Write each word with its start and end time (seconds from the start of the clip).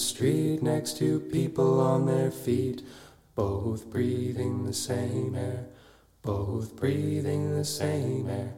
street 0.00 0.62
next 0.62 0.96
to 0.98 1.20
people 1.20 1.80
on 1.80 2.06
their 2.06 2.30
feet, 2.30 2.82
both 3.34 3.90
breathing 3.90 4.64
the 4.64 4.72
same 4.72 5.34
air, 5.34 5.66
both 6.22 6.76
breathing 6.76 7.54
the 7.54 7.64
same 7.64 8.28
air. 8.28 8.54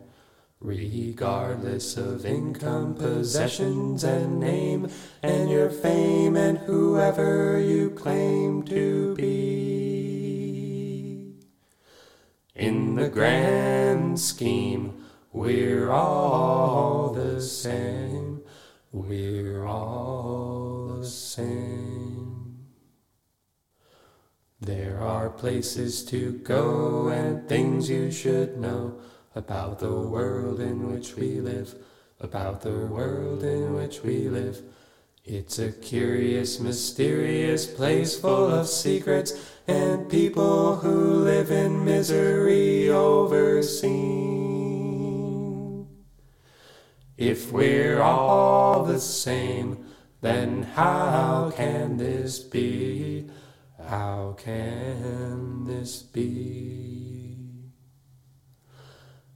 Regardless 0.60 1.96
of 1.96 2.24
income, 2.24 2.94
possessions, 2.94 4.04
and 4.04 4.38
name, 4.38 4.88
and 5.20 5.50
your 5.50 5.68
fame, 5.68 6.36
and 6.36 6.58
whoever 6.58 7.58
you 7.58 7.90
claim 7.90 8.62
to 8.64 9.14
be. 9.16 10.12
In 12.54 12.94
the 12.94 13.08
grand 13.08 14.20
scheme, 14.20 15.04
we're 15.32 15.90
all 15.90 17.10
the 17.10 17.42
same. 17.42 18.42
We're 18.92 19.66
all 19.66 20.61
same. 21.04 22.58
There 24.60 25.00
are 25.00 25.28
places 25.28 26.04
to 26.06 26.32
go 26.44 27.08
and 27.08 27.48
things 27.48 27.90
you 27.90 28.12
should 28.12 28.58
know 28.58 29.00
about 29.34 29.80
the 29.80 29.90
world 29.90 30.60
in 30.60 30.92
which 30.92 31.16
we 31.16 31.40
live, 31.40 31.74
about 32.20 32.60
the 32.60 32.86
world 32.86 33.42
in 33.42 33.74
which 33.74 34.02
we 34.02 34.28
live. 34.28 34.62
It's 35.24 35.58
a 35.58 35.72
curious, 35.72 36.60
mysterious 36.60 37.66
place 37.66 38.18
full 38.18 38.52
of 38.52 38.68
secrets 38.68 39.32
and 39.66 40.08
people 40.10 40.76
who 40.76 41.24
live 41.24 41.50
in 41.50 41.84
misery 41.84 42.88
overseen. 42.88 44.22
If 47.16 47.52
we're 47.52 48.00
all 48.02 48.84
the 48.84 49.00
same, 49.00 49.84
then 50.22 50.62
how 50.62 51.52
can 51.54 51.98
this 51.98 52.38
be? 52.38 53.28
How 53.86 54.36
can 54.38 55.64
this 55.66 56.02
be? 56.02 57.36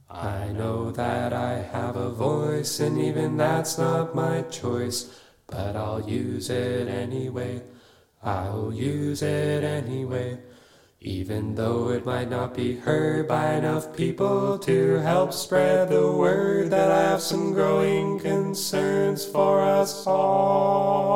I 0.09 0.47
know 0.53 0.91
that 0.91 1.33
I 1.33 1.55
have 1.55 1.97
a 1.97 2.09
voice, 2.09 2.79
and 2.79 2.97
even 2.97 3.35
that's 3.35 3.77
not 3.77 4.15
my 4.15 4.43
choice, 4.43 5.13
but 5.45 5.75
I'll 5.75 6.09
use 6.09 6.49
it 6.49 6.87
anyway. 6.87 7.61
I'll 8.23 8.73
use 8.73 9.21
it 9.21 9.63
anyway. 9.65 10.39
Even 11.07 11.55
though 11.55 11.89
it 11.89 12.05
might 12.05 12.29
not 12.29 12.53
be 12.53 12.75
heard 12.75 13.27
by 13.27 13.53
enough 13.53 13.95
people 13.95 14.59
to 14.59 14.95
help 14.99 15.31
spread 15.31 15.87
the 15.89 16.11
word 16.11 16.69
that 16.71 16.91
I 16.91 17.01
have 17.11 17.21
some 17.21 17.53
growing 17.53 18.19
concerns 18.19 19.23
for 19.25 19.61
us 19.61 20.05
all. 20.05 21.07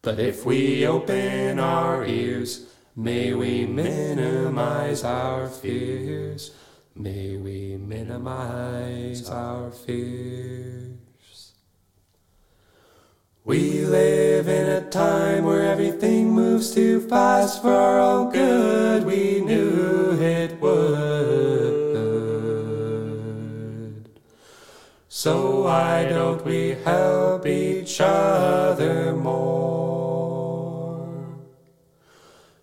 But 0.00 0.20
if 0.20 0.46
we 0.46 0.86
open 0.86 1.58
our 1.58 2.04
ears, 2.04 2.66
May 2.96 3.34
we 3.34 3.66
minimize 3.66 5.02
our 5.02 5.48
fears. 5.48 6.52
May 6.94 7.36
we 7.36 7.76
minimize 7.76 9.28
our 9.28 9.72
fears. 9.72 10.53
We 13.46 13.84
live 13.84 14.48
in 14.48 14.66
a 14.70 14.80
time 14.88 15.44
where 15.44 15.64
everything 15.70 16.30
moves 16.30 16.74
too 16.74 16.98
fast 17.02 17.60
for 17.60 17.74
our 17.74 18.00
own 18.00 18.30
good. 18.32 19.04
We 19.04 19.42
knew 19.42 20.16
it 20.18 20.58
would. 20.62 20.88
So 25.10 25.64
why 25.64 26.06
don't 26.08 26.42
we 26.46 26.70
help 26.86 27.46
each 27.46 28.00
other 28.00 29.12
more? 29.12 29.76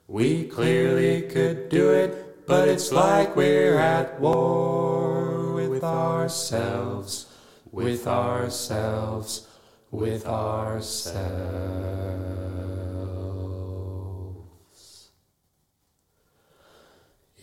We 0.08 0.46
clearly 0.46 1.22
could 1.22 1.70
do 1.70 1.92
it, 1.92 2.48
but 2.48 2.68
it's 2.68 2.92
like 2.92 3.36
we're 3.36 3.78
at 3.78 4.20
war 4.20 5.54
with 5.54 5.84
ourselves, 5.84 7.28
with 7.72 8.08
ourselves, 8.08 9.46
with 9.92 10.26
ourselves. 10.26 11.22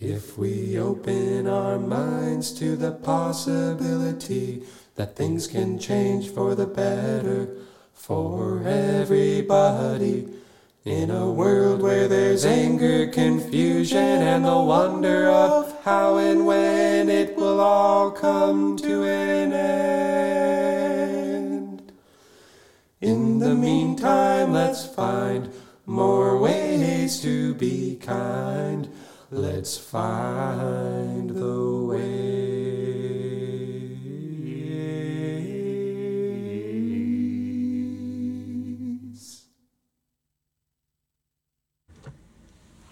If 0.01 0.37
we 0.37 0.77
open 0.79 1.47
our 1.47 1.77
minds 1.77 2.51
to 2.59 2.75
the 2.75 2.91
possibility 2.91 4.63
that 4.95 5.15
things 5.15 5.47
can 5.47 5.79
change 5.79 6.29
for 6.29 6.55
the 6.55 6.67
better 6.67 7.55
for 7.93 8.63
everybody, 8.65 10.27
in 10.85 11.11
a 11.11 11.29
world 11.29 11.81
where 11.81 12.07
there's 12.07 12.45
anger, 12.45 13.05
confusion, 13.07 13.99
and 13.99 14.45
the 14.45 14.57
wonder 14.57 15.29
of 15.29 15.83
how 15.83 16.17
and 16.17 16.45
when 16.45 17.09
it 17.09 17.35
will 17.35 17.59
all 17.59 18.09
come 18.09 18.77
to 18.77 19.03
an 19.03 19.53
end. 19.53 20.38
In 23.01 23.39
the 23.39 23.55
meantime, 23.55 24.51
let's 24.51 24.85
find 24.85 25.53
more 25.85 26.37
ways 26.37 27.21
to 27.21 27.53
be 27.53 27.95
kind. 27.95 28.89
Let's 29.31 29.77
find 29.77 31.29
the 31.29 31.87
ways. 31.87 32.49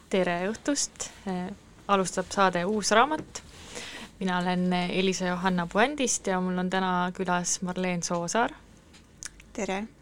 tere 0.07 0.37
õhtust, 0.47 1.09
alustab 1.91 2.31
saade 2.31 2.63
Uus 2.63 2.93
raamat. 2.95 3.43
mina 4.19 4.39
olen 4.39 4.73
Elisa 4.73 5.27
Johanna 5.27 5.67
Puändist 5.67 6.27
ja 6.27 6.39
mul 6.41 6.57
on 6.57 6.69
täna 6.69 7.11
külas 7.13 7.61
Marleen 7.61 8.03
Soosaar. 8.03 8.51
tere! 9.53 9.96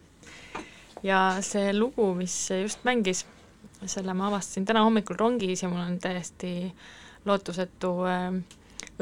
Ja 1.06 1.38
see 1.44 1.72
lugu, 1.76 2.10
mis 2.18 2.34
just 2.62 2.82
mängis, 2.86 3.24
selle 3.86 4.14
ma 4.16 4.30
avastasin 4.30 4.66
täna 4.66 4.82
hommikul 4.86 5.18
rongis 5.18 5.62
ja 5.62 5.70
mul 5.70 5.84
on 5.84 5.98
täiesti 6.02 6.52
lootusetu 7.26 7.92
äh, 8.10 8.30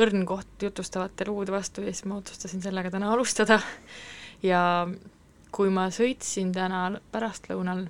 õrn 0.01 0.25
koht 0.29 0.63
jutustavate 0.63 1.27
lugude 1.29 1.55
vastu 1.55 1.85
ja 1.85 1.93
siis 1.93 2.07
ma 2.11 2.19
otsustasin 2.21 2.63
sellega 2.65 2.91
täna 2.91 3.13
alustada. 3.13 3.61
ja 4.43 4.89
kui 5.55 5.71
ma 5.71 5.87
sõitsin 5.95 6.53
täna 6.53 6.89
pärastlõunal 7.13 7.87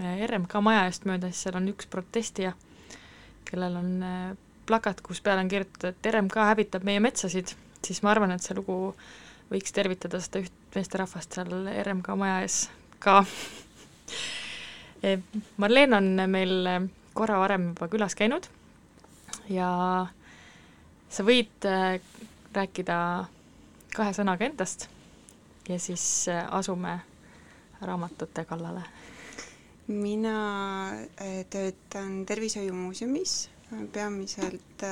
RMK 0.00 0.60
maja 0.62 0.84
eest 0.88 1.06
mööda, 1.08 1.30
siis 1.30 1.46
seal 1.46 1.58
on 1.58 1.68
üks 1.72 1.88
protestija, 1.90 2.52
kellel 3.48 3.76
on 3.80 3.90
äh, 4.04 4.28
plakat, 4.68 5.00
kus 5.04 5.20
peal 5.24 5.40
on 5.42 5.48
kirjutatud, 5.50 5.90
et 5.96 6.12
RMK 6.12 6.44
hävitab 6.52 6.86
meie 6.86 7.02
metsasid, 7.02 7.56
siis 7.84 8.02
ma 8.04 8.14
arvan, 8.14 8.36
et 8.36 8.44
see 8.44 8.56
lugu 8.56 8.94
võiks 9.50 9.74
tervitada 9.74 10.20
seda 10.22 10.44
üht 10.44 10.76
meesterahvast 10.76 11.40
seal 11.40 11.72
RMK 11.82 12.14
maja 12.20 12.44
ees 12.44 12.68
ka. 13.00 13.24
Marleen 15.56 15.96
on 15.96 16.08
meil 16.28 16.68
korra 17.16 17.38
varem 17.40 17.70
juba 17.72 17.88
külas 17.88 18.14
käinud 18.18 18.46
ja 19.48 19.70
sa 21.10 21.24
võid 21.24 21.66
äh, 21.66 21.96
rääkida 22.52 22.96
kahe 23.96 24.12
sõnaga 24.14 24.44
endast 24.46 24.88
ja 25.68 25.78
siis 25.80 26.04
asume 26.28 26.98
raamatute 27.80 28.44
kallale 28.44 28.84
mina 29.90 30.92
töötan 31.50 32.26
Tervishoiumuuseumis, 32.26 33.50
peamiselt 33.92 34.84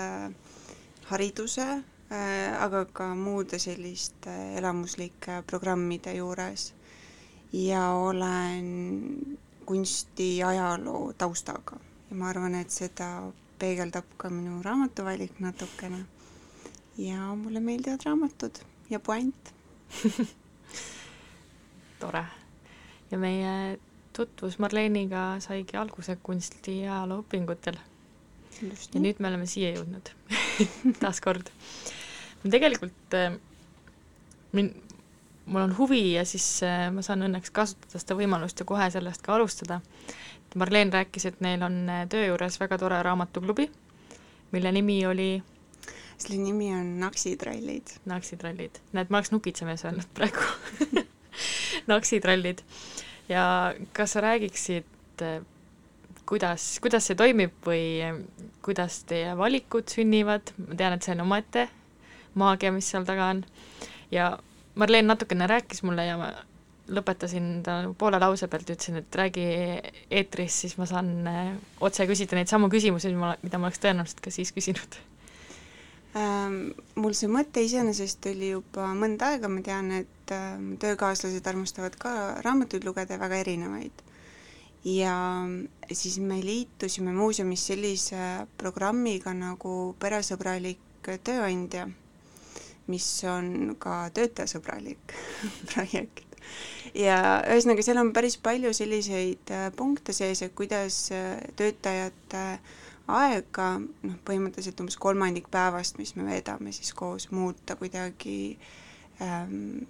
hariduse, 1.11 1.67
aga 2.59 2.85
ka 2.93 3.13
muude 3.15 3.61
selliste 3.63 4.35
elamuslike 4.59 5.43
programmide 5.47 6.17
juures 6.17 6.73
ja 7.53 7.91
olen 7.91 8.67
kunstiajaloo 9.67 11.13
taustaga 11.19 11.79
ja 12.11 12.17
ma 12.17 12.29
arvan, 12.29 12.55
et 12.55 12.73
seda 12.73 13.09
peegeldab 13.59 14.07
ka 14.17 14.31
minu 14.33 14.63
raamatuvalik 14.63 15.41
natukene. 15.41 16.05
ja 16.99 17.35
mulle 17.35 17.61
meeldivad 17.61 18.03
raamatud 18.07 18.59
ja 18.91 19.01
puänt 19.01 19.55
tore. 22.01 22.25
ja 23.11 23.19
meie 23.19 23.79
tutvus 24.13 24.59
Marleeniga 24.59 25.41
saigi 25.41 25.77
alguse 25.77 26.17
kunsti 26.23 26.81
ja 26.81 26.95
ajalooõpingutel. 26.99 27.79
ja 28.63 29.01
nüüd 29.01 29.21
me 29.21 29.29
oleme 29.29 29.47
siia 29.47 29.75
jõudnud 29.77 30.13
taaskord. 31.03 31.53
tegelikult 32.51 33.19
min-, 34.53 34.75
mul 35.49 35.65
on 35.65 35.77
huvi 35.79 36.03
ja 36.13 36.25
siis 36.29 36.61
ma 36.93 37.03
saan 37.05 37.25
õnneks 37.27 37.53
kasutada 37.57 38.01
seda 38.01 38.17
võimalust 38.19 38.61
ja 38.61 38.67
kohe 38.69 38.89
sellest 38.93 39.25
ka 39.25 39.35
alustada. 39.35 39.81
Marleen 40.59 40.93
rääkis, 40.93 41.27
et 41.29 41.41
neil 41.45 41.63
on 41.65 41.83
töö 42.09 42.31
juures 42.31 42.57
väga 42.61 42.79
tore 42.81 43.03
raamatuklubi, 43.05 43.67
mille 44.53 44.73
nimi 44.73 45.03
oli 45.07 45.31
selle 46.19 46.39
nimi 46.43 46.75
on 46.75 47.01
Naksitrallid. 47.01 47.87
naksitrallid, 48.05 48.81
näed, 48.93 49.11
ma 49.11 49.21
oleks 49.21 49.31
nukitsemees 49.31 49.85
öelnud 49.87 50.09
praegu 50.15 51.05
naksitrallid. 51.93 52.63
ja 53.29 53.75
kas 53.93 54.17
sa 54.17 54.21
räägiksid, 54.21 55.25
kuidas, 56.27 56.67
kuidas 56.83 57.07
see 57.07 57.17
toimib 57.17 57.55
või 57.67 58.03
kuidas 58.65 59.03
teie 59.09 59.37
valikud 59.39 59.89
sünnivad, 59.93 60.53
ma 60.59 60.75
tean, 60.75 60.97
et 60.97 61.07
see 61.07 61.15
on 61.15 61.25
omaette 61.27 61.69
maagia, 62.39 62.73
mis 62.75 62.91
seal 62.91 63.07
taga 63.07 63.31
on, 63.35 63.45
ja 64.11 64.33
Marleen 64.79 65.09
natukene 65.11 65.47
rääkis 65.51 65.83
mulle 65.83 66.05
ja 66.07 66.17
ma 66.21 66.31
lõpetasin 66.89 67.61
ta 67.65 67.81
poole 67.99 68.19
lause 68.21 68.49
pealt, 68.49 68.71
ütlesin, 68.73 69.01
et 69.03 69.19
räägi 69.21 69.45
eetris, 70.11 70.63
siis 70.65 70.77
ma 70.81 70.87
saan 70.89 71.11
äh, 71.29 71.53
otse 71.85 72.07
küsida 72.09 72.39
neid 72.39 72.51
samu 72.51 72.71
küsimusi, 72.73 73.13
mida 73.13 73.61
ma 73.61 73.69
oleks 73.69 73.83
tõenäoliselt 73.83 74.23
ka 74.25 74.33
siis 74.35 74.53
küsinud 74.57 74.99
ähm,. 76.17 76.73
Mul 76.99 77.15
see 77.15 77.31
mõte 77.31 77.63
iseenesest 77.63 78.31
oli 78.31 78.53
juba 78.55 78.89
mõnda 78.97 79.33
aega, 79.35 79.51
ma 79.53 79.63
tean, 79.65 79.93
et 80.01 80.35
äh, 80.35 80.57
töökaaslased 80.81 81.47
armastavad 81.53 81.99
ka 82.01 82.13
raamatuid 82.47 82.87
lugeda, 82.89 83.21
väga 83.21 83.43
erinevaid. 83.45 84.05
ja 84.85 85.15
siis 85.93 86.19
me 86.23 86.39
liitusime 86.41 87.13
muuseumis 87.13 87.67
sellise 87.67 88.47
programmiga 88.57 89.35
nagu 89.35 89.95
Peresõbralik 90.01 91.11
tööandja, 91.25 91.89
mis 92.89 93.07
on 93.29 93.77
ka 93.81 94.09
töötajasõbralik 94.17 95.15
projekt 95.73 96.29
ja 96.97 97.19
ühesõnaga, 97.47 97.85
seal 97.85 98.01
on 98.01 98.13
päris 98.17 98.39
palju 98.43 98.73
selliseid 98.77 99.55
äh, 99.55 99.69
punkte 99.77 100.15
sees, 100.17 100.43
et 100.45 100.55
kuidas 100.57 101.09
äh, 101.15 101.37
töötajate 101.59 102.45
aega, 103.09 103.69
noh, 103.81 104.19
põhimõtteliselt 104.29 104.81
umbes 104.83 104.99
kolmandik 105.01 105.49
päevast, 105.53 105.99
mis 106.01 106.15
me 106.17 106.27
veedame 106.29 106.73
siis 106.77 106.93
koos, 106.97 107.31
muuta 107.33 107.77
kuidagi 107.81 108.59
ähm, 109.25 109.89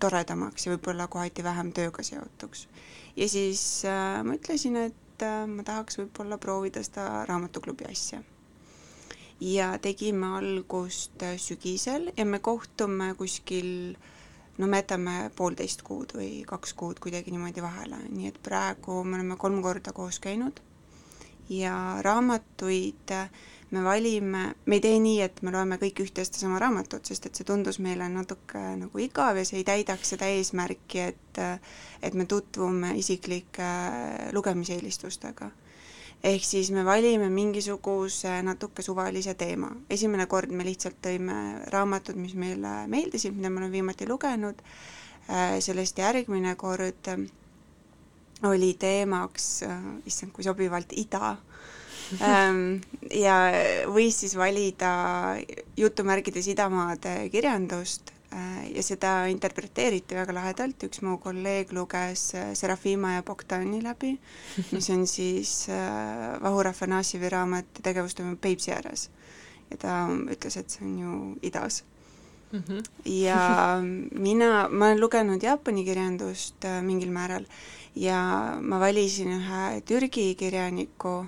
toredamaks 0.00 0.66
ja 0.66 0.74
võib-olla 0.74 1.08
kohati 1.12 1.44
vähem 1.44 1.72
tööga 1.76 2.04
seotuks. 2.06 2.68
ja 3.16 3.28
siis 3.28 3.84
äh, 3.88 4.20
ma 4.24 4.38
ütlesin, 4.38 4.78
et 4.88 5.24
äh, 5.24 5.44
ma 5.48 5.66
tahaks 5.66 6.00
võib-olla 6.00 6.38
proovida 6.40 6.82
seda 6.84 7.24
raamatuklubi 7.28 7.88
asja. 7.90 8.22
Ja 9.40 9.78
tegime 9.78 10.26
algust 10.38 11.22
äh, 11.22 11.38
sügisel 11.38 12.12
ja 12.16 12.24
me 12.24 12.38
kohtume 12.38 13.14
kuskil 13.18 13.94
äh, 13.94 14.10
no 14.58 14.66
me 14.66 14.82
jätame 14.82 15.30
poolteist 15.36 15.82
kuud 15.82 16.14
või 16.14 16.44
kaks 16.46 16.74
kuud 16.78 17.00
kuidagi 17.02 17.34
niimoodi 17.34 17.62
vahele, 17.62 17.98
nii 18.10 18.30
et 18.30 18.38
praegu 18.42 19.02
me 19.04 19.18
oleme 19.18 19.36
kolm 19.40 19.60
korda 19.62 19.92
koos 19.92 20.20
käinud. 20.22 20.60
Ja 21.48 21.98
raamatuid 22.00 23.10
me 23.70 23.82
valime, 23.84 24.44
me 24.66 24.78
ei 24.78 24.80
tee 24.80 25.00
nii, 25.02 25.18
et 25.26 25.42
me 25.42 25.52
loeme 25.52 25.76
kõik 25.82 26.00
ühte 26.06 26.22
ja 26.22 26.28
sedasama 26.28 26.60
raamatut, 26.62 27.04
sest 27.04 27.26
et 27.26 27.36
see 27.36 27.44
tundus 27.44 27.80
meile 27.84 28.06
natuke 28.08 28.62
nagu 28.80 29.02
igav 29.02 29.36
ja 29.36 29.44
see 29.44 29.60
ei 29.60 29.66
täidaks 29.68 30.14
seda 30.14 30.30
eesmärki, 30.30 31.02
et 31.10 31.42
et 32.04 32.14
me 32.14 32.24
tutvume 32.30 32.94
isiklike 33.00 33.68
lugemiseelistustega 34.32 35.50
ehk 36.24 36.44
siis 36.44 36.70
me 36.72 36.84
valime 36.84 37.28
mingisuguse 37.30 38.38
natuke 38.46 38.82
suvalise 38.82 39.34
teema. 39.34 39.70
esimene 39.90 40.26
kord 40.26 40.52
me 40.52 40.64
lihtsalt 40.64 40.96
tõime 41.04 41.36
raamatud, 41.72 42.16
mis 42.16 42.34
meile 42.34 42.86
meeldisid, 42.88 43.36
mida 43.36 43.50
me 43.50 43.60
oleme 43.60 43.72
viimati 43.72 44.08
lugenud, 44.08 44.62
äh, 45.28 45.58
sellest 45.60 45.98
järgmine 45.98 46.54
kord 46.56 47.12
oli 48.44 48.74
teemaks, 48.80 49.48
äh, 49.68 49.84
issand, 50.06 50.32
kui 50.32 50.44
sobivalt, 50.44 50.96
ida. 50.96 51.36
Ähm, 52.20 52.82
ja 53.16 53.48
võis 53.88 54.18
siis 54.20 54.34
valida 54.36 54.90
jutumärkides 55.80 56.50
idamaade 56.52 57.14
kirjandust 57.32 58.13
ja 58.74 58.82
seda 58.82 59.12
interpreteeriti 59.30 60.16
väga 60.18 60.34
lahedalt, 60.34 60.86
üks 60.88 61.02
mu 61.06 61.16
kolleeg 61.22 61.72
luges 61.76 62.32
äh, 62.34 62.52
Serafima 62.58 63.14
ja 63.16 63.22
Bogdani 63.26 63.82
läbi, 63.84 64.14
mis 64.74 64.90
on 64.90 65.06
siis 65.06 65.68
äh, 65.68 66.34
Vahur 66.42 66.68
Afanasjevi 66.70 67.30
raamat 67.30 67.82
Tegevus 67.82 68.14
toimub 68.18 68.40
Peipsi 68.40 68.72
ääres. 68.74 69.10
ja 69.70 69.76
ta 69.80 69.92
ütles, 70.30 70.58
et 70.60 70.70
see 70.70 70.84
on 70.84 70.98
ju 70.98 71.12
idas 71.42 71.84
mm. 72.52 72.62
-hmm. 72.66 72.82
ja 73.04 73.80
mina, 74.26 74.68
ma 74.68 74.86
olen 74.86 75.00
lugenud 75.00 75.42
Jaapani 75.42 75.84
kirjandust 75.84 76.66
mingil 76.82 77.10
määral 77.10 77.46
ja 77.96 78.58
ma 78.60 78.80
valisin 78.80 79.32
ühe 79.38 79.80
Türgi 79.86 80.34
kirjaniku 80.34 81.26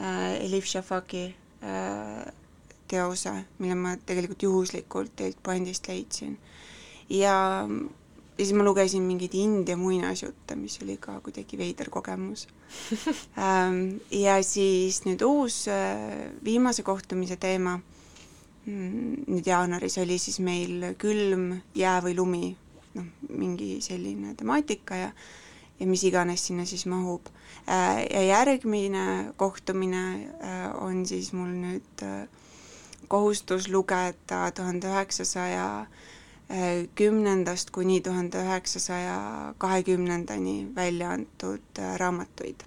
äh, 0.00 0.44
Elif 0.44 0.66
Shafaki 0.66 1.34
äh, 1.62 2.32
teose, 2.92 3.32
mille 3.58 3.78
ma 3.78 3.96
tegelikult 3.96 4.44
juhuslikult 4.48 5.16
teilt 5.16 5.42
puändist 5.42 5.88
leidsin. 5.88 6.38
ja, 7.08 7.66
ja 8.36 8.46
siis 8.46 8.52
ma 8.56 8.64
lugesin 8.64 9.04
mingeid 9.06 9.34
India 9.38 9.76
muinasjutte, 9.76 10.56
mis 10.56 10.78
oli 10.82 10.96
ka 11.00 11.18
kuidagi 11.24 11.58
veider 11.60 11.90
kogemus 11.92 12.46
ähm, 13.44 14.00
ja 14.10 14.38
siis 14.46 15.02
nüüd 15.06 15.22
uus 15.26 15.66
äh, 15.70 16.32
viimase 16.44 16.82
kohtumise 16.86 17.36
teema, 17.40 17.76
mm, 18.64 19.28
nüüd 19.28 19.46
jaanuaris 19.46 19.98
oli 20.02 20.18
siis 20.22 20.40
meil 20.40 20.92
külm, 20.98 21.52
jää 21.76 21.98
või 22.06 22.16
lumi, 22.18 22.50
noh, 22.96 23.08
mingi 23.28 23.76
selline 23.84 24.34
temaatika 24.38 25.04
ja 25.06 25.14
ja 25.80 25.86
mis 25.90 26.04
iganes 26.06 26.44
sinna 26.46 26.62
siis 26.68 26.84
mahub. 26.86 27.26
Äh, 27.66 28.04
ja 28.06 28.20
järgmine 28.22 29.32
kohtumine 29.36 30.02
äh, 30.38 30.68
on 30.78 31.02
siis 31.06 31.32
mul 31.34 31.50
nüüd 31.58 32.04
kohustus 33.12 33.68
lugeda 33.68 34.40
tuhande 34.56 34.88
üheksasaja 34.88 35.68
kümnendast 36.94 37.70
kuni 37.70 38.00
tuhande 38.00 38.38
üheksasaja 38.38 39.54
kahekümnendani 39.58 40.68
välja 40.76 41.10
antud 41.10 41.78
äh, 41.78 41.98
raamatuid. 41.98 42.60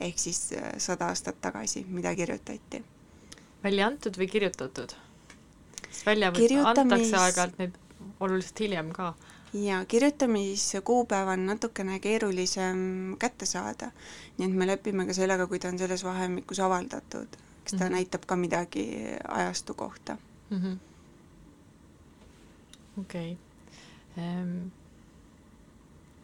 ehk 0.00 0.18
siis 0.18 0.52
äh, 0.52 0.72
sada 0.78 1.06
aastat 1.06 1.40
tagasi, 1.40 1.86
mida 1.88 2.14
kirjutati. 2.14 2.82
välja 3.64 3.86
antud 3.86 4.16
või 4.18 4.28
kirjutatud? 4.28 4.92
sest 5.90 6.06
välja 6.06 6.32
Kirjutamis... 6.32 6.78
antakse 6.78 7.16
aeg-ajalt 7.16 7.58
neid 7.58 7.78
oluliselt 8.20 8.60
hiljem 8.60 8.92
ka. 8.92 9.14
jaa, 9.52 9.84
kirjutamiskuupäev 9.84 11.28
on 11.28 11.46
natukene 11.46 12.00
keerulisem 12.00 13.16
kätte 13.18 13.46
saada, 13.46 13.90
nii 14.38 14.48
et 14.48 14.56
me 14.62 14.66
lepime 14.66 15.06
ka 15.06 15.12
sellega, 15.12 15.46
kui 15.46 15.58
ta 15.58 15.68
on 15.68 15.78
selles 15.78 16.04
vahemikus 16.04 16.60
avaldatud 16.60 17.36
eks 17.66 17.74
ta 17.74 17.76
mm 17.76 17.82
-hmm. 17.88 17.94
näitab 17.98 18.26
ka 18.26 18.36
midagi 18.36 18.86
ajastu 19.28 19.74
kohta 19.74 20.16
-hmm.. 20.50 20.76
okei 23.00 23.38
ehm,. 24.16 24.70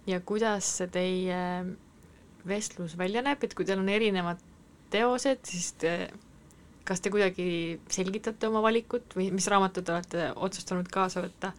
ja 0.07 0.21
kuidas 0.21 0.77
see 0.77 0.87
teie 0.87 1.65
vestlus 2.47 2.99
välja 2.99 3.23
näeb, 3.23 3.45
et 3.45 3.55
kui 3.55 3.65
teil 3.65 3.79
on 3.79 3.89
erinevad 3.89 4.39
teosed, 4.91 5.39
siis 5.47 5.73
te, 5.73 6.11
kas 6.85 7.01
te 7.01 7.11
kuidagi 7.11 7.81
selgitate 7.91 8.49
oma 8.49 8.63
valikut 8.63 9.15
või 9.17 9.31
mis 9.35 9.47
raamatud 9.47 9.87
te 9.87 9.93
olete 9.93 10.33
otsustanud 10.37 10.91
kaasa 10.93 11.23
võtta? 11.23 11.53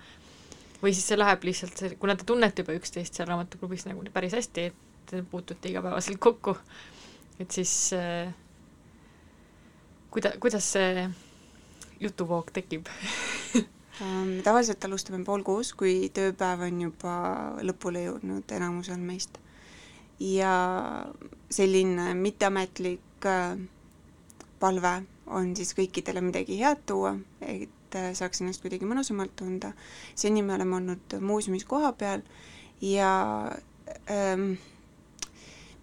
või 0.83 0.91
siis 0.91 1.07
see 1.07 1.17
läheb 1.17 1.43
lihtsalt, 1.47 1.81
kuna 1.99 2.15
te 2.19 2.25
tunnete 2.27 2.61
juba 2.61 2.75
üksteist 2.75 3.15
seal 3.15 3.27
raamatuklubis 3.27 3.85
nagu 3.87 4.03
päris 4.13 4.33
hästi, 4.35 4.61
et 4.61 5.05
te 5.07 5.21
puutute 5.31 5.69
igapäevaselt 5.69 6.19
kokku, 6.19 6.57
et 7.39 7.51
siis 7.51 7.93
äh, 7.95 8.33
kuida-, 10.13 10.35
kuidas 10.39 10.65
see 10.75 11.07
jutuvoog 12.03 12.51
tekib 12.53 12.89
ähm, 13.57 14.39
tavaliselt 14.45 14.85
alustame 14.85 15.23
pool 15.25 15.43
kuus, 15.45 15.73
kui 15.77 16.09
tööpäev 16.13 16.67
on 16.67 16.81
juba 16.87 17.15
lõpule 17.65 18.05
jõudnud 18.07 18.55
enamusel 18.57 19.01
meist. 19.01 19.39
ja 20.19 20.53
selline 21.51 22.13
mitteametlik 22.13 23.27
äh, 23.27 23.57
palve 24.59 24.93
on 25.27 25.55
siis 25.55 25.73
kõikidele 25.77 26.21
midagi 26.23 26.59
head 26.59 26.83
tuua, 26.87 27.15
et 27.41 27.97
äh, 27.97 28.11
saaks 28.17 28.41
ennast 28.41 28.63
kuidagi 28.63 28.87
mõnusamalt 28.89 29.35
tunda. 29.39 29.73
seni 30.15 30.43
me 30.43 30.55
oleme 30.57 30.77
olnud 30.81 31.17
muuseumis 31.21 31.65
kohapeal 31.65 32.21
ja 32.81 33.11
ähm, 34.11 34.53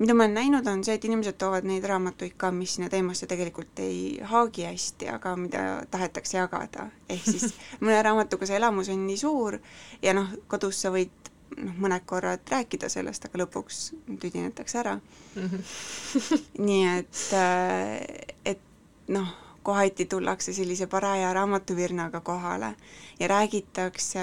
mida 0.00 0.14
ma 0.16 0.24
olen 0.24 0.34
näinud, 0.34 0.66
on 0.66 0.84
see, 0.84 0.94
et 0.96 1.04
inimesed 1.04 1.36
toovad 1.40 1.66
neid 1.68 1.84
raamatuid 1.84 2.32
ka, 2.40 2.48
mis 2.56 2.76
sinna 2.76 2.88
teemasse 2.92 3.28
tegelikult 3.28 3.82
ei 3.84 4.20
haagi 4.32 4.64
hästi, 4.64 5.10
aga 5.12 5.34
mida 5.36 5.64
tahetakse 5.92 6.38
jagada. 6.38 6.88
ehk 7.08 7.26
siis 7.26 7.52
mõne 7.84 8.00
raamatuga 8.02 8.48
see 8.48 8.56
elamus 8.56 8.88
on 8.92 9.04
nii 9.06 9.18
suur 9.20 9.58
ja 10.02 10.16
noh, 10.16 10.32
kodus 10.48 10.80
sa 10.80 10.92
võid 10.94 11.30
noh, 11.58 11.76
mõned 11.84 12.06
korrad 12.08 12.48
rääkida 12.48 12.88
sellest, 12.88 13.28
aga 13.28 13.42
lõpuks 13.44 13.82
tüdinetakse 14.22 14.80
ära 14.80 14.96
mm. 14.96 15.46
-hmm. 15.52 16.48
nii 16.64 16.82
et, 16.96 17.22
äh, 17.36 18.24
et 18.54 18.66
noh 19.12 19.36
kohati 19.62 20.06
tullakse 20.06 20.52
sellise 20.52 20.86
paraja 20.86 21.32
raamatuvirnaga 21.36 22.20
kohale 22.20 22.74
ja 23.20 23.28
räägitakse 23.28 24.20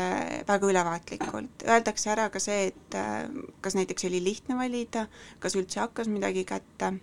väga 0.48 0.67
ülevaatlikult. 0.67 1.63
Öeldakse 1.67 2.10
ära 2.10 2.29
ka 2.29 2.39
see, 2.39 2.72
et 2.72 2.96
äh, 2.98 3.29
kas 3.62 3.75
näiteks 3.77 4.10
oli 4.10 4.24
lihtne 4.24 4.58
valida, 4.58 5.08
kas 5.39 5.56
üldse 5.56 5.79
hakkas 5.79 6.10
midagi 6.10 6.46
kätte 6.46 6.94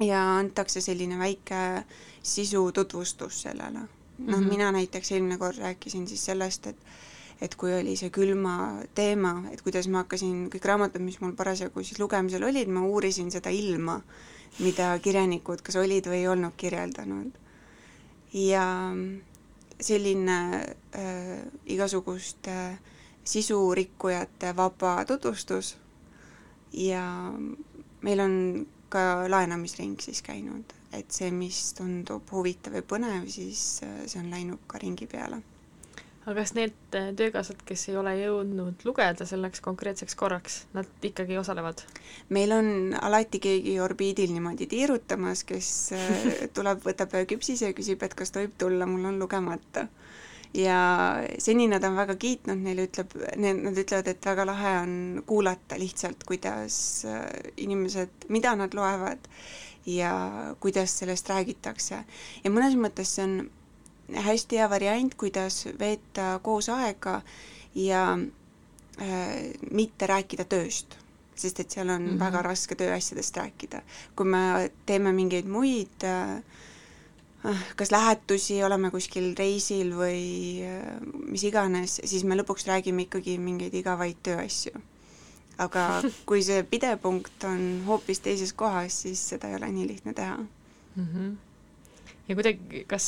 ja 0.00 0.22
antakse 0.36 0.80
selline 0.80 1.18
väike 1.18 1.84
sisu 2.22 2.72
tutvustus 2.72 3.42
sellele. 3.42 3.88
noh 4.18 4.38
mm 4.38 4.44
-hmm., 4.44 4.48
mina 4.48 4.72
näiteks 4.72 5.12
eelmine 5.12 5.38
kord 5.38 5.58
rääkisin 5.58 6.08
siis 6.08 6.24
sellest, 6.24 6.66
et 6.66 6.76
et 7.40 7.54
kui 7.54 7.74
oli 7.74 7.96
see 7.96 8.10
külma 8.10 8.82
teema, 8.94 9.44
et 9.52 9.62
kuidas 9.62 9.88
ma 9.92 10.04
hakkasin, 10.04 10.48
kõik 10.52 10.64
raamatud, 10.64 11.04
mis 11.04 11.20
mul 11.20 11.34
parasjagu 11.36 11.82
siis 11.84 12.00
lugemisel 12.00 12.44
olid, 12.48 12.68
ma 12.72 12.80
uurisin 12.80 13.30
seda 13.30 13.50
ilma, 13.50 14.00
mida 14.58 14.98
kirjanikud 15.02 15.62
kas 15.62 15.76
olid 15.76 16.06
või 16.08 16.22
ei 16.22 16.28
olnud 16.28 16.56
kirjeldanud. 16.56 17.32
ja 18.32 18.66
selline 19.80 20.36
äh, 20.96 21.42
igasuguste 21.66 22.52
äh, 22.52 22.78
sisurikkujate 23.26 24.56
vaba 24.56 25.04
tutvustus 25.04 25.76
ja 26.72 27.32
meil 28.00 28.20
on 28.20 28.66
ka 28.88 29.26
laenamisring 29.28 29.98
siis 30.00 30.22
käinud, 30.22 30.72
et 30.92 31.10
see, 31.10 31.30
mis 31.34 31.72
tundub 31.74 32.30
huvitav 32.32 32.76
ja 32.78 32.84
põnev, 32.86 33.26
siis 33.28 33.82
äh, 33.82 34.04
see 34.06 34.22
on 34.22 34.30
läinud 34.30 34.62
ka 34.70 34.78
ringi 34.82 35.08
peale. 35.10 35.42
Aga 36.26 36.40
kas 36.40 36.52
need 36.58 36.96
äh, 36.98 37.12
töökaaslased, 37.18 37.62
kes 37.66 37.86
ei 37.90 37.96
ole 38.00 38.16
jõudnud 38.18 38.82
lugeda 38.88 39.26
selleks 39.28 39.62
konkreetseks 39.62 40.18
korraks, 40.18 40.64
nad 40.74 41.06
ikkagi 41.06 41.38
osalevad? 41.38 41.84
meil 42.34 42.54
on 42.56 42.68
alati 43.00 43.38
keegi 43.42 43.78
orbiidil 43.80 44.34
niimoodi 44.34 44.66
tiirutamas, 44.70 45.44
kes 45.46 45.70
äh, 45.94 46.24
tuleb, 46.56 46.82
võtab 46.86 47.14
küpsise 47.30 47.70
ja 47.70 47.76
küsib, 47.78 48.02
et 48.02 48.18
kas 48.18 48.34
tohib 48.34 48.58
tulla, 48.58 48.88
mul 48.90 49.06
on 49.12 49.22
lugemata 49.22 49.86
ja 50.56 50.78
seni 51.38 51.68
nad 51.68 51.84
on 51.84 51.96
väga 51.98 52.16
kiitnud, 52.18 52.58
neile 52.64 52.86
ütleb, 52.88 53.14
nad 53.36 53.78
ütlevad, 53.78 54.08
et 54.10 54.26
väga 54.26 54.46
lahe 54.48 54.72
on 54.80 54.96
kuulata 55.26 55.78
lihtsalt, 55.78 56.24
kuidas 56.26 56.78
äh, 57.06 57.22
inimesed, 57.62 58.26
mida 58.34 58.56
nad 58.58 58.74
loevad 58.74 59.30
ja 59.86 60.12
kuidas 60.60 60.98
sellest 60.98 61.30
räägitakse. 61.30 62.02
ja 62.44 62.50
mõnes 62.50 62.74
mõttes 62.74 63.14
see 63.14 63.24
on 63.28 63.38
hästi 64.12 64.60
hea 64.60 64.70
variant, 64.70 65.14
kuidas 65.14 65.64
veeta 65.78 66.38
koos 66.42 66.68
aega 66.68 67.22
ja 67.74 68.04
äh, 68.12 69.34
mitte 69.70 70.06
rääkida 70.06 70.44
tööst 70.44 70.98
sest 71.36 71.60
et 71.60 71.70
seal 71.70 71.88
on 71.88 72.02
mm 72.02 72.08
-hmm. 72.08 72.20
väga 72.20 72.42
raske 72.42 72.74
tööasjadest 72.74 73.36
rääkida. 73.36 73.82
kui 74.16 74.26
me 74.26 74.70
teeme 74.86 75.12
mingeid 75.12 75.44
muid 75.44 76.04
äh, 76.04 76.42
Ah, 77.46 77.62
kas 77.78 77.92
lähetusi, 77.94 78.56
oleme 78.66 78.88
kuskil 78.90 79.28
reisil 79.38 79.92
või 79.94 80.64
äh, 80.66 80.86
mis 81.30 81.44
iganes, 81.46 82.00
siis 82.02 82.24
me 82.26 82.34
lõpuks 82.34 82.64
räägime 82.66 83.04
ikkagi 83.04 83.36
mingeid 83.38 83.74
igavaid 83.76 84.18
tööasju. 84.26 84.72
aga 85.62 85.84
kui 86.28 86.42
see 86.44 86.64
pidepunkt 86.68 87.44
on 87.48 87.84
hoopis 87.86 88.18
teises 88.24 88.50
kohas, 88.52 88.98
siis 89.04 89.22
seda 89.30 89.48
ei 89.48 89.54
ole 89.60 89.70
nii 89.72 89.86
lihtne 89.92 90.12
teha 90.12 90.36
mm. 90.40 91.06
-hmm. 91.06 91.30
ja 92.28 92.34
kuidagi, 92.34 92.84
kas 92.90 93.06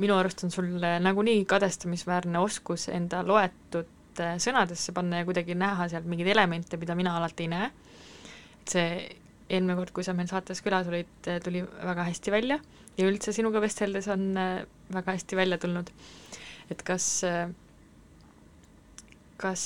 minu 0.00 0.16
arust 0.16 0.44
on 0.46 0.52
sul 0.52 0.68
nagunii 0.80 1.44
kadestamisväärne 1.48 2.40
oskus 2.42 2.88
enda 2.92 3.22
loetud 3.26 4.20
äh, 4.22 4.36
sõnadesse 4.42 4.94
panna 4.96 5.20
ja 5.20 5.28
kuidagi 5.28 5.56
näha 5.58 5.88
sealt 5.92 6.08
mingeid 6.08 6.32
elemente, 6.32 6.78
mida 6.80 6.96
mina 6.98 7.16
alati 7.18 7.46
ei 7.46 7.52
näe. 7.52 7.70
et 8.62 8.74
see 8.76 8.86
eelmine 9.52 9.76
kord, 9.76 9.92
kui 9.92 10.04
sa 10.06 10.14
meil 10.16 10.30
saates 10.30 10.62
külas 10.64 10.88
olid, 10.88 11.10
tuli 11.44 11.60
väga 11.62 12.06
hästi 12.08 12.32
välja 12.32 12.58
ja 12.96 13.08
üldse 13.08 13.34
sinuga 13.36 13.60
vesteldes 13.60 14.08
on 14.12 14.30
väga 14.92 15.16
hästi 15.16 15.36
välja 15.36 15.58
tulnud. 15.60 15.90
et 16.70 16.82
kas, 16.86 17.08
kas, 19.42 19.64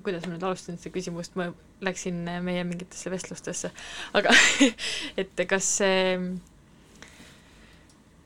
kuidas 0.00 0.24
ma 0.24 0.32
nüüd 0.32 0.46
alustasin 0.48 0.80
seda 0.80 0.94
küsimust, 0.94 1.36
ma 1.36 1.50
läksin 1.84 2.22
meie 2.46 2.64
mingitesse 2.64 3.10
vestlustesse, 3.12 3.72
aga 4.16 4.32
et 5.20 5.44
kas 5.50 5.74
see 5.82 6.16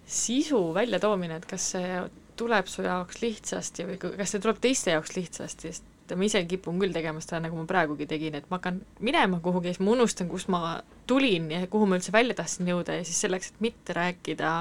sisu 0.07 0.61
väljatoomine, 0.75 1.41
et 1.41 1.47
kas 1.51 1.73
see 1.75 1.99
tuleb 2.39 2.69
su 2.71 2.85
jaoks 2.85 3.21
lihtsasti 3.23 3.87
või 3.89 3.99
kas 4.01 4.35
see 4.35 4.43
tuleb 4.43 4.59
teiste 4.63 4.93
jaoks 4.95 5.17
lihtsasti, 5.17 5.73
sest 5.73 6.15
ma 6.15 6.27
ise 6.27 6.43
kipun 6.47 6.79
küll 6.79 6.95
tegema 6.95 7.23
seda, 7.25 7.41
nagu 7.43 7.59
ma 7.59 7.67
praegugi 7.67 8.07
tegin, 8.07 8.37
et 8.39 8.47
ma 8.51 8.61
hakkan 8.61 8.79
minema 9.03 9.41
kuhugi 9.43 9.73
ja 9.73 9.75
siis 9.75 9.83
ma 9.83 9.95
unustan, 9.97 10.29
kust 10.31 10.51
ma 10.53 10.77
tulin 11.11 11.51
ja 11.51 11.65
kuhu 11.71 11.89
ma 11.91 11.99
üldse 11.99 12.15
välja 12.15 12.37
tahtsin 12.39 12.71
jõuda 12.71 13.01
ja 13.01 13.07
siis 13.07 13.19
selleks, 13.25 13.51
et 13.51 13.63
mitte 13.65 13.97
rääkida 13.97 14.53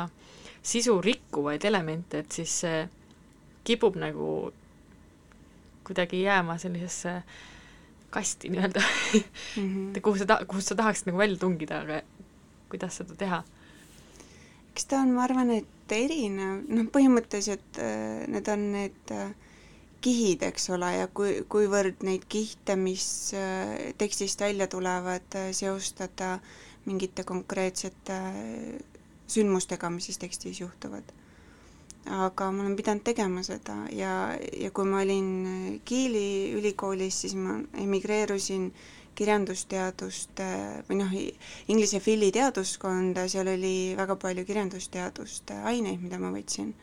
sisu 0.65 0.97
rikkuvaid 1.05 1.65
elemente, 1.69 2.23
et 2.23 2.39
siis 2.39 2.61
see 2.63 2.85
kipub 3.65 3.99
nagu 4.01 4.29
kuidagi 5.85 6.23
jääma 6.23 6.57
sellisesse 6.61 7.19
kasti 8.09 8.49
nii-öelda 8.49 8.81
mm, 9.11 9.61
-hmm. 9.61 10.01
kuhu 10.01 10.17
sa 10.17 10.25
ta-, 10.25 10.45
kust 10.47 10.71
sa 10.71 10.75
tahaksid 10.75 11.11
nagu 11.11 11.21
välja 11.21 11.37
tungida, 11.37 11.81
aga 11.85 12.01
kuidas 12.69 12.97
seda 12.97 13.15
teha? 13.15 13.43
Eks 14.75 14.89
ta 14.91 14.99
on, 14.99 15.15
ma 15.15 15.23
arvan, 15.23 15.53
et 15.55 15.95
erinev, 15.95 16.65
noh 16.67 16.91
põhimõtteliselt 16.91 17.79
äh, 17.79 18.25
need 18.27 18.49
on 18.51 18.69
need 18.75 19.15
äh, 19.15 19.29
kihid, 20.05 20.43
eks 20.45 20.67
ole, 20.75 20.89
ja 20.99 21.07
kui, 21.09 21.39
kuivõrd 21.49 22.03
neid 22.05 22.27
kihte, 22.29 22.75
mis 22.77 23.05
äh, 23.33 23.93
tekstist 23.97 24.41
välja 24.43 24.67
tulevad, 24.69 25.25
äh, 25.39 25.47
seostada 25.55 26.35
mingite 26.85 27.23
konkreetsete 27.25 28.17
äh, 28.17 28.99
sündmustega, 29.31 29.89
mis 29.89 30.11
siis 30.11 30.21
tekstis 30.21 30.61
juhtuvad. 30.61 31.13
aga 32.05 32.51
ma 32.53 32.61
olen 32.61 32.75
pidanud 32.77 33.01
tegema 33.01 33.41
seda 33.41 33.73
ja, 33.89 34.09
ja 34.37 34.67
kui 34.69 34.85
ma 34.85 34.99
olin 35.01 35.79
Kiili 35.89 36.51
ülikoolis, 36.53 37.23
siis 37.23 37.33
ma 37.33 37.55
emigreerusin 37.81 38.67
kirjandusteaduste 39.15 40.47
või 40.89 40.99
noh, 40.99 41.13
Inglise 41.71 42.01
Philly 42.03 42.31
teaduskonda, 42.35 43.27
seal 43.31 43.49
oli 43.53 43.75
väga 43.97 44.17
palju 44.19 44.45
kirjandusteaduste 44.47 45.61
aineid, 45.71 46.03
mida 46.03 46.19
ma 46.21 46.33
võtsin 46.35 46.73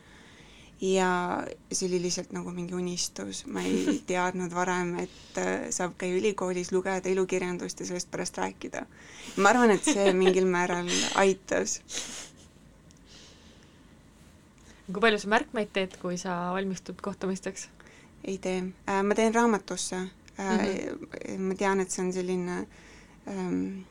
ja 0.83 1.43
see 1.71 1.87
oli 1.87 2.01
lihtsalt 2.03 2.33
nagu 2.35 2.51
mingi 2.51 2.75
unistus, 2.75 3.43
ma 3.47 3.63
ei 3.63 3.97
teadnud 4.09 4.53
varem, 4.53 4.95
et 5.03 5.39
äh, 5.39 5.69
saab 5.71 5.95
käia 5.99 6.17
ülikoolis, 6.19 6.73
lugeda 6.75 7.09
ilukirjandust 7.09 7.79
ja 7.79 7.87
sellest 7.87 8.11
pärast 8.11 8.37
rääkida. 8.37 8.85
ma 9.37 9.53
arvan, 9.53 9.71
et 9.71 9.87
see 9.87 10.11
mingil 10.21 10.49
määral 10.49 10.89
aitas. 11.15 11.79
kui 14.91 14.99
palju 14.99 15.21
sa 15.23 15.31
märkmeid 15.31 15.71
teed, 15.73 15.95
kui 16.01 16.17
sa 16.19 16.51
valmistud 16.53 16.99
kohtumisteks? 17.01 17.69
ei 18.23 18.37
tee, 18.37 18.59
äh, 18.89 19.03
ma 19.03 19.15
teen 19.15 19.35
raamatusse 19.35 20.03
mm. 20.37 20.59
-hmm. 20.59 21.39
ma 21.39 21.55
tean, 21.55 21.79
et 21.79 21.91
see 21.91 22.05
on 22.05 22.13
selline 22.13 22.67
ähm, 23.27 23.83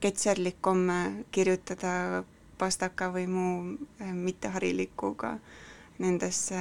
ketserlik 0.00 0.60
komme 0.60 1.24
kirjutada 1.30 2.24
pastaka 2.58 3.12
või 3.14 3.26
muu 3.26 3.78
äh, 4.02 4.12
mitteharilikuga 4.12 5.38
nendesse 5.98 6.58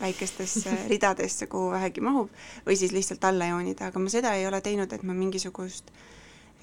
väikestesse 0.00 0.78
ridadesse, 0.92 1.46
kuhu 1.46 1.70
vähegi 1.70 2.02
mahub, 2.02 2.30
või 2.66 2.76
siis 2.76 2.92
lihtsalt 2.92 3.24
alla 3.24 3.46
joonida, 3.52 3.90
aga 3.90 4.02
ma 4.02 4.10
seda 4.10 4.34
ei 4.34 4.46
ole 4.46 4.60
teinud, 4.60 4.92
et 4.92 5.02
ma 5.06 5.14
mingisugust 5.14 5.92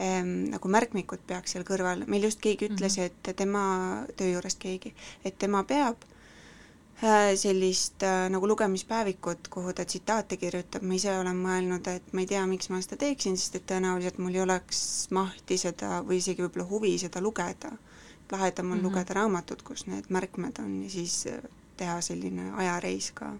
ähm, 0.01 0.49
nagu 0.51 0.71
märkmikut 0.71 1.23
peaks 1.27 1.55
seal 1.55 1.63
kõrval, 1.67 2.03
meil 2.07 2.27
just 2.27 2.43
keegi 2.43 2.67
ütles 2.71 2.97
mm, 2.97 3.03
-hmm. 3.03 3.29
et 3.29 3.35
tema, 3.35 3.63
töö 4.19 4.33
juurest 4.35 4.59
keegi, 4.59 4.93
et 5.23 5.37
tema 5.39 5.63
peab 5.63 6.03
sellist 7.35 8.03
äh, 8.03 8.29
nagu 8.31 8.47
lugemispäevikut, 8.47 9.47
kuhu 9.49 9.73
ta 9.73 9.85
tsitaate 9.85 10.37
kirjutab, 10.37 10.83
ma 10.87 10.95
ise 10.95 11.11
olen 11.19 11.35
mõelnud, 11.35 11.87
et 11.91 12.13
ma 12.13 12.23
ei 12.23 12.29
tea, 12.29 12.43
miks 12.47 12.69
ma 12.71 12.79
seda 12.83 12.97
teeksin, 13.01 13.35
sest 13.37 13.57
et 13.59 13.65
tõenäoliselt 13.71 14.21
mul 14.23 14.37
ei 14.37 14.43
oleks 14.43 14.83
mahti 15.11 15.57
seda 15.59 15.99
või 16.07 16.21
isegi 16.21 16.45
võib-olla 16.45 16.67
huvi 16.69 16.93
seda 17.01 17.21
lugeda. 17.21 17.73
lahedam 18.31 18.65
on 18.65 18.71
mm 18.71 18.79
-hmm. 18.79 18.83
lugeda 18.83 19.13
raamatut, 19.13 19.61
kus 19.61 19.85
need 19.87 20.05
märkmed 20.09 20.59
on 20.59 20.83
ja 20.83 20.89
siis 20.89 21.27
äh, 21.27 21.41
teha 21.77 22.01
selline 22.01 22.51
ajareis 22.55 23.11
ka. 23.11 23.33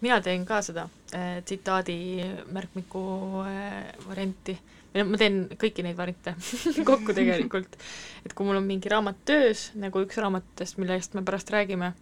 mina 0.00 0.20
teen 0.20 0.44
ka 0.46 0.62
seda 0.62 0.88
äh, 1.14 1.44
tsitaadi 1.44 2.24
märkmiku 2.52 3.04
äh, 3.46 4.08
varianti, 4.08 4.58
või 4.94 5.02
noh, 5.02 5.10
ma 5.10 5.20
teen 5.20 5.40
kõiki 5.58 5.84
neid 5.84 5.98
variante 5.98 6.36
kokku 6.90 7.16
tegelikult, 7.16 7.78
et 8.24 8.34
kui 8.34 8.46
mul 8.46 8.60
on 8.60 8.66
mingi 8.68 8.92
raamat 8.92 9.24
töös, 9.26 9.68
nagu 9.74 10.04
üks 10.04 10.20
raamatutest, 10.22 10.78
millest 10.78 11.18
me 11.18 11.24
pärast 11.26 11.50
räägime, 11.50 11.92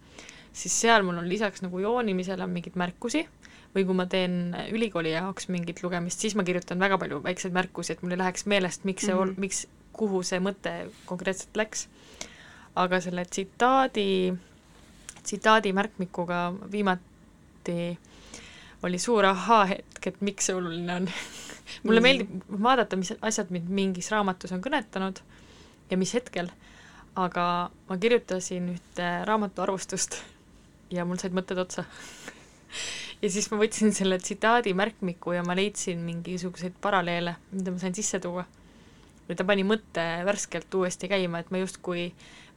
siis 0.53 0.75
seal 0.85 1.05
mul 1.05 1.17
on 1.23 1.29
lisaks 1.29 1.65
nagu 1.65 1.81
joonimisele 1.81 2.45
on 2.45 2.53
mingeid 2.53 2.77
märkusi, 2.79 3.25
või 3.73 3.87
kui 3.87 3.97
ma 3.97 4.05
teen 4.05 4.53
ülikooli 4.69 5.15
jaoks 5.15 5.49
mingit 5.49 5.81
lugemist, 5.83 6.21
siis 6.21 6.35
ma 6.37 6.45
kirjutan 6.45 6.81
väga 6.81 6.99
palju 7.01 7.23
väikseid 7.25 7.55
märkusi, 7.55 7.95
et 7.95 8.03
mul 8.05 8.13
ei 8.13 8.21
läheks 8.21 8.45
meelest, 8.49 8.85
miks 8.85 9.07
see 9.07 9.15
mm, 9.15 9.33
-hmm. 9.33 9.41
miks, 9.41 9.65
kuhu 9.93 10.21
see 10.23 10.39
mõte 10.39 10.73
konkreetselt 11.09 11.57
läks. 11.57 11.87
aga 12.75 12.99
selle 13.01 13.25
tsitaadi 13.25 14.33
tsitaadimärkmikuga 15.23 16.53
viimati 16.71 17.97
oli 18.83 18.99
suur 18.99 19.25
ahaa-hetk, 19.25 20.07
et 20.07 20.21
miks 20.21 20.45
see 20.45 20.55
oluline 20.55 20.95
on 20.95 21.09
mulle 21.83 21.99
mm. 21.99 22.03
meeldib 22.03 22.61
vaadata, 22.63 22.99
mis 22.99 23.13
asjad 23.21 23.51
mind 23.53 23.69
mingis 23.69 24.11
raamatus 24.11 24.51
on 24.55 24.61
kõnetanud 24.63 25.23
ja 25.89 25.97
mis 25.97 26.13
hetkel, 26.15 26.51
aga 27.15 27.47
ma 27.89 27.97
kirjutasin 27.97 28.73
ühte 28.75 29.09
raamatu 29.27 29.65
arvustust 29.65 30.19
ja 30.93 31.05
mul 31.05 31.21
said 31.21 31.35
mõtted 31.35 31.59
otsa 31.61 31.85
ja 33.23 33.31
siis 33.31 33.49
ma 33.51 33.59
võtsin 33.61 33.93
selle 33.95 34.19
tsitaadi 34.19 34.73
märkmiku 34.77 35.35
ja 35.37 35.43
ma 35.45 35.55
leidsin 35.57 36.03
mingisuguseid 36.05 36.75
paralleele, 36.81 37.37
mida 37.53 37.73
ma 37.73 37.81
sain 37.81 37.95
sisse 37.95 38.19
tuua. 38.23 38.45
ja 39.29 39.35
ta 39.39 39.45
pani 39.47 39.63
mõtte 39.63 40.03
värskelt 40.27 40.73
uuesti 40.75 41.07
käima, 41.07 41.39
et 41.39 41.51
ma 41.51 41.61
justkui 41.61 42.09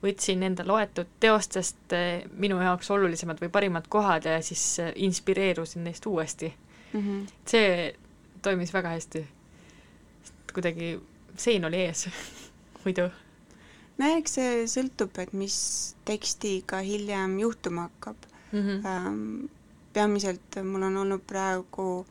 võtsin 0.02 0.42
enda 0.42 0.64
loetud 0.66 1.08
teostest 1.20 1.94
eh, 1.94 2.24
minu 2.36 2.58
jaoks 2.60 2.90
olulisemad 2.90 3.40
või 3.40 3.52
parimad 3.52 3.86
kohad 3.88 4.26
ja 4.28 4.40
siis 4.42 4.64
eh, 4.82 4.92
inspireerusin 5.06 5.84
neist 5.86 6.06
uuesti 6.06 6.50
mm. 6.92 7.00
-hmm. 7.00 7.22
see 7.46 7.94
toimis 8.46 8.72
väga 8.74 8.94
hästi. 8.94 9.26
kuidagi 10.54 10.96
sein 11.36 11.64
oli 11.64 11.82
ees 11.84 12.08
muidu. 12.84 13.08
no 13.98 14.10
eks 14.16 14.38
see 14.38 14.64
sõltub, 14.70 15.18
et 15.18 15.32
mis 15.32 15.58
tekstiga 16.08 16.80
hiljem 16.86 17.38
juhtuma 17.42 17.88
hakkab 17.90 18.16
mm. 18.52 18.60
-hmm. 18.60 19.48
Peamiselt 19.96 20.58
mul 20.64 20.82
on 20.82 20.96
olnud 21.00 21.22
praegu 21.24 22.06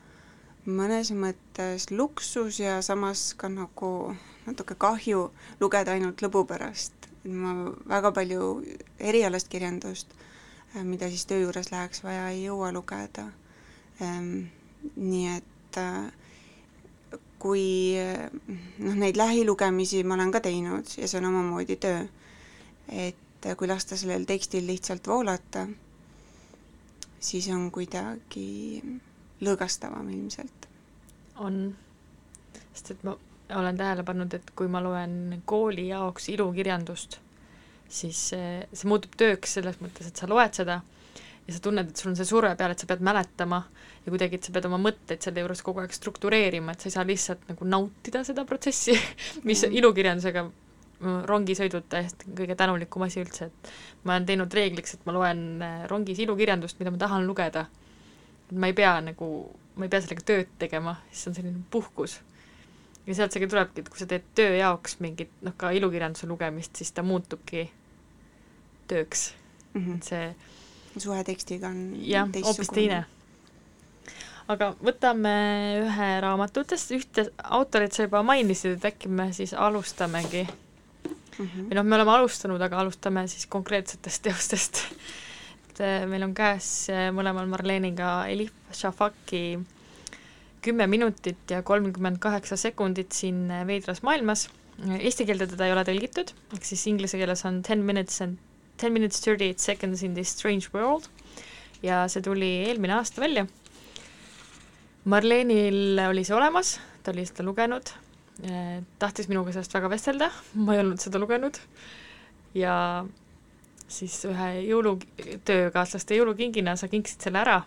mõnes 0.66 1.12
mõttes 1.14 1.90
luksus 1.90 2.58
ja 2.58 2.80
samas 2.82 3.34
ka 3.38 3.48
nagu 3.48 4.16
natuke 4.46 4.74
kahju 4.74 5.30
lugeda 5.60 5.92
ainult 5.92 6.22
lõbu 6.22 6.44
pärast. 6.46 6.92
ma 7.26 7.52
väga 7.90 8.12
palju 8.12 8.62
erialast 8.98 9.48
kirjandust, 9.48 10.12
äh, 10.76 10.84
mida 10.84 11.08
siis 11.08 11.26
töö 11.26 11.40
juures 11.40 11.72
läheks 11.72 12.02
vaja, 12.04 12.28
ei 12.28 12.44
jõua 12.44 12.72
lugeda. 12.72 13.24
Ähm, 14.02 14.46
nii 14.96 15.36
et 15.36 15.78
äh, 15.78 16.12
kui 17.46 17.94
noh, 17.94 18.96
neid 18.98 19.18
lähilugemisi 19.18 20.02
ma 20.02 20.16
olen 20.18 20.32
ka 20.34 20.42
teinud 20.42 20.96
ja 20.98 21.06
see 21.06 21.20
on 21.20 21.28
omamoodi 21.30 21.76
töö, 21.82 22.00
et 22.90 23.50
kui 23.58 23.68
lasta 23.70 23.98
sellel 23.98 24.26
tekstil 24.26 24.66
lihtsalt 24.66 25.06
voolata, 25.06 25.66
siis 27.22 27.46
on 27.54 27.68
kuidagi 27.74 28.82
lõõgastavam 29.46 30.08
ilmselt. 30.10 30.66
on, 31.36 31.76
sest 32.72 32.94
et 32.94 33.02
ma 33.04 33.12
olen 33.54 33.76
tähele 33.76 34.02
pannud, 34.02 34.34
et 34.34 34.50
kui 34.56 34.68
ma 34.72 34.80
loen 34.82 35.42
kooli 35.44 35.88
jaoks 35.90 36.30
ilukirjandust, 36.32 37.20
siis 37.88 38.22
see, 38.32 38.52
see 38.72 38.88
muutub 38.90 39.14
tööks 39.20 39.54
selles 39.58 39.78
mõttes, 39.84 40.08
et 40.08 40.16
sa 40.16 40.26
loed 40.30 40.56
seda 40.56 40.80
ja 41.46 41.54
sa 41.54 41.62
tunned, 41.62 41.90
et 41.90 42.00
sul 42.00 42.10
on 42.10 42.18
see 42.18 42.26
surve 42.26 42.52
peal, 42.58 42.74
et 42.74 42.82
sa 42.82 42.88
pead 42.90 43.02
mäletama 43.06 43.62
ja 44.04 44.12
kuidagi, 44.12 44.38
et 44.38 44.46
sa 44.46 44.54
pead 44.54 44.66
oma 44.68 44.78
mõtteid 44.82 45.22
selle 45.22 45.44
juures 45.44 45.62
kogu 45.66 45.82
aeg 45.82 45.94
struktureerima, 45.94 46.74
et 46.74 46.82
sa 46.82 46.90
ei 46.90 46.94
saa 46.96 47.06
lihtsalt 47.06 47.46
nagu 47.50 47.68
nautida 47.68 48.22
seda 48.26 48.44
protsessi, 48.48 48.96
mis 49.48 49.62
mm. 49.62 49.76
ilukirjandusega 49.80 50.46
rongisõidud 51.00 51.90
täiesti 51.92 52.30
kõige 52.36 52.56
tänulikum 52.56 53.04
asi 53.04 53.20
üldse, 53.20 53.50
et 53.50 53.70
ma 54.04 54.14
olen 54.14 54.26
teinud 54.30 54.54
reegliks, 54.56 54.96
et 54.96 55.04
ma 55.06 55.12
loen 55.12 55.42
äh, 55.62 55.82
rongis 55.90 56.22
ilukirjandust, 56.24 56.80
mida 56.80 56.92
ma 56.94 57.00
tahan 57.00 57.26
lugeda. 57.28 57.66
ma 58.52 58.70
ei 58.70 58.72
pea 58.72 59.00
nagu, 59.02 59.28
ma 59.74 59.84
ei 59.84 59.90
pea 59.90 60.00
sellega 60.00 60.22
tööd 60.22 60.50
tegema, 60.58 60.96
siis 61.10 61.28
on 61.28 61.34
selline 61.34 61.62
puhkus. 61.70 62.20
ja 63.06 63.14
sealt 63.14 63.32
see 63.32 63.44
ka 63.44 63.50
tulebki, 63.50 63.84
et 63.84 63.88
kui 63.88 64.00
sa 64.00 64.06
teed 64.06 64.24
töö 64.34 64.56
jaoks 64.56 64.98
mingit, 65.00 65.30
noh, 65.42 65.52
ka 65.56 65.70
ilukirjanduse 65.70 66.26
lugemist, 66.26 66.76
siis 66.76 66.92
ta 66.92 67.02
muutubki 67.02 67.70
tööks 68.88 69.34
mm. 69.74 69.84
-hmm. 69.84 69.96
et 69.96 70.02
see 70.02 70.34
suhe 70.96 71.24
tekstiga 71.24 71.68
on 71.68 71.92
jah, 72.00 72.28
hoopis 72.42 72.72
teine 72.72 73.04
aga 74.52 74.70
võtame 74.82 75.34
ühe 75.82 76.08
raamatutest, 76.22 76.92
ühte 76.94 77.26
autorit 77.58 77.96
sa 77.96 78.06
juba 78.06 78.22
mainisid, 78.26 78.76
et 78.76 78.88
äkki 78.92 79.10
me 79.10 79.30
siis 79.36 79.54
alustamegi 79.54 80.44
mm. 80.46 81.46
-hmm. 81.46 81.68
või 81.70 81.78
noh, 81.78 81.86
me 81.86 81.98
oleme 81.98 82.14
alustanud, 82.16 82.62
aga 82.62 82.82
alustame 82.84 83.26
siis 83.28 83.46
konkreetsetest 83.50 84.22
teostest. 84.22 84.82
et 85.70 85.80
eh, 85.80 86.04
meil 86.06 86.22
on 86.28 86.34
käes 86.34 86.88
eh, 86.90 87.08
mõlemal 87.12 87.48
Marleniga 87.50 88.26
Elif 88.30 88.52
Shafaki 88.72 89.58
kümme 90.62 90.86
minutit 90.86 91.50
ja 91.50 91.62
kolmkümmend 91.62 92.18
kaheksa 92.18 92.56
sekundit 92.56 93.12
siin 93.12 93.50
eh, 93.50 93.66
veidras 93.66 94.02
maailmas. 94.02 94.48
Eesti 94.98 95.24
keelde 95.24 95.46
teda 95.48 95.66
ei 95.66 95.72
ole 95.72 95.82
tõlgitud, 95.88 96.34
ehk 96.52 96.64
siis 96.68 96.82
inglise 96.86 97.16
keeles 97.16 97.44
on 97.48 97.62
ten 97.64 97.80
minutes 97.80 98.20
and 98.20 98.36
ten 98.76 98.92
minutes 98.92 99.20
thirty 99.20 99.44
eight 99.44 99.62
seconds 99.62 100.02
in 100.02 100.14
this 100.14 100.32
strange 100.36 100.70
world. 100.74 101.08
Ja 101.82 102.06
see 102.08 102.22
tuli 102.24 102.48
eelmine 102.66 102.96
aasta 102.96 103.20
välja. 103.20 103.46
Marlenil 105.06 106.00
oli 106.08 106.24
see 106.26 106.34
olemas, 106.34 106.76
ta 107.04 107.12
oli 107.14 107.22
seda 107.28 107.44
lugenud, 107.46 107.92
eh, 108.42 108.80
tahtis 108.98 109.28
minuga 109.30 109.52
sellest 109.54 109.76
väga 109.76 109.90
vestelda, 109.92 110.30
ma 110.58 110.74
ei 110.74 110.82
olnud 110.82 110.98
seda 111.02 111.20
lugenud. 111.22 111.60
Ja 112.56 113.04
siis 113.86 114.16
ühe 114.26 114.48
jõulu, 114.66 114.96
töökaaslaste 115.46 116.18
jõulukingina 116.18 116.74
sa 116.76 116.88
kinkisid 116.90 117.28
selle 117.28 117.44
ära. 117.44 117.60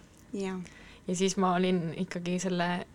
ja 1.07 1.15
siis 1.15 1.37
ma 1.37 1.55
olin 1.55 1.93
ikkagi 1.97 2.37
selle, 2.43 2.85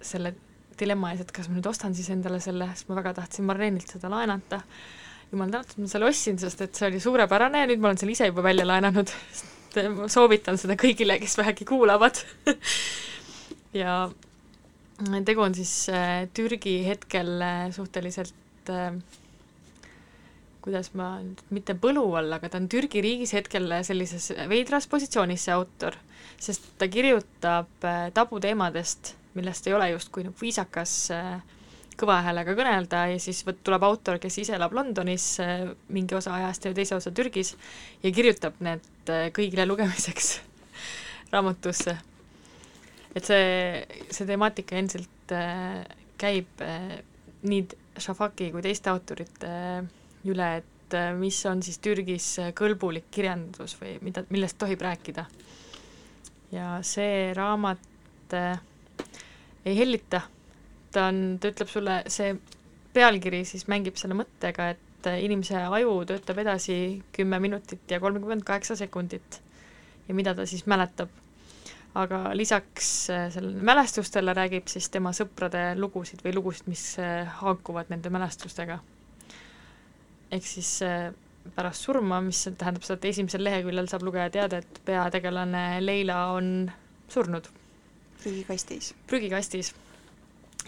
selle 0.00 0.34
dilemma 0.78 1.12
ees, 1.12 1.20
et 1.22 1.32
kas 1.32 1.48
ma 1.48 1.56
nüüd 1.56 1.68
ostan 1.70 1.94
siis 1.94 2.08
endale 2.10 2.40
selle, 2.40 2.68
sest 2.74 2.88
ma 2.88 2.96
väga 2.98 3.14
tahtsin 3.20 3.46
Marlenilt 3.48 3.92
seda 3.92 4.10
laenata. 4.12 4.62
Jumal 5.32 5.50
tänatud, 5.50 5.80
ma 5.82 5.90
selle 5.90 6.08
ostsin, 6.08 6.38
sest 6.40 6.62
et 6.64 6.78
see 6.78 6.90
oli 6.90 7.00
suurepärane 7.02 7.64
ja 7.64 7.70
nüüd 7.70 7.82
ma 7.82 7.90
olen 7.90 8.00
selle 8.00 8.14
ise 8.14 8.30
juba 8.30 8.44
välja 8.46 8.66
laenanud. 8.68 9.10
soovitan 10.08 10.56
seda 10.56 10.72
kõigile, 10.80 11.18
kes 11.20 11.36
vähegi 11.36 11.66
kuulavad 11.68 12.16
ja 13.82 14.06
tegu 15.26 15.44
on 15.44 15.54
siis 15.54 15.88
äh, 15.92 16.28
Türgi 16.34 16.78
hetkel 16.86 17.42
äh, 17.42 17.66
suhteliselt 17.74 18.70
äh, 18.72 18.96
kuidas 20.64 20.94
ma 20.98 21.18
mitte 21.50 21.76
põlu 21.78 22.06
all, 22.16 22.32
aga 22.32 22.48
ta 22.48 22.58
on 22.58 22.70
Türgi 22.72 23.02
riigis 23.04 23.34
hetkel 23.36 23.68
sellises 23.86 24.32
veidras 24.48 24.88
positsioonis, 24.90 25.44
see 25.44 25.54
autor, 25.54 25.94
sest 26.42 26.72
ta 26.80 26.88
kirjutab 26.90 27.86
tabuteemadest, 28.14 29.12
millest 29.36 29.68
ei 29.68 29.76
ole 29.76 29.92
justkui 29.92 30.24
nagu 30.26 30.34
viisakas 30.40 30.96
kõva 32.00 32.20
häälega 32.26 32.56
kõnelda 32.58 33.04
ja 33.12 33.20
siis 33.22 33.40
võt-, 33.46 33.62
tuleb 33.66 33.86
autor, 33.86 34.20
kes 34.22 34.40
ise 34.42 34.56
elab 34.58 34.74
Londonis 34.76 35.30
mingi 35.88 36.18
osa 36.18 36.34
ajast 36.36 36.68
ja 36.68 36.74
teise 36.76 36.98
osa 36.98 37.14
Türgis 37.14 37.54
ja 38.02 38.12
kirjutab 38.12 38.60
need 38.64 39.14
kõigile 39.36 39.66
lugemiseks 39.68 40.36
raamatusse 41.32 41.96
et 43.16 43.24
see, 43.24 44.00
see 44.12 44.28
temaatika 44.28 44.76
endiselt 44.76 45.32
äh, 45.34 45.82
käib 46.20 46.64
äh, 46.64 46.98
nii 47.48 47.64
Shafaki 48.00 48.50
kui 48.52 48.64
teiste 48.64 48.92
autorite 48.92 49.48
äh, 49.48 49.86
üle, 50.28 50.48
et 50.60 50.96
äh, 50.96 51.12
mis 51.16 51.38
on 51.48 51.62
siis 51.64 51.80
Türgis 51.82 52.28
kõlbulik 52.58 53.08
kirjandus 53.14 53.76
või 53.80 53.96
mida, 54.04 54.26
millest 54.32 54.58
tohib 54.60 54.84
rääkida. 54.84 55.26
ja 56.52 56.76
see 56.86 57.32
raamat 57.34 58.34
äh, 58.36 58.60
ei 59.66 59.78
hellita, 59.78 60.20
ta 60.96 61.10
on, 61.10 61.36
ta 61.40 61.52
ütleb 61.52 61.70
sulle, 61.70 62.00
see 62.12 62.32
pealkiri 62.96 63.42
siis 63.48 63.66
mängib 63.68 63.98
selle 64.00 64.16
mõttega, 64.16 64.70
et 64.76 65.10
äh, 65.10 65.20
inimese 65.26 65.60
aju 65.60 65.98
töötab 66.08 66.40
edasi 66.40 66.78
kümme 67.16 67.40
minutit 67.42 67.84
ja 67.92 68.00
kolmkümmend 68.00 68.46
kaheksa 68.48 68.78
sekundit 68.78 69.40
ja 70.08 70.16
mida 70.16 70.34
ta 70.34 70.46
siis 70.48 70.64
mäletab 70.70 71.12
aga 71.96 72.22
lisaks 72.36 72.88
äh, 73.12 73.28
sellele 73.34 73.64
mälestustele 73.64 74.34
räägib 74.36 74.72
siis 74.72 74.88
tema 74.92 75.12
sõprade 75.16 75.68
lugusid 75.76 76.24
või 76.24 76.34
lugusid, 76.36 76.68
mis 76.72 76.88
äh, 77.02 77.28
haakuvad 77.42 77.92
nende 77.92 78.12
mälestustega. 78.12 78.80
ehk 80.32 80.46
siis 80.48 80.70
pärast 81.54 81.86
surma, 81.86 82.18
mis 82.24 82.40
tähendab 82.58 82.82
seda, 82.82 82.98
et 82.98 83.12
esimesel 83.12 83.44
leheküljel 83.46 83.86
saab 83.90 84.02
lugeja 84.02 84.30
teada, 84.34 84.58
et 84.58 84.80
peategelane 84.84 85.66
Leila 85.84 86.32
on 86.34 86.70
surnud. 87.08 87.48
prügikastis. 88.22 88.94
prügikastis. 89.06 89.74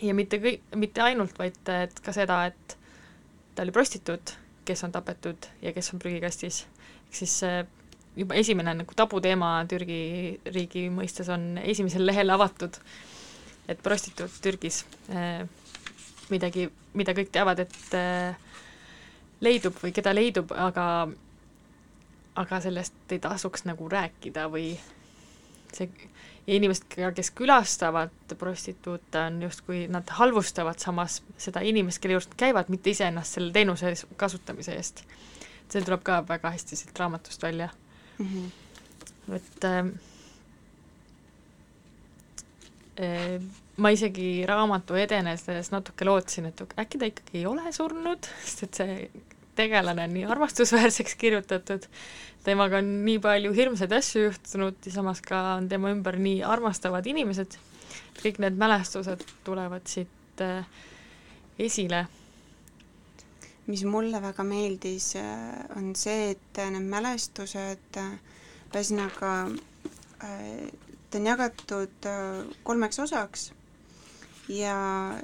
Ja 0.02 0.14
mitte 0.14 0.38
kõik, 0.42 0.62
mitte 0.76 1.02
ainult, 1.02 1.38
vaid 1.38 1.58
et 1.74 2.00
ka 2.04 2.14
seda, 2.14 2.44
et 2.50 2.76
ta 3.54 3.64
oli 3.64 3.74
prostituut, 3.74 4.34
kes 4.68 4.84
on 4.84 4.92
tapetud 4.94 5.48
ja 5.62 5.72
kes 5.72 5.92
on 5.94 6.02
prügikastis. 6.02 6.66
ehk 7.08 7.20
siis 7.22 7.42
juba 8.18 8.34
esimene 8.34 8.74
nagu 8.74 8.94
tabuteema 8.96 9.52
Türgi 9.70 10.00
riigi 10.54 10.88
mõistes 10.90 11.30
on 11.32 11.58
esimesel 11.62 12.06
lehel 12.06 12.30
avatud, 12.34 12.76
et 13.68 13.80
prostituut 13.84 14.40
Türgis 14.42 14.82
eh, 15.12 15.44
midagi, 16.32 16.68
mida 16.98 17.14
kõik 17.16 17.30
teavad, 17.32 17.62
et 17.62 17.96
eh, 17.96 18.34
leidub 19.44 19.76
või 19.82 19.94
keda 19.94 20.14
leidub, 20.16 20.52
aga 20.52 21.08
aga 22.38 22.60
sellest 22.62 23.14
ei 23.14 23.18
tasuks 23.18 23.64
nagu 23.66 23.88
rääkida 23.90 24.46
või 24.50 24.72
see 25.76 26.08
ja 26.48 26.56
inimesed, 26.56 26.96
kes 27.14 27.30
külastavad 27.36 28.10
prostituute, 28.38 29.20
on 29.20 29.42
justkui, 29.42 29.82
nad 29.92 30.08
halvustavad 30.16 30.78
samas 30.80 31.22
seda 31.36 31.60
inimest, 31.60 32.00
kelle 32.00 32.16
juures 32.16 32.28
nad 32.30 32.38
käivad, 32.40 32.70
mitte 32.72 32.90
iseennast 32.94 33.36
selle 33.36 33.52
teenuse 33.52 33.92
kasutamise 34.16 34.72
eest. 34.76 35.04
see 35.68 35.84
tuleb 35.84 36.00
ka 36.00 36.22
väga 36.28 36.50
hästi 36.54 36.76
siit 36.80 36.98
raamatust 36.98 37.42
välja 37.42 37.68
mm. 38.18 38.26
-hmm. 38.26 38.50
et 39.36 39.64
äh, 39.64 39.86
ma 43.76 43.90
isegi 43.90 44.46
raamatu 44.46 44.94
edenedes 44.94 45.70
natuke 45.70 46.04
lootsin, 46.04 46.46
et 46.46 46.60
äkki 46.78 46.98
ta 46.98 47.04
ikkagi 47.04 47.38
ei 47.38 47.46
ole 47.46 47.72
surnud, 47.72 48.18
sest 48.44 48.62
et 48.62 48.74
see 48.74 49.10
tegelane 49.58 50.04
on 50.06 50.14
nii 50.14 50.26
armastusväärseks 50.30 51.16
kirjutatud, 51.20 51.86
temaga 52.46 52.78
on 52.82 52.92
nii 53.06 53.18
palju 53.22 53.54
hirmsaid 53.56 53.92
asju 53.96 54.28
juhtunud 54.28 54.86
ja 54.86 54.92
samas 54.94 55.22
ka 55.24 55.40
on 55.56 55.68
tema 55.70 55.90
ümber 55.94 56.18
nii 56.22 56.42
armastavad 56.46 57.06
inimesed, 57.10 57.58
kõik 58.22 58.40
need 58.44 58.58
mälestused 58.60 59.24
tulevad 59.46 59.90
siit 59.90 60.44
äh, 60.44 60.62
esile. 61.58 62.06
mis 63.68 63.82
mulle 63.84 64.16
väga 64.24 64.44
meeldis, 64.48 65.10
on 65.76 65.90
see, 65.98 66.30
et 66.32 66.60
need 66.72 66.86
mälestused, 66.88 67.98
ühesõnaga 68.70 69.32
ta 70.18 71.18
on 71.20 71.26
jagatud 71.28 72.08
kolmeks 72.64 72.98
osaks 73.04 73.50
ja 74.48 74.76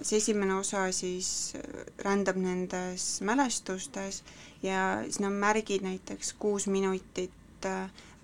see 0.03 0.19
esimene 0.21 0.55
osa 0.55 0.85
siis 0.93 1.55
rändab 2.05 2.37
nendes 2.37 3.21
mälestustes 3.25 4.23
ja 4.63 5.05
siin 5.09 5.27
on 5.31 5.39
märgid 5.41 5.85
näiteks 5.85 6.35
kuus 6.39 6.67
minutit 6.67 7.69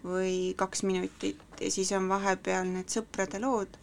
või 0.04 0.54
kaks 0.56 0.82
minutit 0.82 1.40
ja 1.60 1.70
siis 1.70 1.92
on 1.96 2.08
vahepeal 2.08 2.68
need 2.68 2.92
sõprade 2.92 3.40
lood 3.40 3.78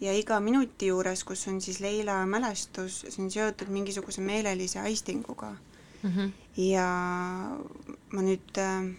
ja 0.00 0.14
iga 0.14 0.40
minuti 0.40 0.90
juures, 0.90 1.24
kus 1.24 1.46
on 1.48 1.60
siis 1.62 1.80
Leila 1.80 2.24
mälestus, 2.26 3.04
see 3.08 3.22
on 3.22 3.30
seotud 3.30 3.70
mingisuguse 3.70 4.20
meelelise 4.20 4.80
aistinguga 4.80 5.54
mm. 6.02 6.10
-hmm. 6.10 6.30
ja 6.56 6.88
ma 8.10 8.22
nüüd 8.22 8.58
äh, 8.58 8.90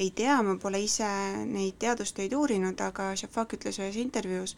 ei 0.00 0.10
tea, 0.16 0.38
ma 0.42 0.54
pole 0.56 0.78
ise 0.80 1.06
neid 1.44 1.76
teadustöid 1.82 2.32
uurinud, 2.32 2.78
aga 2.80 3.10
Shafak 3.20 3.52
ütles 3.58 3.76
ühes 3.82 3.98
intervjuus, 4.00 4.54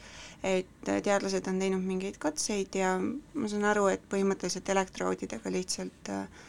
et 0.46 0.68
teadlased 0.86 1.48
on 1.50 1.58
teinud 1.62 1.82
mingeid 1.86 2.18
katseid 2.22 2.76
ja 2.78 2.92
ma 3.02 3.50
saan 3.50 3.66
aru, 3.72 3.88
et 3.90 4.04
põhimõtteliselt 4.12 4.70
elektroodidega 4.74 5.50
lihtsalt 5.56 6.10
äh, 6.14 6.44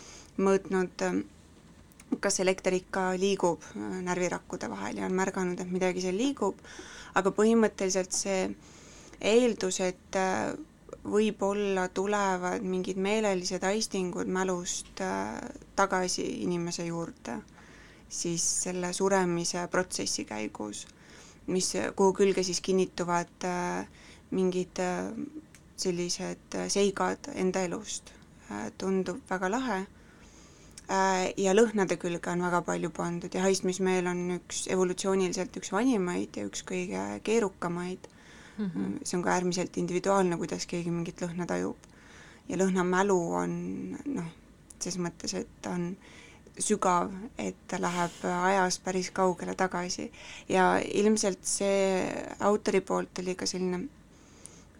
mõõtnud 0.45 1.05
äh, 1.07 1.17
kas 2.21 2.37
elekter 2.45 2.77
ikka 2.77 3.07
liigub 3.17 3.65
äh, 3.71 3.87
närvirakkude 4.05 4.69
vahel 4.75 5.01
ja 5.01 5.09
on 5.09 5.17
märganud, 5.17 5.63
et 5.65 5.73
midagi 5.73 6.05
seal 6.05 6.19
liigub, 6.21 6.61
aga 7.17 7.33
põhimõtteliselt 7.39 8.13
see 8.13 8.43
eeldus, 9.33 9.79
et 9.89 10.19
võib-olla 11.03 11.87
tulevad 11.97 12.61
mingid 12.67 12.99
meelelised 13.01 13.63
aistingud 13.67 14.29
mälust 14.37 15.01
tagasi 15.79 16.25
inimese 16.45 16.85
juurde, 16.87 17.37
siis 18.13 18.45
selle 18.65 18.93
suremise 18.93 19.65
protsessi 19.71 20.25
käigus, 20.29 20.85
mis, 21.47 21.71
kuhu 21.95 22.13
külge 22.13 22.43
siis 22.43 22.61
kinnituvad 22.61 23.47
äh, 23.49 23.87
mingid 24.31 24.79
sellised 25.77 26.55
seigad 26.69 27.33
enda 27.35 27.65
elust. 27.65 28.13
tundub 28.77 29.21
väga 29.29 29.47
lahe 29.49 29.77
ja 31.39 31.53
lõhnade 31.55 31.95
külge 31.97 32.29
on 32.29 32.43
väga 32.43 32.59
palju 32.67 32.89
pandud 32.93 33.33
ja 33.33 33.41
haistmismeel 33.41 34.07
on 34.11 34.19
üks 34.35 34.67
evolutsiooniliselt 34.69 35.55
üks 35.57 35.71
vanimaid 35.71 36.37
ja 36.37 36.45
üks 36.45 36.61
kõige 36.67 37.05
keerukamaid 37.23 38.09
mm. 38.57 38.65
-hmm. 38.65 38.99
see 39.03 39.17
on 39.17 39.23
ka 39.23 39.31
äärmiselt 39.31 39.77
individuaalne, 39.77 40.37
kuidas 40.37 40.65
keegi 40.65 40.91
mingit 40.91 41.21
lõhna 41.21 41.45
tajub. 41.47 41.77
ja 42.49 42.57
lõhnamälu 42.57 43.19
on 43.33 43.97
noh, 44.05 44.29
ses 44.79 44.97
mõttes, 44.97 45.33
et 45.33 45.47
ta 45.61 45.71
on 45.71 45.95
sügav, 46.59 47.11
et 47.37 47.55
ta 47.67 47.79
läheb 47.81 48.23
ajas 48.29 48.79
päris 48.79 49.09
kaugele 49.11 49.55
tagasi 49.55 50.11
ja 50.49 50.77
ilmselt 50.93 51.45
see 51.45 52.05
autori 52.39 52.81
poolt 52.81 53.19
oli 53.19 53.35
ka 53.35 53.47
selline 53.49 53.79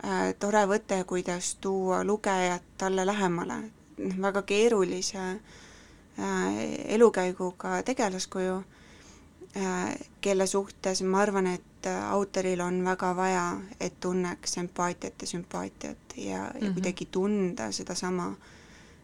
äh, 0.05 0.33
tore 0.39 0.65
võte, 0.69 1.01
kuidas 1.09 1.55
tuua 1.61 2.03
lugejat 2.05 2.63
talle 2.77 3.05
lähemale, 3.05 3.57
väga 4.21 4.41
keerulise 4.41 5.23
äh, 5.23 6.61
elukäiguga 6.93 7.81
tegelaskuju 7.83 8.63
äh,, 9.57 9.93
kelle 10.21 10.47
suhtes 10.47 11.01
ma 11.01 11.25
arvan, 11.25 11.47
et 11.57 11.89
äh, 11.89 12.11
autoril 12.11 12.61
on 12.61 12.83
väga 12.85 13.15
vaja, 13.17 13.47
et 13.79 13.99
tunneks 13.99 14.57
empaatiat 14.61 15.21
ja 15.21 15.27
sümpaatiat 15.27 16.17
ja 16.17 16.37
mm, 16.37 16.49
-hmm. 16.49 16.63
ja 16.63 16.69
mhm. 16.69 16.73
kuidagi 16.73 17.05
tunda 17.05 17.71
sedasama 17.71 18.27
ähm,, 18.27 18.41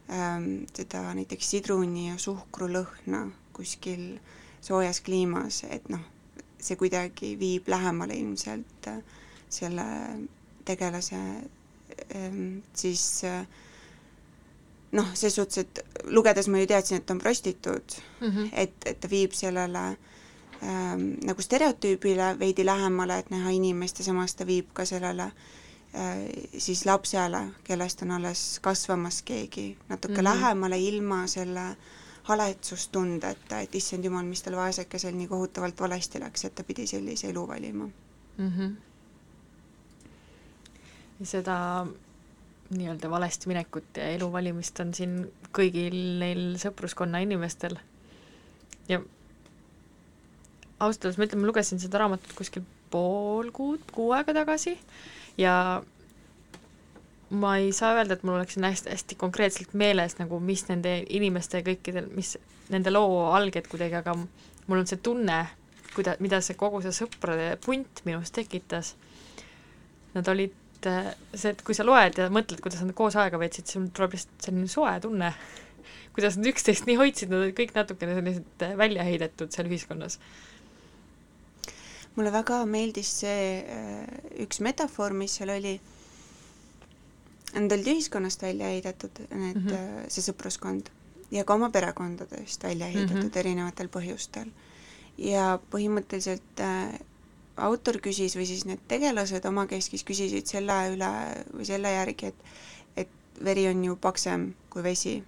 seda 0.09 1.01
näiteks 1.13 1.49
sidruni 1.51 2.07
ja 2.07 2.17
suhkru 2.17 2.65
lõhna 2.71 3.27
kuskil 3.53 4.17
soojas 4.61 5.01
kliimas, 5.05 5.63
et 5.69 5.89
noh, 5.89 6.01
see 6.59 6.75
kuidagi 6.79 7.35
viib 7.39 7.69
lähemale 7.71 8.17
ilmselt 8.17 8.87
äh, 8.87 8.99
selle 9.49 9.85
tegelase 10.65 11.19
ähm, 12.15 12.59
siis 12.73 13.23
äh, 13.23 13.45
noh, 14.91 15.13
ses 15.13 15.35
suhtes, 15.35 15.63
et 15.63 16.03
lugedes 16.09 16.49
ma 16.49 16.59
ju 16.59 16.67
teadsin, 16.67 16.99
et 16.99 17.11
on 17.11 17.21
prostituut 17.21 18.01
mm, 18.21 18.27
-hmm. 18.27 18.49
et, 18.53 18.73
et 18.85 18.99
ta 18.99 19.09
viib 19.09 19.31
sellele 19.37 19.85
äh, 19.87 19.95
ähm, 20.63 21.13
nagu 21.23 21.41
stereotüübile 21.41 22.39
veidi 22.39 22.65
lähemale, 22.65 23.19
et 23.19 23.29
näha 23.29 23.49
inimest 23.49 23.99
ja 23.99 24.05
samas 24.05 24.35
ta 24.35 24.47
viib 24.47 24.73
ka 24.73 24.85
sellele 24.85 25.23
äh, 25.23 25.33
siis 26.57 26.85
lapsele, 26.85 27.41
kellest 27.63 28.01
on 28.05 28.11
alles 28.11 28.59
kasvamas 28.61 29.21
keegi, 29.25 29.77
natuke 29.89 30.13
mm 30.13 30.19
-hmm. 30.19 30.23
lähemale 30.23 30.77
ilma 30.79 31.27
selle 31.27 31.77
haletsustundeta, 32.23 33.59
et 33.59 33.75
issand 33.75 34.05
jumal, 34.05 34.25
mis 34.25 34.43
tal 34.43 34.55
vaesekesel 34.55 35.15
nii 35.15 35.27
kohutavalt 35.27 35.79
valesti 35.81 36.19
läks, 36.19 36.45
et 36.45 36.55
ta 36.55 36.63
pidi 36.63 36.87
sellise 36.87 37.29
elu 37.29 37.47
valima 37.47 37.89
mm. 38.37 38.51
-hmm. 38.57 38.75
seda 41.23 41.87
nii-öelda 42.69 43.09
valesti 43.09 43.47
minekut 43.47 43.97
ja 43.97 44.03
elu 44.03 44.31
valimist 44.31 44.79
on 44.79 44.93
siin 44.93 45.31
kõigil 45.57 46.19
neil 46.19 46.57
sõpruskonna 46.61 47.17
inimestel 47.25 47.79
ja 48.89 49.01
ausalt 50.79 51.05
öeldes 51.05 51.17
ma 51.17 51.25
ütlen, 51.25 51.41
ma 51.41 51.47
lugesin 51.49 51.79
seda 51.79 51.97
raamatut 51.97 52.33
kuskil 52.37 52.63
pool 52.91 53.49
kuud, 53.51 53.81
kuu 53.91 54.11
aega 54.11 54.33
tagasi 54.33 54.77
ja 55.39 55.55
ma 57.29 57.57
ei 57.57 57.71
saa 57.73 57.93
öelda, 57.95 58.17
et 58.17 58.23
mul 58.25 58.39
oleks 58.39 58.55
siin 58.57 58.65
hästi, 58.65 58.89
hästi 58.89 59.17
konkreetselt 59.19 59.73
meeles 59.77 60.17
nagu, 60.19 60.39
mis 60.43 60.65
nende 60.69 60.99
inimeste 61.13 61.61
kõikidel, 61.65 62.09
mis 62.15 62.35
nende 62.73 62.93
loo 62.93 63.29
alged 63.37 63.69
kuidagi, 63.69 63.99
aga 64.01 64.15
mul 64.17 64.81
on 64.81 64.89
see 64.89 65.01
tunne, 65.05 65.39
kuida-, 65.93 66.17
mida 66.23 66.41
see 66.45 66.57
kogu 66.59 66.81
see 66.85 66.95
sõprade 66.95 67.53
punt 67.65 68.03
minus 68.07 68.33
tekitas. 68.35 68.95
Nad 70.15 70.29
olid 70.31 70.55
see, 70.81 71.53
et 71.53 71.63
kui 71.65 71.77
sa 71.77 71.85
loed 71.85 72.17
ja 72.17 72.29
mõtled, 72.33 72.61
kuidas 72.63 72.81
nad 72.83 72.95
koos 72.97 73.17
aega 73.19 73.39
veetsid, 73.41 73.67
siis 73.67 73.77
sul 73.77 73.89
tuleb 73.93 74.15
lihtsalt 74.17 74.49
selline 74.49 74.69
soe 74.71 74.95
tunne, 75.03 75.33
kuidas 76.15 76.37
nad 76.39 76.49
üksteist 76.49 76.89
nii 76.89 76.97
hoidsid, 76.99 77.29
nad 77.31 77.43
olid 77.43 77.57
kõik 77.57 77.75
natukene 77.77 78.17
sellised 78.17 78.69
välja 78.79 79.05
heidetud 79.05 79.53
seal 79.53 79.69
ühiskonnas 79.69 80.17
mulle 82.19 82.31
väga 82.35 82.59
meeldis 82.67 83.09
see 83.21 83.63
äh, 83.63 84.05
üks 84.43 84.59
metafoor, 84.65 85.15
mis 85.15 85.37
seal 85.39 85.53
oli, 85.55 85.77
nad 87.55 87.71
olid 87.71 87.87
ühiskonnast 87.95 88.43
välja 88.43 88.71
heidetud, 88.73 89.21
need 89.31 89.61
mm, 89.61 89.67
-hmm. 89.69 90.09
see 90.11 90.25
sõpruskond, 90.27 90.91
ja 91.31 91.45
ka 91.47 91.55
oma 91.55 91.71
perekondadest 91.71 92.63
välja 92.63 92.91
heidetud 92.91 93.15
mm 93.15 93.29
-hmm. 93.29 93.39
erinevatel 93.39 93.87
põhjustel. 93.87 94.51
ja 95.17 95.59
põhimõtteliselt 95.71 96.61
äh, 96.63 96.99
autor 97.57 97.99
küsis 98.03 98.35
või 98.37 98.45
siis 98.47 98.65
need 98.65 98.79
tegelased 98.87 99.45
omakeskis 99.45 100.05
küsisid 100.07 100.47
selle 100.47 100.77
üle 100.93 101.09
või 101.53 101.65
selle 101.65 101.91
järgi, 101.91 102.25
et 102.25 102.35
et 103.03 103.43
veri 103.43 103.67
on 103.67 103.83
ju 103.83 103.95
paksem 103.95 104.53
kui 104.69 104.83
vesi 104.83 105.23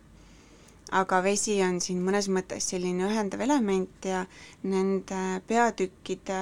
aga 0.92 1.22
vesi 1.24 1.56
on 1.64 1.80
siin 1.84 2.02
mõnes 2.04 2.28
mõttes 2.28 2.66
selline 2.74 3.06
ühendav 3.08 3.42
element 3.46 4.06
ja 4.06 4.26
nende 4.68 5.20
peatükkide 5.48 6.40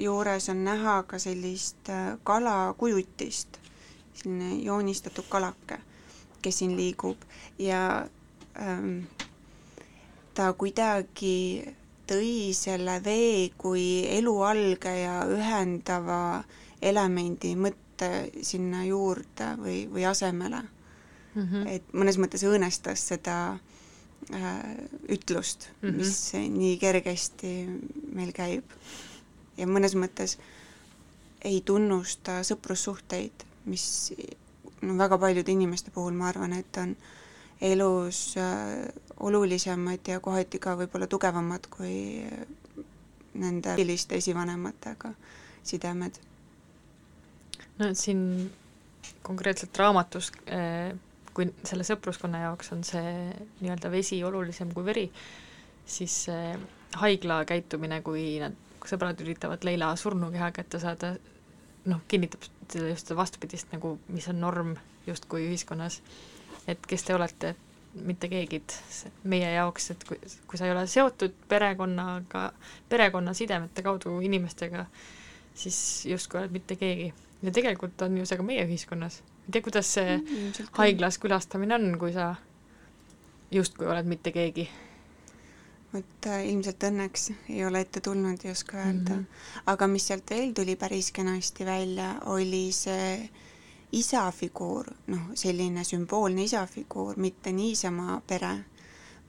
juures 0.00 0.48
on 0.48 0.62
näha 0.64 1.02
ka 1.08 1.18
sellist 1.20 1.90
äh, 1.92 2.14
kalakujutist, 2.24 3.58
selline 4.22 4.54
joonistatud 4.64 5.28
kalake, 5.28 5.80
kes 6.40 6.62
siin 6.62 6.72
liigub. 6.78 7.20
Ja 7.58 8.06
ähm, 8.56 9.04
ta 10.34 10.52
kuidagi 10.56 11.36
tõi 12.08 12.54
selle 12.56 12.96
vee 13.04 13.50
kui 13.60 14.06
elualgeja 14.16 15.20
ühendava 15.28 16.42
elemendi 16.80 17.52
mõtte 17.56 18.30
sinna 18.42 18.86
juurde 18.88 19.54
või, 19.60 19.84
või 19.92 20.08
asemele 20.08 20.64
mm. 21.34 21.42
-hmm. 21.42 21.66
et 21.68 21.92
mõnes 21.92 22.18
mõttes 22.18 22.44
õõnestas 22.46 23.06
seda 23.12 23.36
äh, 24.34 24.56
ütlust 25.08 25.68
mm, 25.82 25.88
-hmm. 25.88 25.96
mis 25.96 26.32
nii 26.58 26.78
kergesti 26.78 27.54
meil 28.12 28.32
käib. 28.32 28.64
ja 29.56 29.66
mõnes 29.66 29.94
mõttes 29.94 30.38
ei 31.44 31.62
tunnusta 31.64 32.42
sõprussuhteid, 32.44 33.44
mis 33.64 34.12
no 34.82 34.98
väga 34.98 35.18
paljude 35.18 35.52
inimeste 35.52 35.90
puhul 35.90 36.12
ma 36.12 36.28
arvan, 36.28 36.52
et 36.52 36.76
on 36.76 36.96
elus 37.60 38.36
äh, 38.36 38.88
olulisemad 39.20 40.08
ja 40.08 40.20
kohati 40.20 40.58
ka 40.58 40.76
võib-olla 40.76 41.06
tugevamad 41.06 41.66
kui 41.70 42.24
nende 43.34 43.76
selliste 43.76 44.16
esivanematega 44.16 45.12
sidemed. 45.62 46.16
no 47.78 47.94
siin 47.94 48.50
konkreetselt 49.22 49.78
raamatus 49.78 50.32
äh, 50.48 50.96
kui 51.34 51.46
selle 51.64 51.86
sõpruskonna 51.86 52.44
jaoks 52.46 52.72
on 52.74 52.84
see 52.84 53.14
nii-öelda 53.60 53.90
vesi 53.92 54.18
olulisem 54.24 54.72
kui 54.74 54.84
veri, 54.84 55.06
siis 55.86 56.16
see 56.26 56.54
haigla 57.00 57.44
käitumine, 57.48 58.00
kui 58.06 58.24
nad, 58.42 58.56
sõbrad 58.88 59.20
üritavad 59.22 59.64
Leila 59.64 59.92
surnukeha 59.96 60.50
kätte 60.56 60.80
saada, 60.82 61.14
noh, 61.90 62.02
kinnitab 62.08 62.44
seda 62.70 62.90
just 62.90 63.10
vastupidist 63.16 63.72
nagu, 63.74 63.96
mis 64.08 64.28
on 64.30 64.40
norm 64.40 64.76
justkui 65.06 65.46
ühiskonnas. 65.48 66.00
et 66.68 66.86
kes 66.86 67.02
te 67.02 67.14
olete, 67.14 67.54
mitte 67.94 68.28
keegi 68.28 68.60
meie 69.24 69.48
jaoks, 69.54 69.90
et 69.90 70.04
kui, 70.06 70.18
kui 70.46 70.58
sa 70.58 70.66
ei 70.66 70.74
ole 70.74 70.86
seotud 70.86 71.34
perekonnaga, 71.48 72.50
perekonnasidemete 72.88 73.82
kaudu 73.82 74.20
inimestega, 74.20 74.84
siis 75.54 76.06
justkui 76.06 76.40
oled 76.40 76.54
mitte 76.54 76.76
keegi. 76.76 77.12
ja 77.42 77.50
tegelikult 77.50 78.02
on 78.02 78.18
ju 78.18 78.26
see 78.26 78.38
ka 78.38 78.46
meie 78.46 78.66
ühiskonnas. 78.68 79.22
Ei 79.50 79.56
tea, 79.56 79.66
kuidas 79.66 79.90
see 79.98 80.14
mm, 80.20 80.70
haiglas 80.78 81.18
külastamine 81.18 81.74
on, 81.74 81.90
kui 81.98 82.14
sa 82.14 82.30
justkui 83.50 83.90
oled 83.90 84.06
mitte 84.06 84.30
keegi 84.30 84.68
vot 85.90 86.26
äh, 86.30 86.44
ilmselt 86.46 86.84
õnneks 86.86 87.30
ei 87.50 87.64
ole 87.66 87.82
ette 87.82 88.02
tulnud, 88.04 88.44
ei 88.44 88.52
oska 88.52 88.78
öelda 88.78 89.16
mm. 89.16 89.24
-hmm. 89.24 89.62
aga 89.72 89.86
mis 89.90 90.06
sealt 90.06 90.30
veel 90.30 90.52
tuli 90.54 90.76
päris 90.76 91.10
kenasti 91.12 91.66
välja, 91.66 92.14
oli 92.26 92.70
see 92.72 93.30
isafiguur, 93.92 94.86
noh, 95.06 95.32
selline 95.34 95.84
sümboolne 95.84 96.44
isafiguur, 96.46 97.16
mitte 97.16 97.52
niisama 97.52 98.20
pere, 98.26 98.52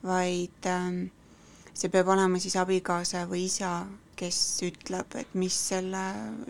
vaid 0.04 0.70
ähm, 0.70 1.04
see 1.74 1.90
peab 1.90 2.08
olema 2.14 2.40
siis 2.40 2.56
abikaasa 2.56 3.26
või 3.30 3.46
isa, 3.46 3.86
kes 4.22 4.40
ütleb, 4.68 5.16
et 5.18 5.32
mis 5.38 5.56
selle 5.72 6.02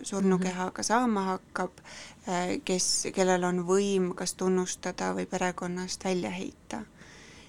surnukehaga 0.04 0.84
saama 0.84 1.24
hakkab, 1.30 1.80
äh, 2.28 2.58
kes, 2.68 2.88
kellel 3.16 3.46
on 3.48 3.62
võim 3.68 4.10
kas 4.18 4.36
tunnustada 4.36 5.12
või 5.16 5.24
perekonnast 5.30 6.04
välja 6.04 6.32
heita. 6.34 6.82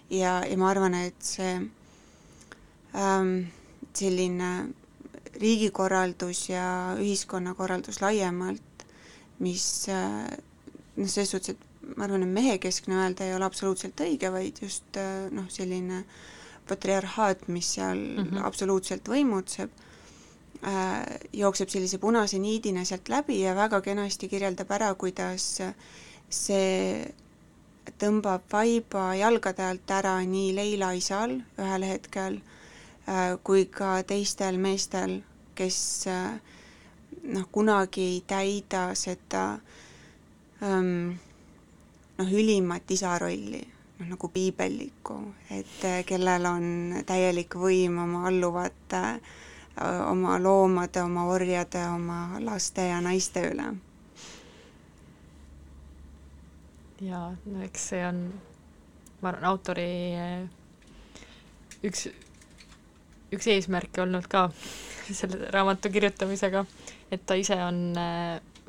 ja, 0.10 0.40
ja 0.48 0.58
ma 0.60 0.70
arvan, 0.70 0.96
et 0.96 1.20
see 1.26 1.58
ähm, 2.96 3.36
selline 3.94 4.54
riigikorraldus 5.42 6.48
ja 6.50 6.66
ühiskonnakorraldus 7.02 8.00
laiemalt, 8.04 8.88
mis 9.44 9.68
äh, 9.92 10.28
noh, 10.96 11.10
selles 11.10 11.34
suhtes, 11.34 11.58
et 11.58 11.96
ma 11.98 12.08
arvan, 12.08 12.24
et 12.24 12.38
mehekeskne 12.38 13.02
öelda 13.02 13.28
ei 13.28 13.36
ole 13.36 13.50
absoluutselt 13.50 14.00
õige, 14.06 14.32
vaid 14.32 14.64
just 14.64 15.02
äh, 15.02 15.28
noh, 15.34 15.50
selline 15.52 16.06
patriarhaat, 16.70 17.50
mis 17.52 17.74
seal 17.76 17.98
mm 17.98 18.30
-hmm. 18.30 18.46
absoluutselt 18.48 19.10
võimutseb 19.10 19.84
jookseb 21.34 21.70
sellise 21.70 21.98
punase 22.00 22.40
niidina 22.40 22.86
sealt 22.88 23.10
läbi 23.12 23.42
ja 23.42 23.56
väga 23.56 23.82
kenasti 23.84 24.30
kirjeldab 24.32 24.72
ära, 24.72 24.94
kuidas 24.96 25.48
see 26.30 27.04
tõmbab 28.00 28.46
vaiba 28.52 29.10
jalgade 29.20 29.66
alt 29.68 29.92
ära 29.92 30.14
nii 30.24 30.54
Leila 30.56 30.94
isal 30.96 31.36
ühel 31.60 31.84
hetkel 31.88 32.38
äh, 33.08 33.36
kui 33.44 33.66
ka 33.68 33.98
teistel 34.08 34.56
meestel, 34.58 35.18
kes 35.56 35.80
äh, 36.08 36.40
noh, 37.36 37.48
kunagi 37.52 38.06
ei 38.14 38.22
täida 38.28 38.86
seda 38.96 39.44
äh, 39.58 39.84
ähm, 40.64 41.20
noh, 42.18 42.30
ülimat 42.32 42.92
isa 42.96 43.18
rolli, 43.20 43.62
noh 44.00 44.12
nagu 44.16 44.30
piibellikku, 44.32 45.18
et 45.52 45.84
äh, 45.90 46.02
kellel 46.08 46.48
on 46.50 46.68
täielik 47.08 47.56
võim 47.60 48.00
oma 48.06 48.28
alluvate, 48.32 49.04
äh, 49.18 49.42
oma 49.82 50.38
loomade, 50.40 51.02
oma 51.02 51.26
orjade, 51.34 51.82
oma 51.90 52.40
laste 52.44 52.88
ja 52.88 53.02
naiste 53.02 53.48
üle. 53.50 53.72
jaa, 57.04 57.34
no 57.52 57.64
eks 57.66 57.90
see 57.92 58.04
on, 58.08 58.20
ma 59.20 59.32
arvan, 59.34 59.48
autori 59.50 59.88
äh, 60.16 60.46
üks, 61.84 62.06
üks 63.36 63.50
eesmärke 63.52 64.06
olnud 64.06 64.30
ka 64.32 64.46
selle 65.20 65.50
raamatu 65.52 65.92
kirjutamisega, 65.92 66.64
et 67.12 67.26
ta 67.28 67.36
ise 67.36 67.58
on 67.66 67.82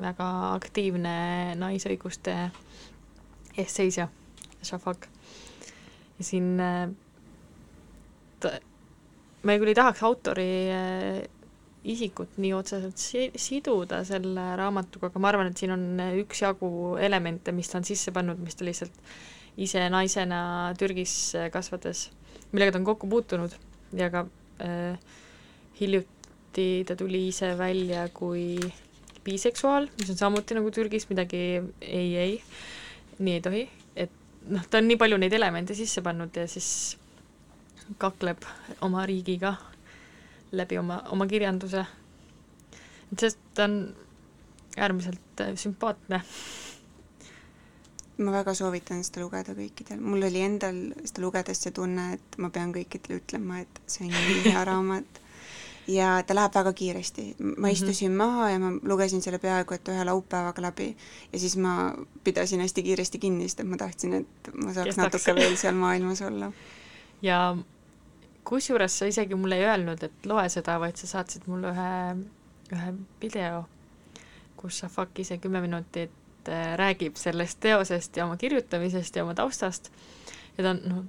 väga 0.01 0.27
aktiivne 0.55 1.15
naisõiguste 1.59 2.35
eestseisja, 3.57 4.07
Shafak. 4.63 5.07
ja 6.19 6.25
siin 6.25 6.59
äh, 6.59 6.89
ta, 8.39 8.57
me 9.45 9.57
küll 9.61 9.71
ei 9.71 9.77
tahaks 9.77 10.03
autori 10.07 10.49
äh, 10.73 11.23
isikut 11.85 12.39
nii 12.41 12.53
otseselt 12.57 12.97
si 12.97 13.27
siduda 13.37 14.01
selle 14.07 14.45
raamatuga, 14.57 15.11
aga 15.11 15.21
ma 15.21 15.29
arvan, 15.29 15.51
et 15.51 15.61
siin 15.61 15.73
on 15.75 15.85
üksjagu 16.23 16.69
elemente, 17.01 17.53
mis 17.55 17.69
ta 17.69 17.79
on 17.79 17.87
sisse 17.87 18.13
pannud, 18.15 18.41
mis 18.41 18.57
ta 18.57 18.65
lihtsalt 18.65 18.95
ise 19.61 19.85
naisena 19.93 20.39
Türgis 20.79 21.13
kasvades, 21.53 22.09
millega 22.51 22.73
ta 22.73 22.81
on 22.81 22.87
kokku 22.89 23.09
puutunud. 23.11 23.53
Ja 23.95 24.09
ka 24.11 24.25
äh, 24.65 24.97
hiljuti 25.79 26.67
ta 26.87 26.97
tuli 26.99 27.27
ise 27.29 27.53
välja 27.57 28.07
kui 28.13 28.57
biseksuaal, 29.25 29.87
mis 29.99 30.11
on 30.13 30.19
samuti 30.19 30.57
nagu 30.57 30.71
Türgis 30.73 31.07
midagi 31.09 31.41
ei, 31.81 32.09
ei, 32.17 32.35
nii 33.19 33.37
ei 33.37 33.45
tohi, 33.45 33.63
et 33.95 34.11
noh, 34.49 34.65
ta 34.69 34.81
on 34.81 34.89
nii 34.89 34.99
palju 35.01 35.21
neid 35.21 35.33
elemente 35.33 35.77
sisse 35.77 36.03
pannud 36.05 36.35
ja 36.37 36.45
siis 36.49 36.97
kakleb 37.97 38.45
oma 38.81 39.05
riigiga 39.05 39.55
läbi 40.51 40.77
oma, 40.77 41.01
oma 41.09 41.27
kirjanduse. 41.27 41.85
et 43.11 43.19
sest 43.19 43.39
ta 43.53 43.63
on 43.63 43.95
äärmiselt 44.77 45.41
äh, 45.41 45.55
sümpaatne. 45.55 46.21
ma 48.17 48.31
väga 48.31 48.53
soovitan 48.53 49.03
seda 49.03 49.25
lugeda 49.25 49.51
kõikidel, 49.51 49.99
mul 49.99 50.23
oli 50.23 50.41
endal 50.41 50.77
seda 51.03 51.21
lugedes 51.21 51.61
see 51.65 51.73
tunne, 51.75 52.13
et 52.15 52.37
ma 52.39 52.49
pean 52.49 52.71
kõikidele 52.75 53.19
ütlema, 53.19 53.59
et 53.65 53.81
see 53.87 54.07
on 54.07 54.15
nii 54.15 54.53
hea 54.53 54.63
raamat 54.71 55.19
ja 55.87 56.23
ta 56.27 56.35
läheb 56.35 56.55
väga 56.55 56.73
kiiresti. 56.73 57.35
ma 57.39 57.45
mm 57.45 57.53
-hmm. 57.53 57.71
istusin 57.71 58.11
maha 58.11 58.49
ja 58.49 58.59
ma 58.59 58.71
lugesin 58.83 59.21
selle 59.21 59.39
peaaegu 59.39 59.73
et 59.73 59.87
ühe 59.87 60.05
laupäevaga 60.05 60.61
läbi 60.61 60.97
ja 61.33 61.39
siis 61.39 61.57
ma 61.57 61.93
pidasin 62.23 62.59
hästi 62.59 62.83
kiiresti 62.83 63.19
kinni, 63.19 63.43
sest 63.43 63.59
et 63.59 63.67
ma 63.67 63.77
tahtsin, 63.77 64.13
et 64.13 64.49
ma 64.53 64.73
saaks 64.73 64.85
Kestaks. 64.85 64.97
natuke 64.97 65.35
veel 65.35 65.57
seal 65.57 65.75
maailmas 65.75 66.21
olla. 66.21 66.51
ja 67.21 67.57
kusjuures 68.45 68.99
sa 68.99 69.09
isegi 69.09 69.37
mulle 69.39 69.59
ei 69.59 69.65
öelnud, 69.69 70.03
et 70.05 70.29
loe 70.29 70.45
seda, 70.53 70.77
vaid 70.81 70.99
sa 71.01 71.09
saatsid 71.09 71.47
mulle 71.51 71.71
ühe, 71.73 71.89
ühe 72.75 72.93
video, 73.21 73.65
kus 74.59 74.81
Shafak 74.81 75.19
ise 75.23 75.39
kümme 75.41 75.61
minutit 75.65 76.49
äh, 76.49 76.75
räägib 76.79 77.17
sellest 77.19 77.59
teosest 77.65 78.17
ja 78.17 78.25
oma 78.25 78.37
kirjutamisest 78.37 79.15
ja 79.15 79.25
oma 79.25 79.35
taustast 79.37 79.91
ja 80.57 80.63
ta 80.63 80.71
on 80.75 80.81
noh, 80.89 81.03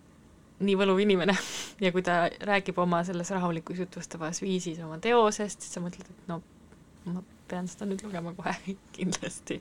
nii 0.67 0.77
võluv 0.81 1.01
inimene 1.05 1.37
ja 1.85 1.93
kui 1.93 2.05
ta 2.07 2.27
räägib 2.49 2.79
oma 2.83 3.03
selles 3.07 3.31
rahulikus 3.35 3.81
jutustavas 3.85 4.43
viisis 4.43 4.81
oma 4.85 4.99
teosest, 5.03 5.63
siis 5.63 5.77
sa 5.77 5.85
mõtled, 5.85 6.09
et 6.09 6.29
no 6.31 6.41
ma 7.07 7.23
pean 7.47 7.69
seda 7.71 7.89
nüüd 7.89 8.03
lugema 8.07 8.35
kohe 8.37 8.55
kindlasti. 8.97 9.61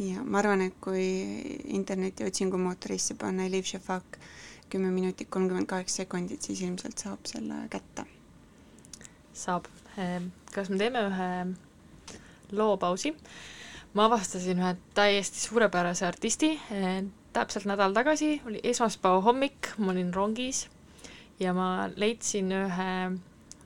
ja 0.00 0.24
ma 0.24 0.40
arvan, 0.40 0.64
et 0.68 0.76
kui 0.80 1.04
interneti 1.76 2.24
otsingumootorisse 2.24 3.18
panna 3.20 3.48
Eliv 3.50 3.68
Shafak 3.68 4.20
kümme 4.70 4.90
minutit 4.94 5.30
kolmkümmend 5.30 5.68
kaheksa 5.70 6.02
sekundit, 6.02 6.42
siis 6.42 6.62
ilmselt 6.62 6.98
saab 6.98 7.26
selle 7.28 7.64
kätte. 7.70 8.06
saab. 9.34 9.66
Ehm, 9.98 10.30
kas 10.54 10.68
me 10.70 10.78
teeme 10.78 11.02
ühe 11.08 11.30
loopausi? 12.52 13.14
ma 13.94 14.04
avastasin 14.06 14.58
ühe 14.62 14.74
täiesti 14.94 15.40
suurepärase 15.40 16.06
artisti, 16.06 16.52
ehm, 16.70 17.10
täpselt 17.32 17.66
nädal 17.66 17.94
tagasi, 17.94 18.40
oli 18.46 18.60
esmaspäeva 18.62 19.20
hommik, 19.26 19.72
ma 19.78 19.90
olin 19.92 20.14
rongis 20.14 20.68
ja 21.40 21.54
ma 21.54 21.88
leidsin 21.96 22.52
ühe 22.54 22.92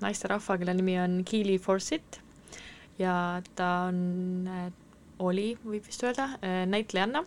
naisterahva, 0.01 0.59
kelle 0.59 0.75
nimi 0.75 0.99
on 1.01 1.23
Keely 1.29 1.59
Forsyth 1.59 2.21
ja 2.99 3.43
ta 3.57 3.71
on, 3.89 4.49
oli, 5.19 5.55
võib 5.65 5.87
vist 5.87 6.05
öelda, 6.07 6.29
näitlejanna, 6.71 7.25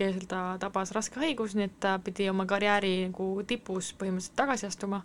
kellel 0.00 0.24
ta 0.30 0.40
tabas 0.62 0.94
raske 0.96 1.20
haigus, 1.20 1.54
nii 1.58 1.68
et 1.68 1.76
ta 1.82 1.98
pidi 2.04 2.30
oma 2.32 2.46
karjääri 2.48 2.94
nagu 3.10 3.28
tipus 3.46 3.92
põhimõtteliselt 4.00 4.38
tagasi 4.40 4.68
astuma 4.70 5.04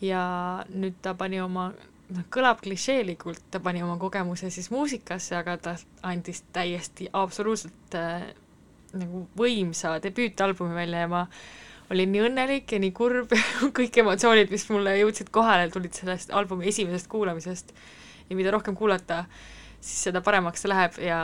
ja 0.00 0.24
nüüd 0.72 0.98
ta 1.04 1.14
pani 1.18 1.40
oma 1.44 1.68
noh, 1.72 2.26
kõlab 2.32 2.62
klišeelikult, 2.64 3.48
ta 3.52 3.60
pani 3.60 3.82
oma 3.84 3.98
kogemuse 4.00 4.50
siis 4.54 4.70
muusikasse, 4.72 5.36
aga 5.38 5.56
ta 5.60 5.76
andis 6.08 6.42
täiesti 6.54 7.08
absoluutselt 7.12 7.96
äh, 7.98 8.30
nagu 8.96 9.26
võimsa 9.36 9.98
debüütalbumi 10.02 10.76
välja 10.76 11.04
ja 11.04 11.10
ma 11.12 11.26
olin 11.92 12.12
nii 12.12 12.24
õnnelik 12.28 12.72
ja 12.72 12.80
nii 12.82 12.94
kurb 12.96 13.32
kõik 13.78 14.00
emotsioonid, 14.02 14.50
mis 14.52 14.66
mulle 14.72 14.96
jõudsid 15.00 15.32
kohale, 15.34 15.68
tulid 15.72 15.96
sellest 15.96 16.32
albumi 16.36 16.68
esimesest 16.72 17.10
kuulamisest. 17.12 17.72
ja 18.28 18.36
mida 18.36 18.52
rohkem 18.52 18.76
kuulata, 18.76 19.24
siis 19.80 20.08
seda 20.08 20.20
paremaks 20.24 20.64
see 20.64 20.72
läheb 20.72 20.98
ja 21.00 21.20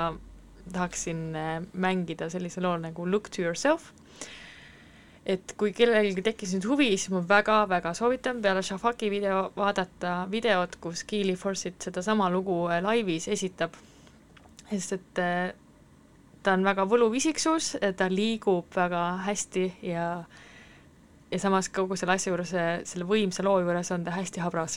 tahaksin 0.72 1.36
äh, 1.36 1.62
mängida 1.72 2.30
sellise 2.30 2.62
loo 2.62 2.76
nagu 2.78 3.10
Look 3.10 3.28
to 3.30 3.42
yourself. 3.42 3.92
et 5.26 5.54
kui 5.56 5.72
kellelgi 5.72 6.20
tekkis 6.20 6.50
nüüd 6.52 6.66
huvi, 6.68 6.86
siis 7.00 7.08
ma 7.08 7.22
väga-väga 7.24 7.94
soovitan 7.96 8.42
peale 8.44 8.60
Shafaki 8.62 9.08
video 9.08 9.46
vaadata 9.56 10.26
videot, 10.30 10.76
kus 10.84 11.00
Keely 11.08 11.32
Forsyth 11.40 11.88
sedasama 11.88 12.28
lugu 12.30 12.66
äh, 12.68 12.82
laivis 12.84 13.28
esitab. 13.28 13.72
sest 14.70 14.92
et 14.92 15.20
äh, 15.22 15.52
ta 16.42 16.52
on 16.52 16.64
väga 16.64 16.84
võluv 16.84 17.14
isiksus, 17.16 17.76
ta 17.96 18.08
liigub 18.12 18.68
väga 18.76 19.04
hästi 19.24 19.70
ja 19.82 20.08
ja 21.30 21.38
samas 21.40 21.68
kogu 21.72 21.96
selle 21.96 22.14
asja 22.14 22.30
juures, 22.30 22.52
selle 22.84 23.06
võimsa 23.08 23.42
loo 23.42 23.56
juures 23.64 23.90
on 23.96 24.04
ta 24.04 24.12
hästi 24.14 24.44
habras 24.44 24.76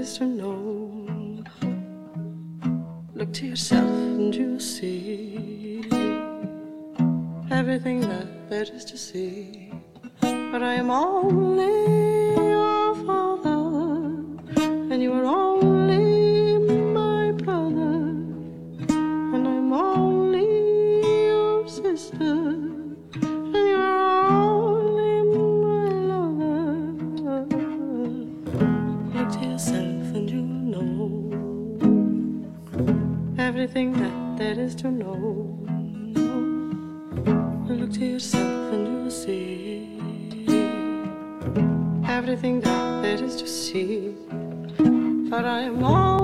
is 0.00 0.16
to 0.16 0.24
know. 0.24 1.44
Look 3.14 3.34
to 3.34 3.46
yourself 3.46 3.84
and 3.84 4.34
you'll 4.34 4.58
see 4.58 5.84
everything 7.50 8.00
that 8.00 8.48
there 8.48 8.62
is 8.62 8.84
to 8.86 8.96
see. 8.96 9.70
But 10.22 10.62
I 10.62 10.74
am 10.74 10.90
only 10.90 12.29
everything 42.22 42.60
that 42.60 43.02
it 43.02 43.22
is 43.22 43.36
to 43.36 43.46
see. 43.48 44.14
But 45.30 45.46
I 45.46 45.60
am 45.62 45.82
all. 45.82 46.19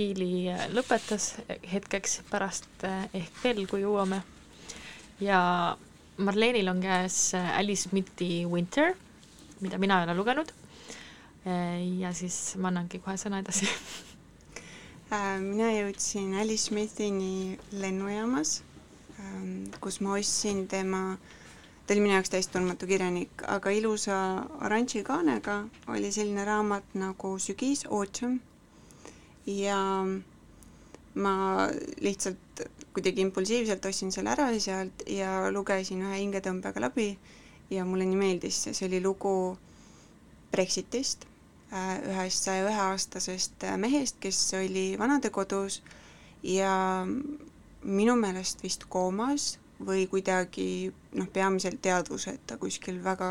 Kiili 0.00 0.48
äh, 0.48 0.62
lõpetas 0.72 1.34
hetkeks 1.68 2.22
pärast 2.30 2.84
äh, 2.88 3.02
ehk 3.18 3.40
veel, 3.42 3.66
kui 3.68 3.82
jõuame. 3.82 4.22
ja 5.20 5.40
Marleenil 6.16 6.70
on 6.72 6.80
käes 6.80 7.34
äh, 7.36 7.50
Alice 7.58 7.84
Smithi 7.84 8.46
Winter, 8.48 8.94
mida 9.60 9.76
mina 9.78 9.98
ei 10.00 10.08
ole 10.08 10.16
lugenud. 10.16 10.54
ja 11.44 12.12
siis 12.12 12.34
ma 12.60 12.68
annangi 12.68 12.98
kohe 13.00 13.16
sõna 13.16 13.38
edasi 13.40 13.68
mina 15.44 15.70
jõudsin 15.72 16.34
Alice 16.36 16.68
Smithini 16.68 17.56
lennujaamas, 17.72 18.58
ähm, 19.20 19.70
kus 19.80 20.02
ma 20.04 20.18
ostsin 20.18 20.66
tema, 20.68 21.16
ta 21.86 21.96
oli 21.96 22.04
minu 22.04 22.16
jaoks 22.16 22.32
täiesti 22.32 22.56
tundmatu 22.56 22.88
kirjanik, 22.88 23.44
aga 23.48 23.72
ilusa 23.72 24.20
oranži 24.60 25.00
kaanega 25.04 25.62
oli 25.88 26.12
selline 26.12 26.44
raamat 26.44 26.92
nagu 27.00 27.38
Sügis, 27.40 27.86
Autumn 27.88 28.40
ja 29.46 29.80
ma 31.14 31.34
lihtsalt 32.00 32.64
kuidagi 32.94 33.22
impulsiivselt 33.22 33.84
ostsin 33.86 34.12
selle 34.12 34.32
ära 34.34 34.48
sealt 34.58 35.04
ja 35.06 35.50
lugesin 35.50 36.02
ühe 36.06 36.20
hingetõmbega 36.22 36.82
läbi 36.82 37.12
ja 37.70 37.84
mulle 37.86 38.06
nii 38.06 38.18
meeldis 38.18 38.62
see, 38.64 38.74
see 38.74 38.88
oli 38.88 39.00
lugu 39.02 39.34
Brexitist, 40.50 41.26
äh, 41.70 41.98
ühest 42.10 42.48
saja 42.48 42.66
ühe 42.66 42.82
aastasest 42.90 43.64
äh, 43.64 43.76
mehest, 43.78 44.18
kes 44.22 44.38
oli 44.58 44.96
vanadekodus 44.98 45.80
ja 46.42 47.06
minu 47.84 48.16
meelest 48.18 48.64
vist 48.64 48.88
koomas 48.90 49.54
või 49.80 50.04
kuidagi 50.10 50.90
noh, 51.16 51.28
peamiselt 51.32 51.80
teadvuseta 51.82 52.58
kuskil 52.60 52.98
väga 53.04 53.30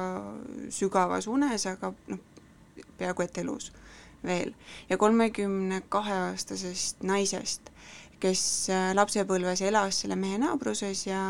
sügavas 0.74 1.28
unes, 1.30 1.68
aga 1.70 1.92
noh, 2.08 2.24
peaaegu 2.98 3.26
et 3.26 3.38
elus 3.44 3.72
veel. 4.24 4.54
ja 4.90 4.98
kolmekümne 4.98 5.82
kahe 5.90 6.14
aastasest 6.30 7.04
naisest, 7.04 7.72
kes 8.20 8.44
äh, 8.70 8.92
lapsepõlves 8.96 9.62
elas 9.62 10.02
selle 10.04 10.16
mehe 10.20 10.38
naabruses 10.38 11.06
ja 11.08 11.22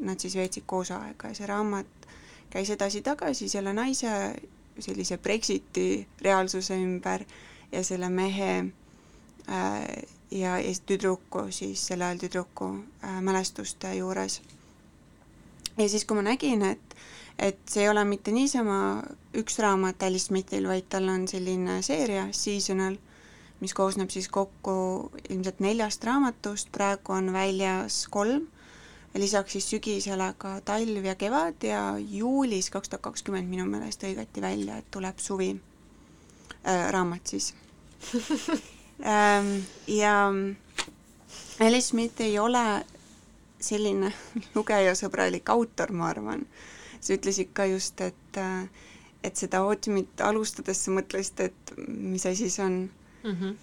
nad 0.00 0.20
siis 0.20 0.36
veetsid 0.36 0.64
koos 0.66 0.90
aega 0.96 1.32
ja 1.32 1.36
see 1.36 1.50
raamat 1.50 2.08
käis 2.50 2.70
edasi-tagasi 2.74 3.48
selle 3.48 3.72
naise 3.76 4.14
sellise 4.78 5.18
Brexiti 5.18 6.06
reaalsuse 6.22 6.74
ümber 6.74 7.24
ja 7.72 7.84
selle 7.84 8.08
mehe 8.08 8.52
äh, 8.58 9.84
ja, 10.30 10.58
ja 10.58 10.72
tüdruku 10.86 11.46
siis, 11.50 11.86
selle 11.86 12.04
ajal 12.04 12.18
tüdruku 12.24 12.70
äh, 13.04 13.20
mälestuste 13.20 13.94
juures. 13.94 14.40
ja 15.78 15.88
siis, 15.88 16.04
kui 16.04 16.16
ma 16.16 16.22
nägin, 16.22 16.62
et, 16.62 16.96
et 17.40 17.60
see 17.68 17.84
ei 17.84 17.88
ole 17.88 18.04
mitte 18.04 18.32
niisama 18.34 19.00
üks 19.40 19.58
raamat 19.62 20.02
Alice 20.04 20.28
Smithil, 20.28 20.68
vaid 20.68 20.90
tal 20.92 21.08
on 21.08 21.26
selline 21.30 21.80
seeria, 21.86 22.26
seasonal, 22.36 22.98
mis 23.60 23.74
koosneb 23.76 24.12
siis 24.12 24.28
kokku 24.32 24.74
ilmselt 25.28 25.60
neljast 25.64 26.04
raamatust, 26.04 26.70
praegu 26.72 27.16
on 27.16 27.32
väljas 27.32 28.02
kolm, 28.12 28.46
lisaks 29.14 29.56
siis 29.56 29.70
sügisele 29.72 30.32
ka 30.38 30.58
talv 30.64 31.04
ja 31.04 31.16
kevad 31.18 31.64
ja 31.66 31.82
juulis 31.98 32.70
kaks 32.70 32.92
tuhat 32.92 33.08
kakskümmend 33.08 33.50
minu 33.50 33.66
meelest 33.66 34.04
hõigati 34.06 34.44
välja, 34.44 34.78
et 34.78 34.90
tuleb 34.90 35.18
suvi 35.18 35.50
äh,, 35.56 36.90
raamat 36.94 37.34
siis 37.34 37.54
ähm, 39.12 39.56
ja 39.86 40.30
Alice 41.60 41.88
Smith 41.88 42.20
ei 42.20 42.38
ole 42.38 42.84
selline 43.60 44.12
lugejasõbralik 44.54 45.50
autor, 45.52 45.92
ma 45.92 46.08
arvan. 46.08 46.46
Sa 47.00 47.16
ütlesid 47.16 47.52
ka 47.56 47.66
just, 47.70 48.00
et, 48.00 48.36
äh, 48.36 48.68
et 49.24 49.36
seda 49.36 49.64
Autumnit 49.64 50.20
alustades 50.24 50.84
sa 50.84 50.94
mõtlesid, 50.94 51.44
et 51.48 51.74
mis 51.88 52.26
asi 52.26 52.50
see 52.50 52.64
on 52.64 52.78
mm. 53.24 53.34
-hmm. 53.34 53.58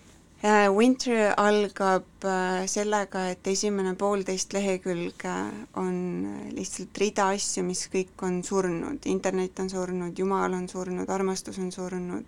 Winter 0.76 1.34
algab 1.38 2.06
äh, 2.24 2.68
sellega, 2.68 3.30
et 3.30 3.48
esimene 3.48 3.96
poolteist 3.96 4.54
lehekülge 4.54 5.34
on 5.76 6.52
lihtsalt 6.54 6.98
rida 6.98 7.30
asju, 7.34 7.64
mis 7.64 7.88
kõik 7.94 8.22
on 8.22 8.44
surnud, 8.44 9.00
internet 9.06 9.60
on 9.60 9.70
surnud, 9.70 10.20
Jumal 10.20 10.54
on 10.54 10.70
surnud, 10.70 11.10
armastus 11.10 11.58
on 11.58 11.72
surnud 11.72 12.26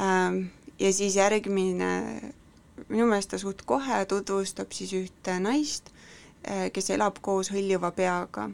ähm, 0.00 0.50
ja 0.80 0.92
siis 0.92 1.16
järgmine, 1.16 2.32
minu 2.88 3.06
meelest 3.06 3.30
ta 3.30 3.38
suht 3.38 3.62
kohe 3.68 4.04
tutvustab 4.08 4.72
siis 4.72 4.92
ühte 4.92 5.36
naist, 5.38 5.92
kes 6.72 6.90
elab 6.90 7.20
koos 7.22 7.52
hõljuva 7.52 7.92
peaga. 7.92 8.48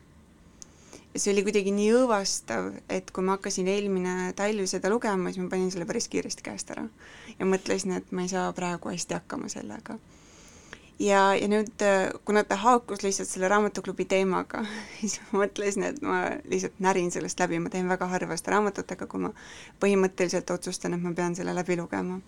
Ja 1.16 1.20
see 1.22 1.32
oli 1.32 1.46
kuidagi 1.46 1.72
nii 1.72 1.88
õõvastav, 1.96 2.74
et 2.92 3.08
kui 3.14 3.24
ma 3.24 3.38
hakkasin 3.38 3.70
eelmine 3.72 4.34
talv 4.36 4.68
seda 4.68 4.90
lugema, 4.92 5.32
siis 5.32 5.40
ma 5.40 5.48
panin 5.54 5.72
selle 5.72 5.88
päris 5.88 6.10
kiiresti 6.12 6.44
käest 6.44 6.70
ära. 6.76 6.84
ja 7.38 7.48
mõtlesin, 7.48 7.96
et 7.96 8.12
ma 8.12 8.26
ei 8.26 8.32
saa 8.32 8.50
praegu 8.56 8.92
hästi 8.92 9.16
hakkama 9.16 9.48
sellega 9.52 9.96
ja, 10.98 11.22
ja 11.40 11.48
nüüd, 11.48 11.84
kuna 12.28 12.44
ta 12.44 12.58
haakus 12.60 13.04
lihtsalt 13.04 13.28
selle 13.32 13.48
raamatuklubi 13.48 14.04
teemaga, 14.08 14.64
siis 15.00 15.18
ma 15.30 15.44
mõtlesin, 15.44 15.88
et 15.88 16.00
ma 16.04 16.22
lihtsalt 16.44 16.80
närin 16.84 17.10
sellest 17.14 17.40
läbi, 17.40 17.60
ma 17.64 17.72
teen 17.72 17.88
väga 17.88 18.08
harva 18.12 18.36
seda 18.36 18.56
raamatutega, 18.56 19.08
kui 19.08 19.24
ma 19.24 19.32
põhimõtteliselt 19.82 20.52
otsustan, 20.52 20.96
et 20.96 21.04
ma 21.04 21.14
pean 21.16 21.36
selle 21.38 21.56
läbi 21.56 21.80
lugema. 21.80 22.20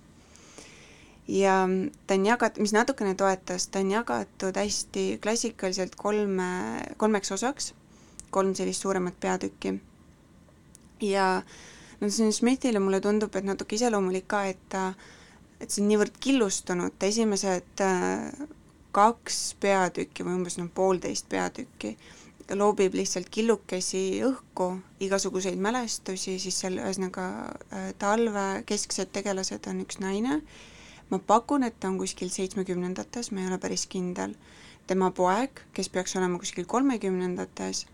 ja 1.28 1.59
ta 2.07 2.16
on 2.16 2.24
jagatud, 2.26 2.64
mis 2.64 2.72
natukene 2.72 3.12
toetas, 3.14 3.68
ta 3.68 3.84
on 3.84 3.93
jagatud 3.93 4.57
hästi 4.57 5.18
klassikaliselt 5.20 5.97
kolme, 6.01 6.49
kolmeks 6.97 7.36
osaks, 7.36 7.74
kolm 8.30 8.54
sellist 8.54 8.82
suuremat 8.82 9.20
peatükki. 9.20 9.74
ja 11.00 11.42
no 12.00 12.10
see 12.10 12.26
on 12.26 12.32
Smithile, 12.32 12.78
mulle 12.78 13.00
tundub, 13.00 13.34
et 13.36 13.44
natuke 13.44 13.76
iseloomulik 13.76 14.28
ka, 14.28 14.44
et 14.44 14.62
ta 14.68 14.92
et 15.60 15.70
see 15.70 15.82
on 15.82 15.88
niivõrd 15.90 16.18
killustunud, 16.22 16.94
esimesed 17.02 17.82
äh, 17.82 18.30
kaks 18.94 19.40
peatükki 19.60 20.26
või 20.26 20.38
umbes 20.38 20.58
noh, 20.58 20.70
poolteist 20.74 21.28
peatükki 21.28 21.96
loobib 22.56 22.94
lihtsalt 22.96 23.28
killukesi 23.28 24.22
õhku, 24.24 24.70
igasuguseid 25.04 25.58
mälestusi, 25.60 26.38
siis 26.40 26.60
seal 26.62 26.78
ühesõnaga 26.80 27.26
äh, 27.72 27.90
talve 28.00 28.62
kesksed 28.68 29.12
tegelased 29.12 29.68
on 29.68 29.82
üks 29.84 30.00
naine, 30.00 30.40
ma 31.10 31.18
pakun, 31.18 31.66
et 31.66 31.76
ta 31.80 31.90
on 31.90 31.98
kuskil 32.00 32.32
seitsmekümnendates, 32.32 33.32
ma 33.32 33.42
ei 33.42 33.50
ole 33.50 33.58
päris 33.60 33.84
kindel, 33.90 34.34
tema 34.88 35.10
poeg, 35.12 35.60
kes 35.76 35.92
peaks 35.92 36.16
olema 36.16 36.40
kuskil 36.40 36.64
kolmekümnendates, 36.68 37.84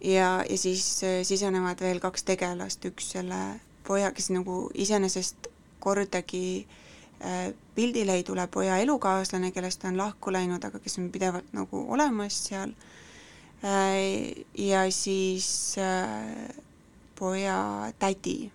ja, 0.00 0.44
ja 0.50 0.58
siis 0.58 1.04
äh, 1.04 1.22
sisenevad 1.22 1.80
veel 1.80 2.00
kaks 2.00 2.24
tegelast, 2.24 2.84
üks 2.84 3.12
selle 3.14 3.40
poja, 3.86 4.10
kes 4.12 4.30
nagu 4.34 4.68
iseenesest 4.74 5.48
kordagi 5.84 6.66
äh, 7.20 7.52
pildile 7.74 8.18
ei 8.18 8.24
tule 8.24 8.46
poja 8.46 8.78
elukaaslane, 8.82 9.52
kellest 9.52 9.82
ta 9.82 9.88
on 9.88 10.00
lahku 10.00 10.32
läinud, 10.32 10.64
aga 10.64 10.80
kes 10.80 10.98
on 10.98 11.10
pidevalt 11.12 11.52
nagu 11.56 11.84
olemas 11.92 12.40
seal, 12.48 12.74
äh, 13.64 14.44
ja 14.58 14.86
siis 14.90 15.76
poja 17.18 17.58
tädi. 17.98 18.50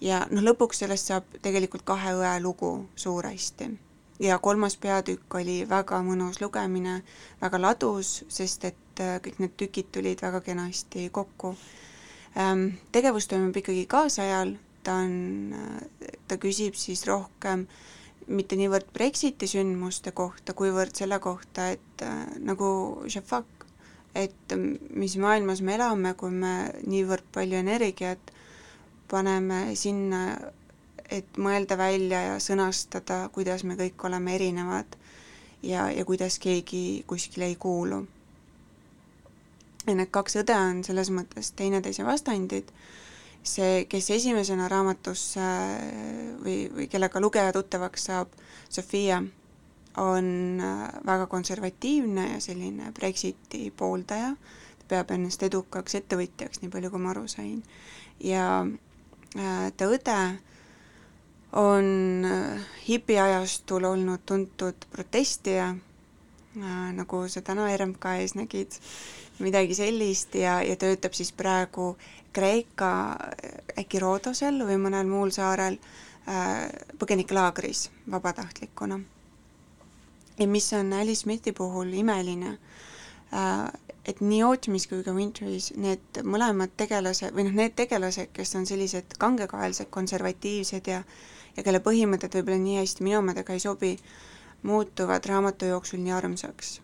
ja 0.00 0.26
noh, 0.30 0.42
lõpuks 0.42 0.82
sellest 0.82 1.10
saab 1.10 1.40
tegelikult 1.42 1.84
kahe 1.86 2.14
õe 2.18 2.36
lugu 2.42 2.88
suuresti. 2.96 3.70
ja 4.20 4.38
kolmas 4.38 4.76
peatükk 4.76 5.34
oli 5.34 5.62
väga 5.68 6.02
mõnus 6.02 6.40
lugemine, 6.40 7.02
väga 7.40 7.60
ladus, 7.60 8.24
sest 8.28 8.64
et 8.64 8.91
kõik 9.24 9.40
need 9.42 9.56
tükid 9.60 9.92
tulid 9.92 10.22
väga 10.22 10.40
kenasti 10.44 11.08
kokku. 11.12 11.54
Ähm, 12.38 12.68
tegevus 12.92 13.28
toimub 13.28 13.56
ikkagi 13.56 13.86
kaasajal 13.86 14.56
ta 14.82 14.98
on, 15.02 15.54
ta 16.28 16.38
küsib 16.40 16.76
siis 16.78 17.04
rohkem 17.06 17.66
mitte 18.32 18.56
niivõrd 18.58 18.86
Brexiti 18.94 19.48
sündmuste 19.50 20.12
kohta, 20.16 20.54
kuivõrd 20.54 20.94
selle 20.96 21.18
kohta, 21.22 21.72
et 21.74 22.04
äh, 22.06 22.22
nagu 22.42 22.68
Shafak, 23.10 23.66
et 24.14 24.54
mis 24.94 25.16
maailmas 25.20 25.62
me 25.64 25.76
elame, 25.76 26.14
kui 26.18 26.30
me 26.30 26.70
niivõrd 26.86 27.26
palju 27.34 27.58
energiat 27.58 28.32
paneme 29.10 29.74
sinna, 29.76 30.22
et 31.12 31.36
mõelda 31.36 31.76
välja 31.76 32.22
ja 32.30 32.40
sõnastada, 32.40 33.26
kuidas 33.34 33.66
me 33.68 33.76
kõik 33.76 34.06
oleme 34.08 34.36
erinevad 34.38 34.96
ja, 35.62 35.90
ja 35.92 36.04
kuidas 36.08 36.38
keegi 36.40 37.02
kuskile 37.06 37.50
ei 37.50 37.58
kuulu. 37.60 38.04
Ja 39.86 39.94
need 39.94 40.10
kaks 40.14 40.36
õde 40.42 40.56
on 40.56 40.82
selles 40.86 41.10
mõttes 41.10 41.52
teineteise 41.58 42.04
vastandid. 42.06 42.70
See, 43.42 43.84
kes 43.90 44.10
esimesena 44.14 44.68
raamatusse 44.70 45.46
või, 46.44 46.58
või 46.70 46.86
kellega 46.90 47.20
lugeja 47.20 47.54
tuttavaks 47.56 48.04
saab, 48.06 48.36
Sofia, 48.70 49.18
on 49.96 50.60
äh, 50.62 50.88
väga 51.06 51.26
konservatiivne 51.26 52.28
ja 52.32 52.40
selline 52.40 52.92
Brexiti 52.92 53.72
pooldaja, 53.76 54.36
ta 54.78 54.88
peab 54.88 55.10
ennast 55.10 55.42
edukaks 55.42 55.98
ettevõtjaks, 55.98 56.62
nii 56.62 56.70
palju 56.72 56.92
kui 56.94 57.02
ma 57.02 57.10
aru 57.12 57.26
sain. 57.28 57.62
ja 58.20 58.46
äh, 58.62 59.72
ta 59.76 59.90
õde 59.90 60.18
on 61.52 62.24
äh, 62.24 62.60
hipiajastul 62.88 63.84
olnud 63.84 64.24
tuntud 64.26 64.86
protestija, 64.92 65.74
nagu 66.54 67.22
sa 67.28 67.40
täna 67.40 67.68
RMK 67.76 68.16
ees 68.20 68.34
nägid, 68.36 68.76
midagi 69.40 69.74
sellist 69.74 70.34
ja, 70.36 70.60
ja 70.62 70.76
töötab 70.76 71.14
siis 71.16 71.32
praegu 71.32 71.96
Kreeka 72.32 72.92
äkki 73.78 74.00
Roodosel 74.00 74.60
või 74.64 74.78
mõnel 74.80 75.08
muul 75.08 75.32
saarel 75.32 75.78
äh, 76.28 76.68
põgenikelaagris 77.00 77.88
vabatahtlikuna. 78.10 79.00
ja 80.38 80.46
mis 80.46 80.72
on 80.72 80.92
Alice 80.92 81.22
Smithi 81.22 81.52
puhul 81.52 81.92
imeline 81.92 82.58
äh,, 83.32 83.72
et 84.04 84.20
nii 84.20 84.42
Autumnis 84.42 84.86
kui 84.86 85.02
ka 85.02 85.12
Winteris 85.12 85.72
need 85.76 86.22
mõlemad 86.24 86.72
tegelased 86.76 87.34
või 87.34 87.48
noh, 87.48 87.54
need 87.54 87.76
tegelased, 87.76 88.32
kes 88.32 88.56
on 88.56 88.66
sellised 88.66 89.16
kangekaelsed, 89.18 89.90
konservatiivsed 89.90 90.86
ja 90.86 91.02
ja 91.56 91.62
kelle 91.62 91.82
põhimõtted 91.84 92.32
võib-olla 92.36 92.60
nii 92.60 92.78
hästi 92.80 93.04
minu 93.04 93.18
omadega 93.20 93.52
ei 93.52 93.60
sobi, 93.60 93.92
muutuvad 94.62 95.26
raamatu 95.26 95.70
jooksul 95.74 96.02
nii 96.04 96.12
armsaks 96.12 96.80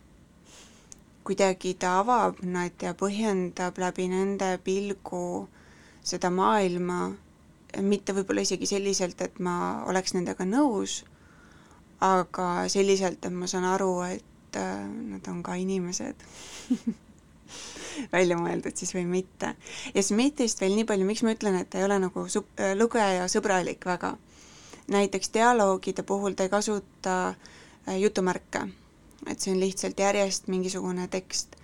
kuidagi 1.28 1.74
ta 1.76 1.98
avab 2.00 2.38
nad 2.40 2.72
ja 2.80 2.94
põhjendab 2.96 3.76
läbi 3.76 4.06
nende 4.08 4.46
pilgu 4.64 5.44
seda 6.00 6.30
maailma, 6.32 7.10
mitte 7.84 8.14
võib-olla 8.16 8.46
isegi 8.46 8.68
selliselt, 8.70 9.20
et 9.20 9.36
ma 9.44 9.56
oleks 9.92 10.14
nendega 10.16 10.46
nõus, 10.48 11.02
aga 12.00 12.64
selliselt, 12.72 13.20
et 13.20 13.36
ma 13.36 13.50
saan 13.50 13.66
aru, 13.68 13.90
et 14.08 14.56
äh, 14.56 14.86
nad 15.10 15.28
on 15.28 15.42
ka 15.44 15.58
inimesed 15.60 16.24
välja 18.14 18.40
mõeldud 18.40 18.80
siis 18.80 18.94
või 18.96 19.04
mitte. 19.10 19.52
ja 19.92 20.06
Smithist 20.06 20.64
veel 20.64 20.78
nii 20.78 20.88
palju, 20.88 21.10
miks 21.10 21.26
ma 21.28 21.36
ütlen, 21.36 21.60
et 21.60 21.68
ta 21.68 21.82
ei 21.82 21.84
ole 21.90 22.00
nagu 22.08 22.24
sub-, 22.32 22.64
lugejasõbralik 22.80 23.84
väga. 23.84 24.14
näiteks 24.96 25.34
dialoogide 25.36 26.08
puhul 26.08 26.32
ta 26.32 26.48
ei 26.48 26.56
kasuta 26.56 27.20
äh, 27.34 27.56
jutumärke, 27.97 28.66
et 29.26 29.41
see 29.41 29.55
on 29.55 29.61
lihtsalt 29.61 29.99
järjest 29.99 30.49
mingisugune 30.49 31.09
tekst. 31.09 31.57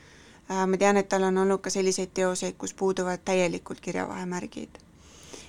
Äh, 0.50 0.66
ma 0.66 0.76
tean, 0.76 0.96
et 0.96 1.08
tal 1.08 1.28
on 1.28 1.38
olnud 1.44 1.60
ka 1.60 1.70
selliseid 1.70 2.14
teoseid, 2.14 2.56
kus 2.58 2.74
puuduvad 2.74 3.24
täielikult 3.24 3.80
kirjavahemärgid 3.80 4.84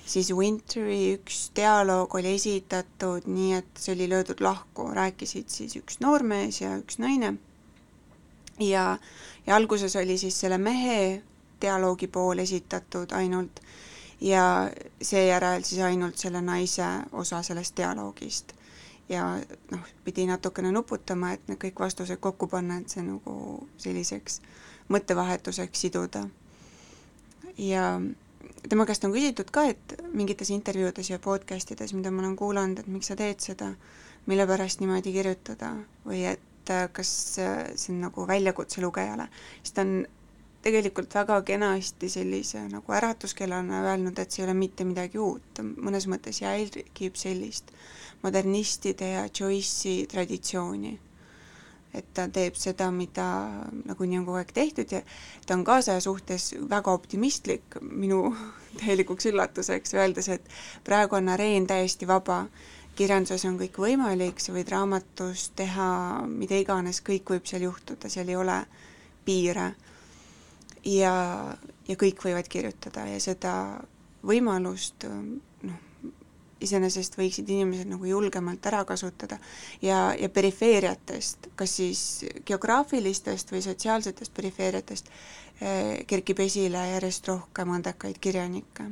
siis 0.06 0.30
Winteri 0.32 1.16
üks 1.16 1.50
dialoog 1.56 2.14
oli 2.14 2.34
esitatud 2.36 3.26
nii, 3.26 3.52
et 3.58 3.80
see 3.80 3.94
oli 3.96 4.08
löödud 4.08 4.40
lahku, 4.40 4.90
rääkisid 4.94 5.50
siis 5.50 5.76
üks 5.80 6.00
noormees 6.00 6.60
ja 6.60 6.76
üks 6.78 7.00
naine. 7.02 7.34
ja, 8.60 8.98
ja 9.46 9.56
alguses 9.56 9.96
oli 9.96 10.18
siis 10.18 10.40
selle 10.40 10.58
mehe 10.58 11.22
dialoogi 11.60 12.06
pool 12.06 12.38
esitatud 12.38 13.12
ainult 13.12 13.60
ja 14.20 14.70
seejärel 15.02 15.64
siis 15.64 15.82
ainult 15.82 16.18
selle 16.18 16.40
naise 16.40 16.86
osa 17.12 17.42
sellest 17.42 17.76
dialoogist. 17.76 18.52
Ja 19.08 19.26
noh, 19.70 19.88
pidi 20.04 20.26
natukene 20.26 20.72
nuputama, 20.74 21.32
et 21.36 21.48
need 21.48 21.60
kõik 21.62 21.80
vastused 21.86 22.20
kokku 22.20 22.48
panna, 22.50 22.80
et 22.80 22.92
see 22.92 23.04
nagu 23.06 23.66
selliseks 23.82 24.40
mõttevahetuseks 24.92 25.86
siduda. 25.86 26.26
ja 27.58 28.00
tema 28.68 28.86
käest 28.86 29.04
on 29.04 29.14
küsitud 29.14 29.50
ka, 29.52 29.64
et 29.70 29.94
mingites 30.12 30.50
intervjuudes 30.50 31.10
ja 31.10 31.18
podcast 31.22 31.70
ides, 31.70 31.94
mida 31.94 32.10
ma 32.10 32.22
olen 32.24 32.36
kuulanud, 32.36 32.82
et 32.82 32.90
miks 32.90 33.10
sa 33.10 33.16
teed 33.16 33.40
seda, 33.40 33.72
mille 34.26 34.46
pärast 34.46 34.82
niimoodi 34.82 35.14
kirjutada 35.14 35.72
või 36.06 36.24
et 36.32 36.70
äh, 36.70 36.88
kas 36.92 37.10
äh, 37.38 37.64
see 37.78 37.94
on 37.94 38.02
nagu 38.08 38.26
väljakutse 38.26 38.82
lugejale, 38.82 39.28
siis 39.62 39.76
ta 39.76 39.86
on 39.86 40.00
tegelikult 40.66 41.14
väga 41.14 41.40
kenasti 41.46 42.08
sellise 42.10 42.64
nagu 42.68 42.92
äratuskellana 42.98 43.84
öelnud, 43.86 44.18
et 44.18 44.34
see 44.34 44.42
ei 44.42 44.48
ole 44.48 44.56
mitte 44.58 44.84
midagi 44.84 45.20
uut, 45.22 45.62
mõnes 45.62 46.08
mõttes 46.10 46.42
jälgib 46.42 47.18
sellist 47.18 47.70
modernistide 48.22 49.10
ja 49.10 49.26
Joyce'i 49.40 50.06
traditsiooni 50.10 50.98
et 51.96 52.08
ta 52.14 52.26
teeb 52.32 52.56
seda, 52.58 52.90
mida 52.92 53.26
nagunii 53.86 54.18
on 54.20 54.26
kogu 54.26 54.40
aeg 54.40 54.52
tehtud 54.56 54.92
ja 54.92 55.00
ta 55.46 55.56
on 55.56 55.64
kaasaja 55.64 56.02
suhtes 56.04 56.50
väga 56.70 56.92
optimistlik 56.92 57.78
minu 57.80 58.20
täielikuks 58.80 59.30
üllatuseks, 59.30 59.94
öeldes, 59.96 60.28
et 60.32 60.50
praegu 60.84 61.16
on 61.16 61.30
areen 61.32 61.66
täiesti 61.66 62.08
vaba, 62.08 62.44
kirjanduses 62.96 63.44
on 63.48 63.58
kõik 63.60 63.80
võimalik, 63.80 64.40
sa 64.40 64.54
võid 64.56 64.70
raamatus 64.72 65.50
teha 65.56 65.88
mida 66.28 66.60
iganes, 66.60 67.02
kõik 67.04 67.32
võib 67.34 67.48
seal 67.48 67.66
juhtuda, 67.68 68.12
seal 68.12 68.28
ei 68.32 68.38
ole 68.40 68.60
piire. 69.24 69.72
ja, 70.84 71.12
ja 71.88 71.96
kõik 71.96 72.22
võivad 72.24 72.48
kirjutada 72.48 73.06
ja 73.08 73.20
seda 73.20 73.54
võimalust 74.26 75.06
iseenesest 76.60 77.18
võiksid 77.18 77.48
inimesed 77.52 77.88
nagu 77.90 78.08
julgemalt 78.08 78.64
ära 78.68 78.82
kasutada 78.88 79.38
ja, 79.84 80.14
ja 80.16 80.28
perifeeriatest, 80.32 81.50
kas 81.56 81.76
siis 81.80 82.02
geograafilistest 82.48 83.52
või 83.52 83.62
sotsiaalsetest 83.64 84.32
perifeeriatest 84.36 85.10
eh, 85.60 86.06
kerkib 86.08 86.40
esile 86.46 86.86
järjest 86.94 87.28
rohkem 87.32 87.74
andekaid 87.76 88.20
kirjanikke. 88.20 88.90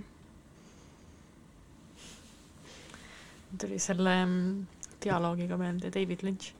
tuli 3.54 3.76
selle 3.78 4.12
mm, 4.24 4.66
dialoogiga 5.04 5.56
meelde 5.56 5.90
David 5.94 6.24
Lynch, 6.26 6.50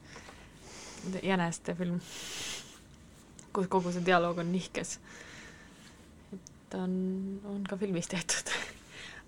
Jäneste 1.23 1.75
film, 1.75 1.99
kus 3.53 3.67
kogu 3.69 3.91
see 3.93 4.05
dialoog 4.07 4.39
on 4.39 4.53
nihkes. 4.53 4.99
et 6.33 6.79
on, 6.79 6.95
on 7.51 7.67
ka 7.69 7.77
filmis 7.77 8.09
tehtud 8.09 8.54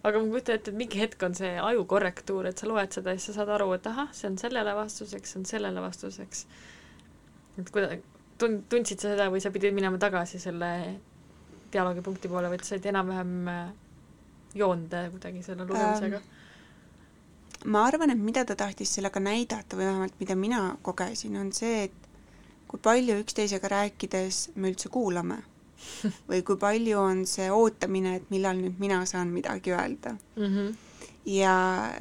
aga 0.02 0.20
ma 0.20 0.28
kujutan 0.30 0.58
ette, 0.58 0.70
et 0.70 0.78
mingi 0.78 1.00
hetk 1.00 1.22
on 1.26 1.34
see 1.34 1.54
ajukorrektuur, 1.70 2.50
et 2.50 2.58
sa 2.58 2.68
loed 2.70 2.92
seda 2.94 3.14
ja 3.14 3.20
siis 3.20 3.32
sa 3.32 3.40
saad 3.40 3.54
aru, 3.56 3.72
et 3.76 3.86
ahah, 3.90 4.12
see 4.14 4.28
on 4.30 4.38
sellele 4.40 4.74
vastuseks, 4.76 5.32
see 5.32 5.40
on 5.40 5.48
sellele 5.48 5.82
vastuseks. 5.82 6.46
et 7.58 7.72
kuida-, 7.74 7.98
tund-, 8.38 8.64
tundsid 8.70 9.02
sa 9.02 9.12
seda 9.14 9.28
või 9.32 9.42
sa 9.42 9.52
pidid 9.54 9.74
minema 9.76 9.98
tagasi 10.02 10.40
selle 10.42 10.70
dialoogipunkti 11.72 12.30
poole 12.30 12.50
või 12.52 12.60
et 12.60 12.68
said 12.68 12.86
enam-vähem 12.86 13.50
äh, 13.50 13.62
joonde 14.54 15.06
kuidagi 15.14 15.42
selle 15.46 15.66
lugemisega 15.68 16.20
ähm,? 16.20 16.32
ma 17.72 17.86
arvan, 17.88 18.12
et 18.12 18.20
mida 18.20 18.44
ta 18.46 18.54
tahtis 18.58 18.92
sellega 18.98 19.20
näidata 19.22 19.78
või 19.78 19.88
vähemalt 19.88 20.20
mida 20.20 20.36
mina 20.38 20.60
kogesin, 20.86 21.36
on 21.40 21.50
see, 21.56 21.88
et 21.88 22.06
kui 22.68 22.80
palju 22.82 23.16
üksteisega 23.22 23.70
rääkides 23.72 24.50
me 24.56 24.70
üldse 24.70 24.90
kuulame 24.92 25.40
või 26.30 26.42
kui 26.46 26.58
palju 26.60 26.98
on 27.00 27.24
see 27.28 27.48
ootamine, 27.52 28.16
et 28.20 28.30
millal 28.34 28.58
nüüd 28.60 28.80
mina 28.82 29.02
saan 29.06 29.32
midagi 29.34 29.74
öelda 29.74 30.16
mm. 30.36 30.44
-hmm. 30.44 30.74
ja 31.32 31.56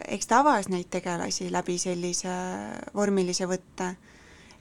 eks 0.07 0.27
ta 0.27 0.41
avas 0.43 0.69
neid 0.69 0.89
tegelasi 0.89 1.51
läbi 1.51 1.77
sellise 1.81 2.35
vormilise 2.95 3.47
võtte, 3.49 3.95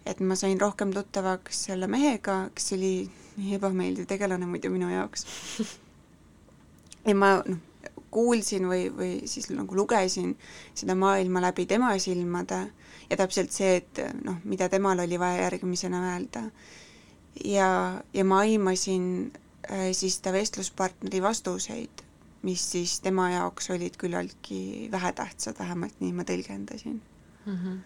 et 0.06 0.20
ma 0.20 0.36
sain 0.36 0.60
rohkem 0.60 0.92
tuttavaks 0.92 1.64
selle 1.68 1.86
mehega, 1.86 2.48
kes 2.54 2.72
oli 2.72 3.10
nii 3.36 3.54
ebameeldiv 3.54 4.06
tegelane 4.06 4.46
muidu 4.46 4.70
minu 4.70 4.90
jaoks. 4.90 5.26
ja 7.08 7.14
ma 7.14 7.36
noh, 7.46 7.58
kuulsin 8.14 8.68
või, 8.70 8.88
või 8.94 9.12
siis 9.26 9.48
nagu 9.50 9.74
lugesin 9.76 10.36
seda 10.74 10.94
maailma 10.94 11.42
läbi 11.42 11.66
tema 11.66 11.90
silmade 11.98 12.60
ja 13.10 13.16
täpselt 13.18 13.52
see, 13.52 13.80
et 13.80 14.00
noh, 14.22 14.38
mida 14.44 14.68
temal 14.70 15.02
oli 15.02 15.18
vaja 15.18 15.48
järgmisena 15.48 16.02
öelda 16.12 16.44
ja, 17.44 18.02
ja 18.14 18.24
ma 18.24 18.38
aimasin 18.38 19.32
äh, 19.70 19.90
siis 19.92 20.20
ta 20.20 20.32
vestluspartneri 20.32 21.22
vastuseid, 21.22 22.04
mis 22.42 22.70
siis 22.72 23.00
tema 23.00 23.30
jaoks 23.30 23.70
olid 23.70 23.96
küllaltki 23.98 24.88
vähetähtsad, 24.92 25.58
vähemalt 25.58 26.00
nii 26.00 26.12
ma 26.12 26.22
tõlgendasin 26.28 27.00
mm. 27.46 27.56
-hmm. 27.56 27.78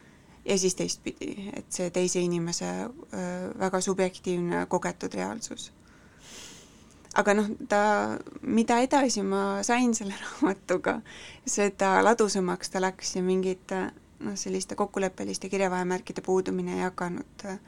ja 0.44 0.58
siis 0.58 0.74
teistpidi, 0.74 1.50
et 1.54 1.72
see 1.72 1.90
teise 1.90 2.20
inimese 2.20 2.68
äh, 2.68 2.90
väga 3.58 3.80
subjektiivne 3.80 4.66
kogetud 4.66 5.14
reaalsus. 5.14 5.72
aga 7.14 7.34
noh, 7.34 7.48
ta, 7.68 8.18
mida 8.42 8.78
edasi 8.78 9.22
ma 9.22 9.62
sain 9.62 9.94
selle 9.94 10.14
raamatuga, 10.24 11.00
seda 11.46 12.04
ladusamaks 12.04 12.70
ta 12.70 12.80
läks 12.80 13.16
ja 13.16 13.22
mingite 13.22 13.90
noh, 14.20 14.34
selliste 14.34 14.74
kokkuleppeliste 14.74 15.48
kirjavahemärkide 15.48 16.20
puudumine 16.20 16.74
ei 16.74 16.82
hakanud 16.82 17.44
äh, 17.44 17.58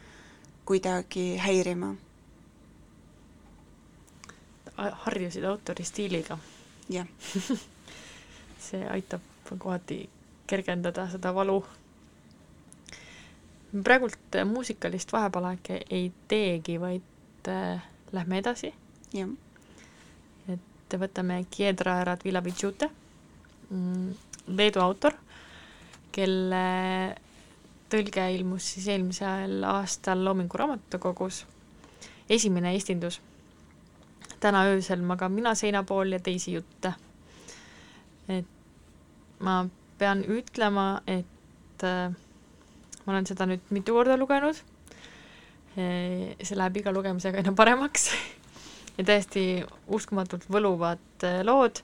kuidagi 0.71 1.35
häirima. 1.43 1.95
harjusid 4.77 5.45
autori 5.45 5.85
stiiliga? 5.85 6.39
jah 6.89 7.07
see 8.67 8.85
aitab 8.87 9.21
kohati 9.59 9.97
kergendada 10.47 11.09
seda 11.11 11.33
valu. 11.35 11.65
praegult 13.83 14.39
muusikalist 14.47 15.13
vahepalake 15.13 15.81
ei 15.91 16.13
teegi, 16.29 16.79
vaid 16.81 17.49
äh, 17.49 17.83
lähme 18.13 18.39
edasi. 18.39 18.71
jah. 19.13 19.33
et 20.55 20.99
võtame 21.03 21.41
Kiedra 21.51 22.05
Radvilavitšute, 22.05 22.91
mm, 23.71 24.15
Leedu 24.55 24.81
autor, 24.87 25.19
kelle 26.13 26.63
tõlge 27.91 28.25
ilmus 28.35 28.75
siis 28.75 28.87
eelmisel 28.93 29.65
aastal 29.67 30.23
Loomingu 30.25 30.59
Raamatukogus, 30.59 31.45
esimene 32.31 32.75
esindus. 32.77 33.21
täna 34.41 34.63
öösel 34.73 35.03
magan 35.05 35.33
mina 35.33 35.55
seina 35.55 35.83
pool 35.85 36.13
ja 36.13 36.21
teisi 36.21 36.53
jutte. 36.53 36.95
et 38.29 38.47
ma 39.41 39.67
pean 39.99 40.25
ütlema, 40.25 41.03
et 41.07 41.85
äh, 41.85 42.15
ma 43.05 43.13
olen 43.13 43.27
seda 43.27 43.47
nüüd 43.47 43.61
mitu 43.71 43.93
korda 43.93 44.17
lugenud 44.17 44.57
e,. 45.77 46.37
see 46.43 46.57
läheb 46.57 46.77
iga 46.77 46.93
lugemisega 46.93 47.41
aina 47.41 47.53
paremaks 47.53 48.11
ja 48.97 49.05
täiesti 49.05 49.65
uskumatult 49.89 50.47
võluvad 50.49 51.27
äh, 51.27 51.43
lood 51.45 51.83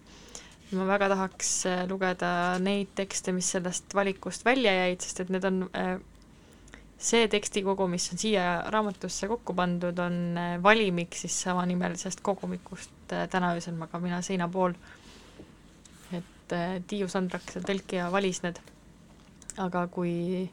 ma 0.75 0.85
väga 0.89 1.09
tahaks 1.13 1.51
äh, 1.71 1.85
lugeda 1.87 2.59
neid 2.59 2.91
tekste, 2.99 3.33
mis 3.35 3.49
sellest 3.55 3.95
valikust 3.95 4.45
välja 4.47 4.73
jäid, 4.75 5.03
sest 5.05 5.23
et 5.23 5.31
need 5.31 5.45
on 5.47 5.61
äh, 5.79 5.95
see 6.99 7.29
tekstikogu, 7.31 7.87
mis 7.91 8.09
on 8.11 8.19
siia 8.19 8.47
raamatusse 8.75 9.29
kokku 9.31 9.55
pandud, 9.55 9.99
on 10.03 10.17
äh, 10.41 10.57
valimik 10.63 11.15
siis 11.15 11.39
samanimelisest 11.47 12.23
kogumikust 12.27 12.95
Täna 13.07 13.53
öösel 13.55 13.77
magan 13.79 14.03
mina 14.03 14.19
seina 14.27 14.49
pool. 14.51 14.73
et 16.11 16.55
Tiiu 16.91 17.07
Sandrak, 17.09 17.45
see 17.53 17.63
tõlkija, 17.63 18.09
valis 18.11 18.43
need. 18.43 18.59
aga 19.63 19.85
kui, 19.87 20.51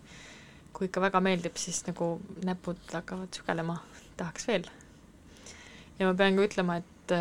kui 0.73 0.85
ikka 0.87 1.01
väga 1.01 1.19
meeldib, 1.25 1.57
siis 1.57 1.81
nagu 1.87 2.19
näpud 2.45 2.77
hakkavad 2.93 3.33
sügelema, 3.33 3.79
tahaks 4.17 4.45
veel. 4.47 4.69
ja 5.97 6.05
ma 6.05 6.13
pean 6.13 6.37
ka 6.37 6.45
ütlema, 6.45 6.77
et 6.77 7.17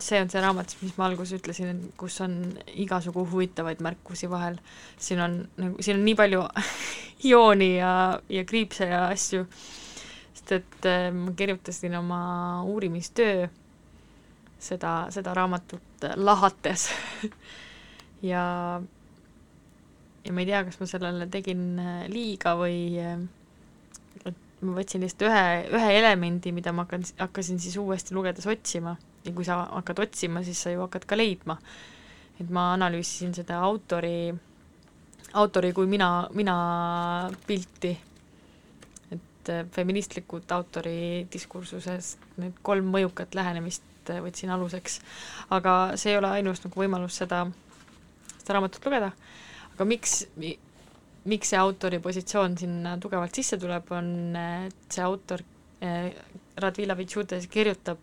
see 0.00 0.20
on 0.20 0.30
see 0.30 0.42
raamat, 0.42 0.74
mis 0.82 0.94
ma 0.98 1.06
alguses 1.06 1.38
ütlesin, 1.38 1.78
kus 1.98 2.18
on 2.24 2.34
igasugu 2.74 3.26
huvitavaid 3.30 3.82
märkusi 3.84 4.30
vahel. 4.30 4.58
siin 4.98 5.20
on 5.22 5.36
nagu, 5.56 5.82
siin 5.82 6.00
on 6.00 6.04
nii 6.04 6.16
palju 6.18 6.42
jooni 7.30 7.76
ja, 7.76 7.92
ja 8.28 8.44
kriipse 8.44 8.90
ja 8.90 9.06
asju. 9.12 9.46
sest 10.34 10.52
et 10.58 10.90
äh, 10.90 11.08
ma 11.14 11.32
kirjutasin 11.36 11.94
oma 11.96 12.20
uurimistöö 12.66 13.46
seda, 14.58 15.06
seda 15.10 15.34
raamatut 15.34 16.06
lahates 16.16 16.90
ja, 18.32 18.44
ja 20.24 20.32
ma 20.32 20.42
ei 20.42 20.50
tea, 20.50 20.64
kas 20.66 20.80
ma 20.82 20.90
sellele 20.90 21.30
tegin 21.30 21.66
äh, 21.78 22.04
liiga 22.10 22.56
või 22.58 22.78
äh, 22.98 23.18
et 24.26 24.62
ma 24.66 24.80
võtsin 24.80 25.06
lihtsalt 25.06 25.28
ühe, 25.30 25.44
ühe 25.78 25.98
elemendi, 26.00 26.50
mida 26.50 26.74
ma 26.74 26.88
hakkan, 26.88 27.06
hakkasin 27.22 27.62
siis 27.62 27.78
uuesti 27.78 28.18
lugedes 28.18 28.50
otsima 28.50 28.96
ja 29.26 29.34
kui 29.34 29.46
sa 29.46 29.60
hakkad 29.70 30.02
otsima, 30.06 30.42
siis 30.46 30.60
sa 30.62 30.72
ju 30.72 30.82
hakkad 30.84 31.06
ka 31.08 31.18
leidma. 31.18 31.58
et 32.40 32.50
ma 32.52 32.74
analüüsisin 32.74 33.32
seda 33.32 33.62
autori, 33.64 34.28
autori 35.40 35.70
kui 35.72 35.86
mina, 35.88 36.28
mina 36.36 36.56
pilti, 37.46 37.94
et 39.16 39.50
äh, 39.52 39.64
feministlikud 39.72 40.52
autori 40.52 41.26
diskursusest 41.32 42.26
need 42.42 42.58
kolm 42.62 42.90
mõjukat 42.92 43.34
lähenemist 43.38 44.12
äh, 44.12 44.20
võtsin 44.20 44.52
aluseks. 44.52 45.00
aga 45.50 45.96
see 45.96 46.12
ei 46.12 46.20
ole 46.20 46.34
ainus 46.38 46.60
nagu 46.64 46.82
võimalus 46.82 47.16
seda, 47.22 47.46
seda 48.36 48.58
raamatut 48.58 48.84
lugeda, 48.84 49.10
aga 49.72 49.88
miks, 49.88 50.26
miks 51.24 51.54
see 51.54 51.60
autori 51.60 52.02
positsioon 52.04 52.58
sinna 52.60 52.98
tugevalt 53.00 53.34
sisse 53.34 53.56
tuleb, 53.56 53.92
on, 53.96 54.36
et 54.36 54.92
see 54.92 55.04
autor 55.04 55.44
Radvila 56.56 56.94
Vitšutes 56.96 57.48
kirjutab 57.52 58.00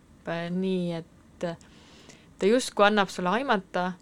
nii, 0.54 0.92
et 0.94 1.13
ta 1.42 2.46
justkui 2.46 2.86
annab 2.86 3.10
sulle 3.12 3.32
aimata, 3.32 3.92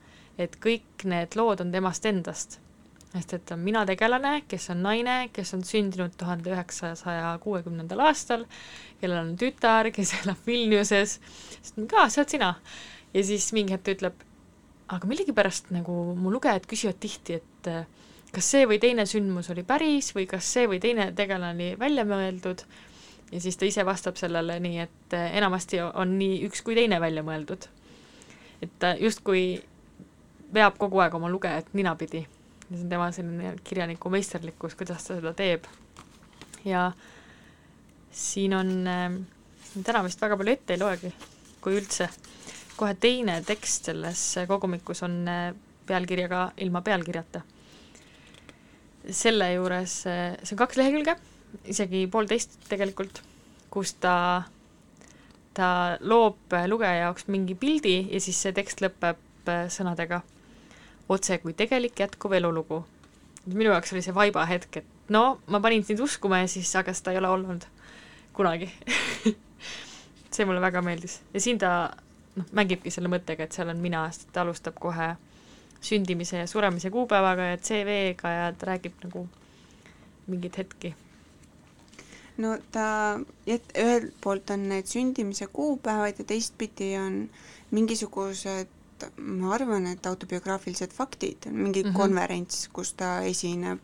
et 0.41 0.57
kõik 0.63 1.07
need 1.09 1.37
lood 1.39 1.63
on 1.65 1.73
temast 1.73 2.07
endast. 2.09 2.59
sest 3.13 3.35
et 3.37 3.51
on 3.53 3.61
mina 3.61 3.83
tegelane, 3.85 4.39
kes 4.49 4.71
on 4.73 4.79
naine, 4.87 5.29
kes 5.37 5.51
on 5.53 5.65
sündinud 5.69 6.15
tuhande 6.17 6.49
üheksasaja 6.49 7.35
kuuekümnendal 7.45 8.01
aastal, 8.07 8.47
kellel 9.01 9.19
on 9.27 9.35
tütar, 9.37 9.91
kes 9.93 10.15
elab 10.23 10.41
Vilniuses, 10.47 11.19
siis 11.59 11.75
ka, 11.91 12.07
see 12.09 12.23
oled 12.23 12.33
sina. 12.33 12.55
ja 13.13 13.25
siis 13.25 13.51
mingi 13.53 13.77
hetk 13.77 13.85
ta 13.85 13.97
ütleb, 13.99 14.25
aga 14.89 15.09
millegipärast 15.09 15.69
nagu 15.77 16.15
mu 16.17 16.33
lugejad 16.33 16.65
küsivad 16.69 16.97
tihti, 17.01 17.37
et 17.37 17.71
kas 18.33 18.49
see 18.55 18.65
või 18.69 18.81
teine 18.81 19.05
sündmus 19.09 19.51
oli 19.53 19.65
päris 19.69 20.15
või 20.17 20.25
kas 20.31 20.49
see 20.55 20.65
või 20.71 20.81
teine 20.81 21.11
tegelane 21.17 21.53
oli 21.53 21.79
välja 21.81 22.05
mõeldud 22.09 22.65
ja 23.33 23.41
siis 23.41 23.57
ta 23.57 23.67
ise 23.67 23.85
vastab 23.87 24.19
sellele 24.21 24.59
nii, 24.61 24.79
et 24.85 25.17
eh, 25.17 25.37
enamasti 25.41 25.81
on 25.89 26.17
nii 26.19 26.43
üks 26.49 26.63
kui 26.65 26.77
teine 26.79 27.01
välja 27.01 27.25
mõeldud. 27.27 27.69
et 28.63 28.79
ta 28.79 28.95
justkui 29.01 29.63
veab 30.55 30.77
kogu 30.79 31.01
aeg 31.01 31.15
oma 31.15 31.31
lugejat 31.33 31.73
ninapidi 31.73 32.27
ja 32.73 32.77
see 32.77 32.85
on 32.85 32.91
tema 32.91 33.11
selline 33.13 33.55
kirjaniku 33.65 34.11
meisterlikkus, 34.13 34.77
kuidas 34.79 35.05
ta 35.05 35.17
seda 35.17 35.33
teeb. 35.37 35.65
ja 36.65 36.93
siin 38.11 38.55
on 38.55 38.87
äh,, 38.87 39.17
täna 39.85 40.05
vist 40.05 40.21
väga 40.21 40.37
palju 40.37 40.53
ette 40.53 40.77
ei 40.77 40.81
loegi, 40.81 41.13
kui 41.61 41.77
üldse, 41.81 42.09
kohe 42.77 42.95
teine 43.01 43.41
tekst 43.47 43.91
selles 43.91 44.23
kogumikus 44.49 45.03
on 45.03 45.23
äh, 45.29 45.51
pealkirjaga 45.87 46.53
ilma 46.65 46.83
pealkirjata. 46.83 47.43
selle 49.11 49.53
juures, 49.53 50.03
see 50.05 50.55
on 50.55 50.59
kaks 50.61 50.79
lehekülge, 50.79 51.17
isegi 51.69 52.07
poolteist 52.11 52.59
tegelikult, 52.69 53.23
kus 53.73 53.95
ta, 54.03 54.45
ta 55.57 55.69
loob 56.01 56.57
lugeja 56.69 57.07
jaoks 57.07 57.29
mingi 57.33 57.55
pildi 57.55 57.97
ja 58.11 58.21
siis 58.21 58.41
see 58.43 58.55
tekst 58.57 58.85
lõpeb 58.85 59.51
äh, 59.51 59.67
sõnadega 59.73 60.23
otse 61.13 61.39
kui 61.43 61.55
tegelik 61.57 61.99
jätkuv 61.99 62.33
elulugu. 62.39 62.85
minu 63.47 63.71
jaoks 63.71 63.93
oli 63.93 64.03
see 64.03 64.15
vaiba 64.15 64.45
hetk, 64.47 64.77
et 64.77 65.11
no 65.11 65.41
ma 65.47 65.61
panin 65.61 65.85
sind 65.85 66.01
uskuma 66.01 66.43
ja 66.45 66.49
siis, 66.49 66.71
aga 66.77 66.95
seda 66.95 67.13
ei 67.13 67.19
ole 67.19 67.29
olnud 67.29 67.67
kunagi 68.33 68.71
see 70.35 70.47
mulle 70.47 70.61
väga 70.61 70.83
meeldis 70.83 71.21
ja 71.35 71.41
siin 71.41 71.59
ta 71.59 71.73
noh, 72.37 72.47
mängibki 72.53 72.91
selle 72.91 73.11
mõttega, 73.13 73.45
et 73.45 73.53
seal 73.53 73.73
on 73.73 73.83
mina, 73.83 74.07
sest 74.13 74.31
ta 74.33 74.45
alustab 74.45 74.79
kohe 74.81 75.15
sündimise 75.83 76.39
ja 76.39 76.47
suremise 76.47 76.91
kuupäevaga 76.91 77.53
ja 77.53 77.59
CV-ga 77.59 78.35
ja 78.37 78.53
ta 78.59 78.71
räägib 78.71 79.03
nagu 79.03 79.27
mingeid 80.31 80.59
hetki. 80.59 80.95
No 82.41 82.57
ta, 82.73 83.21
et 83.47 83.75
ühelt 83.79 84.15
poolt 84.25 84.51
on 84.55 84.69
need 84.71 84.89
sündimise 84.89 85.49
kuupäevad 85.53 86.21
ja 86.23 86.25
teistpidi 86.25 86.95
on 86.99 87.27
mingisugused, 87.71 88.71
ma 89.19 89.55
arvan, 89.57 89.89
et 89.91 90.07
autobiograafilised 90.07 90.95
faktid, 90.95 91.49
mingi 91.51 91.83
mm. 91.83 91.91
-hmm. 91.91 91.97
konverents, 91.97 92.69
kus 92.73 92.93
ta 92.93 93.21
esineb. 93.23 93.81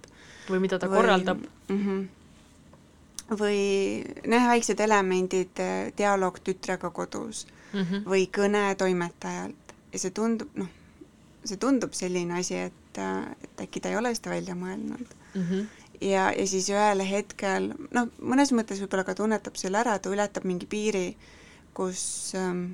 või 0.48 0.60
mida 0.64 0.78
ta 0.78 0.86
või... 0.86 0.96
korraldab 0.96 1.44
mm. 1.68 1.78
-hmm. 1.84 2.08
või 3.40 3.60
noh, 4.26 4.48
väiksed 4.48 4.80
elemendid, 4.80 5.60
dialoog 5.98 6.40
tütrega 6.40 6.90
kodus 6.90 7.46
mm. 7.72 7.80
-hmm. 7.80 8.04
või 8.04 8.28
kõne 8.32 8.74
toimetajalt 8.74 9.74
ja 9.92 9.98
see 9.98 10.10
tundub, 10.10 10.48
noh, 10.54 10.68
see 11.44 11.56
tundub 11.56 11.92
selline 11.92 12.38
asi, 12.40 12.54
et, 12.68 13.00
et 13.42 13.60
äkki 13.66 13.80
ta 13.80 13.92
ei 13.92 13.96
ole 13.96 14.14
seda 14.14 14.30
välja 14.30 14.54
mõelnud. 14.54 15.14
Mm 15.34 15.42
-hmm. 15.42 15.66
Ja, 16.00 16.28
ja 16.32 16.46
siis 16.46 16.68
ühel 16.72 17.02
hetkel, 17.06 17.72
noh, 17.94 18.08
mõnes 18.20 18.52
mõttes 18.54 18.80
võib-olla 18.82 19.06
ka 19.08 19.16
tunnetab 19.18 19.58
selle 19.60 19.80
ära, 19.82 19.98
ta 19.98 20.12
ületab 20.12 20.46
mingi 20.48 20.68
piiri, 20.70 21.12
kus 21.76 22.34
ähm, 22.38 22.72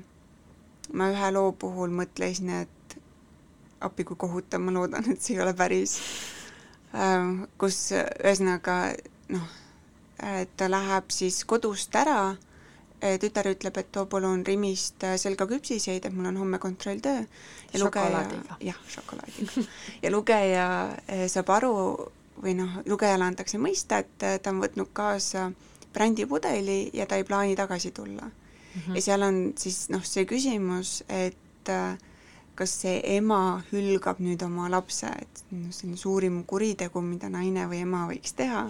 ma 0.93 1.09
ühe 1.13 1.33
loo 1.33 1.51
puhul 1.59 1.93
mõtlesin, 1.95 2.53
et 2.63 2.97
appi 3.85 4.05
kui 4.07 4.17
kohutav, 4.19 4.63
ma 4.63 4.73
loodan, 4.75 5.11
et 5.11 5.21
see 5.21 5.35
ei 5.37 5.43
ole 5.43 5.53
päris 5.57 5.99
ähm,, 6.93 7.45
kus 7.61 7.89
ühesõnaga 7.95 8.79
noh, 9.33 9.53
et 10.23 10.51
ta 10.57 10.69
läheb 10.71 11.11
siis 11.13 11.43
kodust 11.47 11.95
ära, 11.99 12.35
tütar 13.21 13.47
ütleb, 13.51 13.75
et 13.77 13.89
too 13.93 14.07
palun 14.09 14.45
Rimist 14.47 15.03
selga 15.21 15.45
küpsiseid, 15.49 16.05
et 16.07 16.13
mul 16.15 16.29
on 16.31 16.37
homme 16.41 16.59
kontrolltöö. 16.59 17.25
ja 17.73 17.79
lugeja, 17.81 18.21
jah, 18.63 18.79
šokolaadiga. 18.89 19.65
ja 20.03 20.11
lugeja 20.11 20.67
eh, 21.07 21.27
saab 21.29 21.51
aru 21.57 21.73
või 22.41 22.55
noh, 22.57 22.81
lugejale 22.85 23.27
antakse 23.27 23.59
mõista, 23.61 24.01
et 24.03 24.23
eh, 24.23 24.39
ta 24.39 24.51
on 24.51 24.61
võtnud 24.63 24.91
kaasa 24.93 25.49
brändipudeli 25.95 26.89
ja 26.93 27.05
ta 27.07 27.19
ei 27.19 27.23
plaani 27.23 27.55
tagasi 27.55 27.91
tulla 27.91 28.25
mm. 28.25 28.41
Mhm. 28.75 28.95
ja 28.95 29.01
seal 29.01 29.23
on 29.23 29.39
siis 29.57 29.85
noh, 29.89 30.03
see 30.03 30.25
küsimus, 30.27 31.01
et 31.09 31.71
äh, 31.71 31.97
kas 32.55 32.73
see 32.81 32.99
ema 33.17 33.61
hülgab 33.71 34.19
nüüd 34.23 34.43
oma 34.43 34.67
lapse, 34.71 35.07
et 35.07 35.43
noh, 35.51 35.71
see 35.75 35.89
on 35.91 35.97
suurim 35.99 36.41
kuritegu, 36.47 37.01
mida 37.03 37.29
naine 37.31 37.67
või 37.71 37.83
ema 37.83 38.05
võiks 38.09 38.35
teha. 38.35 38.65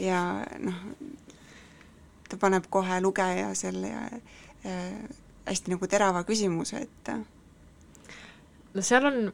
ja 0.00 0.20
noh, 0.60 0.78
ta 2.28 2.38
paneb 2.40 2.68
kohe 2.70 3.00
lugeja 3.00 3.52
selle 3.58 3.92
äh, 4.64 4.96
hästi 5.46 5.74
nagu 5.74 5.88
terava 5.90 6.24
küsimuse 6.24 6.84
ette. 6.86 7.18
no 8.74 8.82
seal 8.82 9.08
on 9.10 9.32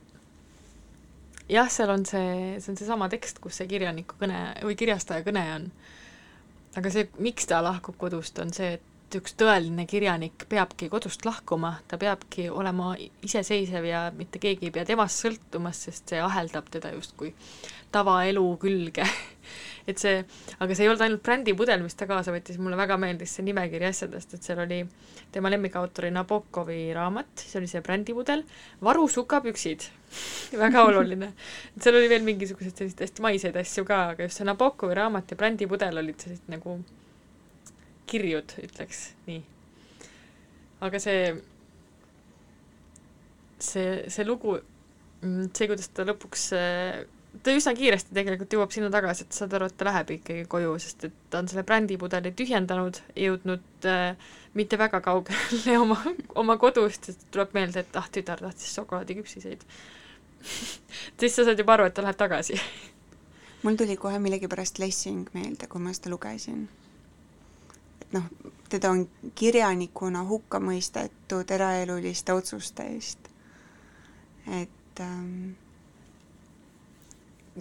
jah, 1.49 1.71
seal 1.71 1.93
on 1.93 2.05
see, 2.09 2.57
see 2.61 2.73
on 2.73 2.81
seesama 2.81 3.09
tekst, 3.13 3.41
kus 3.43 3.61
see 3.61 3.69
kirjaniku 3.71 4.19
kõne 4.21 4.41
või 4.65 4.77
kirjastaja 4.79 5.25
kõne 5.27 5.45
on. 5.55 5.71
aga 6.77 6.93
see, 6.93 7.09
miks 7.23 7.49
ta 7.49 7.63
lahkub 7.65 7.97
kodust, 8.01 8.39
on 8.43 8.53
see, 8.53 8.77
et 8.77 8.96
üks 9.15 9.37
tõeline 9.39 9.87
kirjanik 9.87 10.49
peabki 10.51 10.89
kodust 10.91 11.25
lahkuma, 11.29 11.77
ta 11.87 11.99
peabki 12.01 12.49
olema 12.51 12.95
iseseisev 13.23 13.87
ja 13.87 14.01
mitte 14.17 14.41
keegi 14.43 14.67
ei 14.67 14.75
pea 14.75 14.85
temast 14.89 15.23
sõltuma, 15.23 15.71
sest 15.77 16.11
see 16.11 16.19
aheldab 16.23 16.67
teda 16.75 16.91
justkui 16.97 17.31
tavaelu 17.95 18.45
külge 18.61 19.07
et 19.91 20.03
see, 20.03 20.19
aga 20.59 20.75
see 20.75 20.85
ei 20.85 20.91
olnud 20.91 21.05
ainult 21.07 21.23
brändipudel, 21.27 21.85
mis 21.87 21.95
ta 21.99 22.09
kaasa 22.11 22.35
võttis, 22.35 22.59
mulle 22.63 22.79
väga 22.79 22.99
meeldis 23.01 23.37
see 23.37 23.47
nimekiri 23.47 23.87
asjadest, 23.89 24.35
et 24.35 24.47
seal 24.47 24.65
oli 24.65 24.83
tema 25.33 25.53
lemmikautori 25.53 26.11
Nabokovi 26.15 26.81
raamat, 26.97 27.31
siis 27.39 27.55
oli 27.61 27.71
see 27.71 27.85
brändipudel, 27.87 28.43
varu 28.83 29.07
sukapüksid, 29.13 29.87
väga 30.65 30.83
oluline. 30.91 31.33
et 31.77 31.87
seal 31.87 32.01
oli 32.01 32.11
veel 32.11 32.27
mingisuguseid 32.27 32.75
selliseid 32.75 33.07
hästi 33.07 33.27
maiseid 33.29 33.63
asju 33.63 33.87
ka, 33.87 34.03
aga 34.17 34.27
just 34.27 34.43
see 34.43 34.51
Nabokovi 34.51 34.99
raamat 34.99 35.31
ja 35.31 35.39
brändipudel 35.39 36.03
olid 36.03 36.27
sellised 36.27 36.51
nagu 36.51 36.81
kirjud, 38.11 38.57
ütleks 38.63 39.03
nii. 39.27 39.43
aga 40.87 41.01
see, 41.03 41.35
see, 43.59 43.91
see 44.13 44.27
lugu, 44.29 44.59
see, 45.23 45.67
kuidas 45.67 45.91
ta 45.95 46.07
lõpuks 46.09 46.49
ta 47.43 47.53
üsna 47.57 47.75
kiiresti 47.77 48.15
tegelikult 48.17 48.55
jõuab 48.57 48.73
sinna 48.73 48.89
tagasi, 48.93 49.27
et 49.27 49.37
saad 49.37 49.55
aru, 49.57 49.69
et 49.69 49.77
ta 49.77 49.89
läheb 49.89 50.13
ikkagi 50.17 50.47
koju, 50.51 50.77
sest 50.83 51.09
et 51.09 51.19
ta 51.33 51.43
on 51.43 51.51
selle 51.51 51.67
brändipudeli 51.69 52.33
tühjendanud, 52.37 53.01
jõudnud 53.19 53.89
äh, 53.91 54.33
mitte 54.57 54.79
väga 54.81 55.03
kaugele 55.05 55.77
oma, 55.85 55.99
oma 56.39 56.57
kodust, 56.61 57.11
sest 57.11 57.29
tuleb 57.35 57.53
meelde, 57.57 57.85
et 57.85 58.01
ah, 58.01 58.09
tütar 58.13 58.41
tahtis 58.43 58.73
šokolaadiküpsiseid 58.79 59.67
siis 61.21 61.35
sa 61.35 61.45
saad 61.45 61.61
juba 61.61 61.77
aru, 61.77 61.89
et 61.89 61.95
ta 61.97 62.05
läheb 62.05 62.19
tagasi. 62.19 62.59
mul 63.63 63.77
tuli 63.77 63.97
kohe 63.97 64.19
millegipärast 64.23 64.79
Lessing 64.79 65.29
meelde, 65.35 65.69
kui 65.69 65.83
ma 65.83 65.95
seda 65.97 66.13
lugesin. 66.13 66.67
Et 68.07 68.13
noh, 68.13 68.25
teda 68.69 68.91
on 68.91 69.05
kirjanikuna 69.35 70.25
hukka 70.29 70.61
mõistetud 70.63 71.51
eraeluliste 71.51 72.33
otsuste 72.33 72.87
eest. 72.95 73.31
et 74.47 75.01
ähm, 75.01 75.55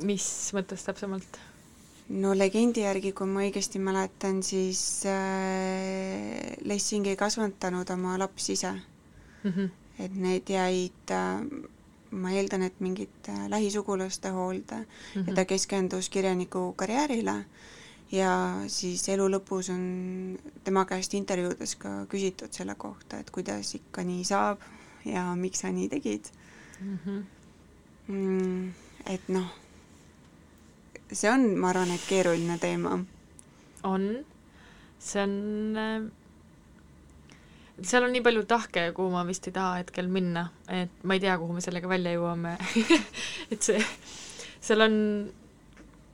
mis 0.03 0.27
mõttes 0.53 0.85
täpsemalt? 0.85 1.39
no 2.09 2.33
legendi 2.37 2.83
järgi, 2.85 3.13
kui 3.17 3.27
ma 3.29 3.41
õigesti 3.45 3.79
mäletan, 3.81 4.43
siis 4.45 4.81
äh, 5.09 6.53
Lessing 6.65 7.07
ei 7.09 7.17
kasvatanud 7.17 7.89
oma 7.89 8.17
lapsi 8.21 8.53
ise, 8.53 8.73
mm. 9.43 9.51
-hmm. 9.51 9.69
et 9.99 10.15
need 10.15 10.49
jäid 10.49 11.11
äh, 11.11 11.41
ma 12.11 12.31
eeldan, 12.31 12.61
et 12.61 12.79
mingite 12.79 13.31
äh, 13.31 13.47
lähisugulaste 13.49 14.29
hoolde 14.29 14.75
mm 14.75 14.85
-hmm. 15.15 15.29
ja 15.29 15.35
ta 15.35 15.45
keskendus 15.45 16.09
kirjaniku 16.09 16.73
karjäärile 16.75 17.45
ja 18.11 18.31
siis 18.67 19.07
elu 19.09 19.27
lõpus 19.31 19.71
on 19.73 19.83
tema 20.63 20.85
käest 20.85 21.13
intervjuudes 21.17 21.75
ka 21.81 21.93
küsitud 22.11 22.53
selle 22.53 22.75
kohta, 22.77 23.19
et 23.19 23.31
kuidas 23.31 23.75
ikka 23.75 24.03
nii 24.05 24.23
saab 24.23 24.61
ja 25.05 25.27
miks 25.35 25.65
sa 25.65 25.71
nii 25.73 25.89
tegid 25.89 26.31
Mm 26.79 26.99
-hmm. 27.05 27.23
mm,. 28.07 28.73
et 29.05 29.29
noh, 29.29 29.47
see 31.11 31.31
on, 31.31 31.57
ma 31.57 31.69
arvan, 31.69 31.91
et 31.91 32.05
keeruline 32.09 32.57
teema. 32.57 32.99
on, 33.83 34.25
see 34.99 35.23
on 35.23 35.33
äh, 35.77 36.11
seal 37.81 38.03
on 38.03 38.11
nii 38.11 38.21
palju 38.21 38.43
tahke, 38.43 38.91
kuhu 38.95 39.09
ma 39.11 39.25
vist 39.27 39.47
ei 39.47 39.53
taha 39.53 39.75
hetkel 39.81 40.07
minna, 40.07 40.49
et 40.67 41.03
ma 41.03 41.13
ei 41.13 41.19
tea, 41.19 41.37
kuhu 41.37 41.53
me 41.53 41.61
sellega 41.61 41.89
välja 41.89 42.15
jõuame 42.15 42.57
et 43.51 43.61
see, 43.61 43.81
seal 44.61 44.81
on, 44.81 44.95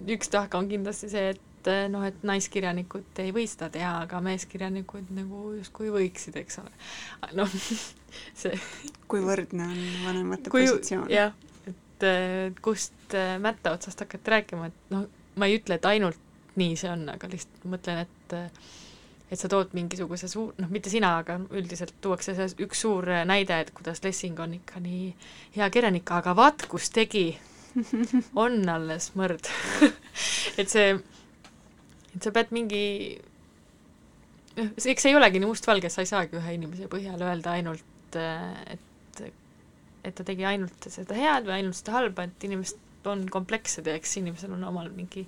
üks 0.08 0.30
tahk 0.30 0.54
on 0.58 0.70
kindlasti 0.70 1.10
see, 1.10 1.30
et 1.36 1.42
eh, 1.70 1.86
noh, 1.92 2.04
et 2.08 2.24
naiskirjanikud 2.28 3.22
ei 3.24 3.34
või 3.36 3.46
seda 3.50 3.70
teha, 3.74 3.94
aga 4.06 4.22
meeskirjanikud 4.26 5.12
nagu 5.16 5.52
justkui 5.58 5.92
võiksid, 5.94 6.38
eks 6.42 6.62
ole. 6.64 6.74
noh, 7.38 7.56
see 8.42 8.58
kui 9.12 9.24
võrdne 9.26 9.70
on 9.70 9.80
vanemate 10.06 10.54
kui 10.54 10.66
positsioon. 10.68 11.10
jah, 11.12 11.34
et 11.70 12.08
eh, 12.08 12.52
kust 12.64 13.18
eh, 13.18 13.36
mätta 13.42 13.76
otsast 13.78 14.06
hakata 14.06 14.38
rääkima, 14.38 14.72
et 14.72 14.94
noh, 14.94 15.08
ma 15.40 15.50
ei 15.50 15.60
ütle, 15.60 15.78
et 15.78 15.90
ainult 15.90 16.30
nii 16.60 16.78
see 16.80 16.92
on, 16.92 17.06
aga 17.14 17.30
lihtsalt 17.32 17.68
mõtlen, 17.72 18.06
et 18.06 18.40
et 19.32 19.40
sa 19.40 19.48
tood 19.48 19.72
mingisuguse 19.72 20.28
suur, 20.28 20.50
noh, 20.60 20.68
mitte 20.68 20.92
sina, 20.92 21.14
aga 21.22 21.38
üldiselt 21.56 21.94
tuuakse 22.04 22.34
see 22.36 22.66
üks 22.66 22.82
suur 22.84 23.08
näide, 23.30 23.62
et 23.64 23.72
kuidas 23.72 24.04
Lessing 24.04 24.40
on 24.44 24.58
ikka 24.58 24.82
nii 24.84 25.14
hea 25.56 25.70
kirjanik, 25.72 26.12
aga 26.12 26.36
vaat 26.36 26.66
kus 26.72 26.90
tegi, 26.92 27.30
on 28.44 28.60
alles 28.70 29.12
mõrd 29.16 29.48
et 30.60 30.68
see, 30.72 30.98
et 30.98 31.11
sa 32.24 32.34
pead 32.36 32.54
mingi 32.56 32.84
noh, 34.58 34.72
eks 34.76 35.06
see 35.06 35.12
ei 35.12 35.18
olegi 35.18 35.42
nii 35.42 35.50
mustvalge, 35.50 35.92
sa 35.92 36.04
ei 36.04 36.10
saagi 36.10 36.40
ühe 36.40 36.56
inimese 36.58 36.90
põhjal 36.92 37.22
öelda 37.28 37.58
ainult, 37.58 38.18
et 38.18 38.88
et 40.02 40.16
ta 40.18 40.26
tegi 40.26 40.46
ainult 40.50 40.88
seda 40.90 41.14
head 41.14 41.46
või 41.46 41.60
ainult 41.60 41.78
seda 41.78 41.94
halba, 42.00 42.26
et 42.26 42.46
inimesed 42.48 43.10
on 43.12 43.26
komplekssed 43.30 43.86
ja 43.86 43.94
eks 43.98 44.16
inimesel 44.22 44.56
on 44.56 44.64
omal 44.66 44.90
mingi 44.94 45.28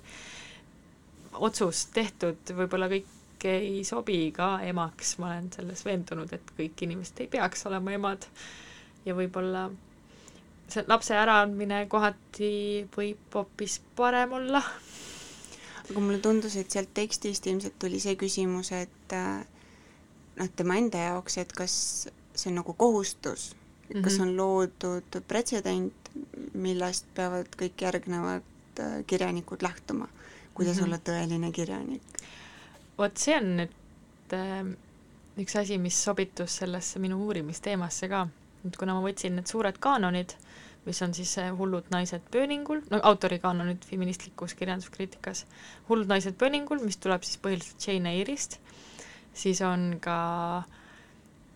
otsus 1.34 1.86
tehtud, 1.94 2.42
võib-olla 2.58 2.88
kõik 2.90 3.46
ei 3.46 3.82
sobi 3.86 4.30
ka 4.34 4.56
emaks, 4.64 5.16
ma 5.20 5.32
olen 5.32 5.50
selles 5.54 5.84
veendunud, 5.86 6.30
et 6.32 6.54
kõik 6.58 6.86
inimesed 6.86 7.22
ei 7.22 7.30
peaks 7.30 7.66
olema 7.68 7.94
emad 7.94 8.26
ja 9.04 9.14
võib-olla 9.14 9.68
see 10.70 10.84
lapse 10.88 11.16
äraandmine 11.18 11.84
kohati 11.92 12.86
võib 12.94 13.36
hoopis 13.36 13.78
parem 13.98 14.32
olla. 14.38 14.62
Aga 15.90 16.00
mulle 16.00 16.18
tundus, 16.18 16.56
et 16.56 16.70
sealt 16.70 16.88
tekstist 16.94 17.46
ilmselt 17.46 17.74
tuli 17.78 18.00
see 18.00 18.16
küsimus, 18.16 18.72
et 18.72 19.12
äh, 19.12 19.44
noh, 20.38 20.48
tema 20.56 20.76
enda 20.80 20.98
jaoks, 21.10 21.36
et 21.42 21.52
kas 21.52 21.74
see 22.34 22.50
on 22.50 22.56
nagu 22.60 22.72
kohustus 22.72 23.54
mm, 23.54 23.92
-hmm. 23.94 24.02
kas 24.04 24.18
Mhm. 24.18 24.22
on 24.22 24.36
loodud 24.36 25.20
pretsedent, 25.28 26.10
millest 26.54 27.06
peavad 27.14 27.46
kõik 27.58 27.80
järgnevad 27.82 28.42
äh, 28.80 29.04
kirjanikud 29.06 29.62
lähtuma, 29.62 30.08
kuidas 30.54 30.76
Mhm. 30.76 30.84
olla 30.84 30.96
tõeline 30.98 31.52
kirjanik. 31.52 32.02
vot 32.98 33.16
see 33.18 33.36
on 33.36 33.56
nüüd 33.56 33.70
äh, 34.32 34.74
üks 35.38 35.56
asi, 35.56 35.78
mis 35.78 36.04
sobitus 36.04 36.56
sellesse 36.56 36.98
minu 36.98 37.24
uurimisteemasse 37.26 38.08
ka, 38.08 38.28
et 38.66 38.76
kuna 38.76 38.94
ma 38.94 39.00
võtsin 39.08 39.30
need 39.34 39.46
suured 39.46 39.78
kaanonid, 39.78 40.32
mis 40.84 41.02
on 41.02 41.14
siis 41.16 41.34
Hullud 41.58 41.90
naised 41.92 42.26
pööningul, 42.30 42.82
no 42.90 43.00
autori 43.02 43.38
kaanonid 43.40 43.84
feministlikus 43.88 44.54
kirjanduskriitikas, 44.58 45.44
Hullud 45.88 46.10
naised 46.10 46.36
pööningul, 46.40 46.82
mis 46.84 47.00
tuleb 47.00 47.24
siis 47.24 47.40
põhiliselt 47.40 47.86
Jane 47.86 48.12
Eyre'ist, 48.18 48.58
siis 49.34 49.62
on 49.64 49.94
ka 50.04 50.18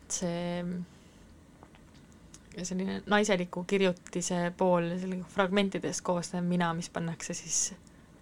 see 0.08 0.62
selline 2.64 3.02
naiseliku 3.06 3.62
kirjutise 3.68 4.48
pool, 4.58 4.88
selline 4.98 5.26
fragmentidest 5.30 6.02
koosnev 6.06 6.46
mina, 6.46 6.72
mis 6.74 6.88
pannakse 6.90 7.36
siis 7.36 7.60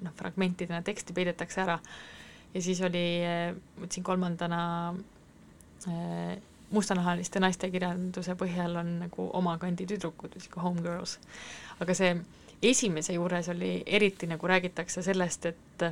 noh, 0.04 0.12
fragmentidena 0.16 0.82
teksti 0.84 1.14
peidetakse 1.16 1.62
ära. 1.62 1.78
Ja 2.54 2.62
siis 2.64 2.80
oli, 2.84 3.06
võtsin 3.80 4.04
kolmandana 4.06 4.60
äh, 5.88 6.36
mustanahaliste 6.70 7.40
naiste 7.40 7.70
kirjanduse 7.70 8.34
põhjal 8.38 8.76
on 8.80 8.92
nagu 9.04 9.28
oma 9.38 9.56
kandi 9.62 9.86
tüdrukud, 9.86 10.34
sihuke 10.40 10.60
homegirls. 10.60 11.18
aga 11.80 11.94
see 11.94 12.16
esimese 12.62 13.14
juures 13.14 13.48
oli 13.52 13.82
eriti 13.86 14.26
nagu 14.26 14.46
räägitakse 14.46 15.02
sellest, 15.02 15.46
et 15.46 15.86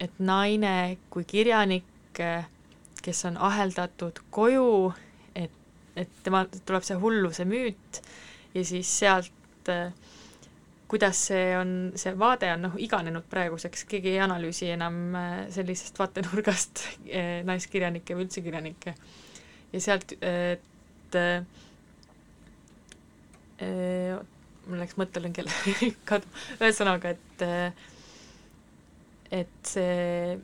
et 0.00 0.18
naine 0.18 0.96
kui 1.10 1.24
kirjanik, 1.24 2.20
kes 3.02 3.24
on 3.26 3.36
aheldatud 3.36 4.20
koju, 4.30 4.92
et, 5.34 5.50
et 5.96 6.10
tema, 6.22 6.44
tuleb 6.66 6.86
see 6.86 6.98
hulluse 6.98 7.44
müüt 7.44 8.00
ja 8.54 8.64
siis 8.64 8.98
sealt 8.98 9.74
kuidas 10.88 11.20
see 11.28 11.52
on, 11.58 11.72
see 12.00 12.14
vaade 12.18 12.48
on 12.54 12.64
noh, 12.64 12.76
iganenud 12.80 13.26
praeguseks, 13.30 13.84
keegi 13.90 14.14
ei 14.14 14.22
analüüsi 14.24 14.70
enam 14.72 15.00
äh, 15.18 15.40
sellisest 15.52 15.98
vaatenurgast 16.00 16.84
äh, 17.12 17.40
naiskirjanikke 17.48 18.16
või 18.16 18.26
üldse 18.26 18.42
kirjanikke. 18.44 18.94
Ja 19.72 19.80
sealt, 19.84 20.12
et 20.22 21.18
äh, 21.18 21.44
mul 24.68 24.78
läks 24.82 24.98
mõttelõngele 25.00 25.50
kaduma, 26.08 26.44
ühesõnaga, 26.60 27.14
et 27.16 27.46
et 29.28 29.68
see, 29.68 30.38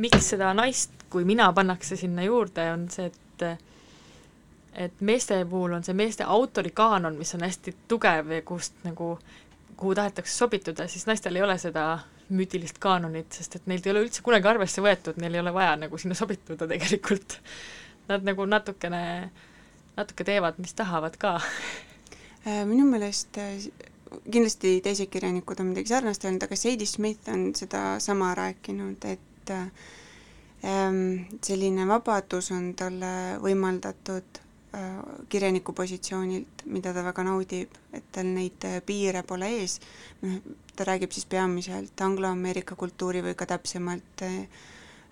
miks 0.00 0.30
seda 0.32 0.54
naist 0.56 1.04
kui 1.14 1.26
mina 1.28 1.46
pannakse 1.54 1.96
sinna 1.98 2.24
juurde, 2.26 2.66
on 2.74 2.88
see, 2.90 3.06
et 3.06 3.20
et 4.74 5.02
meeste 5.06 5.36
puhul 5.46 5.76
on 5.76 5.84
see 5.86 5.94
meeste 5.94 6.26
autorikaanon, 6.26 7.14
mis 7.14 7.30
on 7.36 7.44
hästi 7.46 7.76
tugev 7.90 8.32
ja 8.34 8.40
kust 8.42 8.80
nagu, 8.82 9.12
kuhu 9.78 9.94
tahetakse 9.94 10.34
sobituda, 10.34 10.88
siis 10.90 11.06
naistel 11.06 11.38
ei 11.38 11.44
ole 11.46 11.54
seda 11.62 11.84
müütilist 12.34 12.80
kaanonit, 12.82 13.30
sest 13.36 13.60
et 13.60 13.68
neilt 13.70 13.86
ei 13.86 13.92
ole 13.92 14.02
üldse 14.08 14.24
kunagi 14.26 14.50
arvesse 14.50 14.82
võetud, 14.82 15.20
neil 15.22 15.36
ei 15.36 15.42
ole 15.44 15.52
vaja 15.54 15.76
nagu 15.84 16.00
sinna 16.00 16.16
sobituda 16.18 16.66
tegelikult. 16.70 17.38
Nad 18.08 18.24
nagu 18.26 18.44
natukene, 18.46 19.30
natuke 19.96 20.24
teevad, 20.28 20.58
mis 20.60 20.74
tahavad 20.76 21.16
ka. 21.20 21.38
Äh, 22.44 22.64
minu 22.68 22.84
meelest 22.90 23.38
äh, 23.40 23.56
kindlasti 24.30 24.78
teised 24.84 25.10
kirjanikud 25.12 25.60
on 25.60 25.70
midagi 25.72 25.90
sarnast 25.90 26.24
öelnud, 26.24 26.44
aga 26.46 26.56
Sadie 26.56 26.86
Smith 26.86 27.28
on 27.32 27.52
sedasama 27.56 28.32
rääkinud, 28.38 29.04
et 29.10 29.50
äh, 29.50 29.66
ähm, 30.64 31.24
selline 31.42 31.86
vabadus 31.88 32.50
on 32.54 32.72
talle 32.78 33.12
võimaldatud 33.42 34.40
äh, 34.76 34.90
kirjaniku 35.32 35.72
positsioonilt, 35.76 36.66
mida 36.66 36.92
ta 36.94 37.04
väga 37.06 37.26
naudib, 37.26 37.74
et 37.92 38.06
tal 38.12 38.30
neid 38.36 38.68
piire 38.86 39.24
pole 39.26 39.50
ees, 39.60 39.80
noh, 40.22 40.38
ta 40.76 40.86
räägib 40.88 41.14
siis 41.14 41.26
peamiselt 41.30 42.00
anglo-ameerika 42.06 42.76
kultuuri 42.78 43.24
või 43.26 43.36
ka 43.38 43.48
täpsemalt 43.54 44.26
äh, 44.28 44.38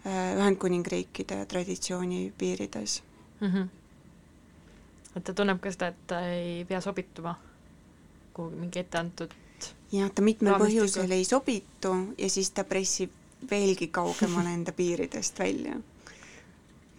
Ühendkuningriikide 0.09 1.45
traditsiooni 1.47 2.33
piirides. 2.39 3.03
mm. 3.41 3.49
-hmm. 3.49 3.69
et 5.17 5.25
ta 5.25 5.35
tunneb 5.35 5.61
ka 5.61 5.71
seda, 5.71 5.89
et 5.89 6.07
ta 6.07 6.21
ei 6.27 6.65
pea 6.65 6.81
sobituma 6.81 7.37
kuhugi 8.35 8.57
mingi 8.57 8.79
etteantud 8.79 9.35
jah, 9.93 10.11
ta 10.11 10.25
mitmel 10.25 10.57
põhjusel 10.61 11.11
ei 11.15 11.25
sobitu 11.25 11.95
ja 12.19 12.31
siis 12.31 12.51
ta 12.51 12.65
pressib 12.65 13.13
veelgi 13.51 13.89
kaugemale 13.93 14.55
enda 14.59 14.73
piiridest 14.73 15.39
välja. 15.39 15.77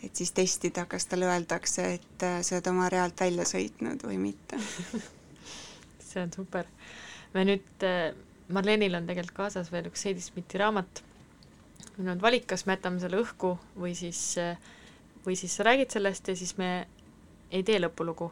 et 0.04 0.16
siis 0.16 0.32
testida, 0.32 0.86
kas 0.86 1.06
talle 1.08 1.26
öeldakse, 1.32 1.94
et 1.94 2.24
äh, 2.24 2.42
sa 2.42 2.58
oled 2.58 2.68
oma 2.68 2.90
realt 2.92 3.20
välja 3.20 3.46
sõitnud 3.48 4.04
või 4.04 4.18
mitte. 4.20 4.60
see 6.10 6.22
on 6.22 6.34
super. 6.36 6.68
me 7.34 7.46
nüüd, 7.48 7.88
Marlenil 8.54 9.00
on 9.00 9.08
tegelikult 9.08 9.38
kaasas 9.38 9.72
veel 9.72 9.88
üks 9.90 10.04
Heidi 10.06 10.22
Smithi 10.22 10.60
raamat, 10.60 11.04
meil 11.98 12.14
on 12.16 12.22
valik, 12.22 12.48
kas 12.50 12.66
me 12.68 12.78
jätame 12.78 13.02
selle 13.02 13.20
õhku 13.22 13.56
või 13.80 13.94
siis, 13.98 14.22
või 15.26 15.36
siis 15.40 15.58
sa 15.58 15.66
räägid 15.68 15.94
sellest 15.94 16.32
ja 16.32 16.38
siis 16.38 16.56
me 16.58 16.70
ei 17.52 17.64
tee 17.64 17.80
lõpulugu. 17.82 18.32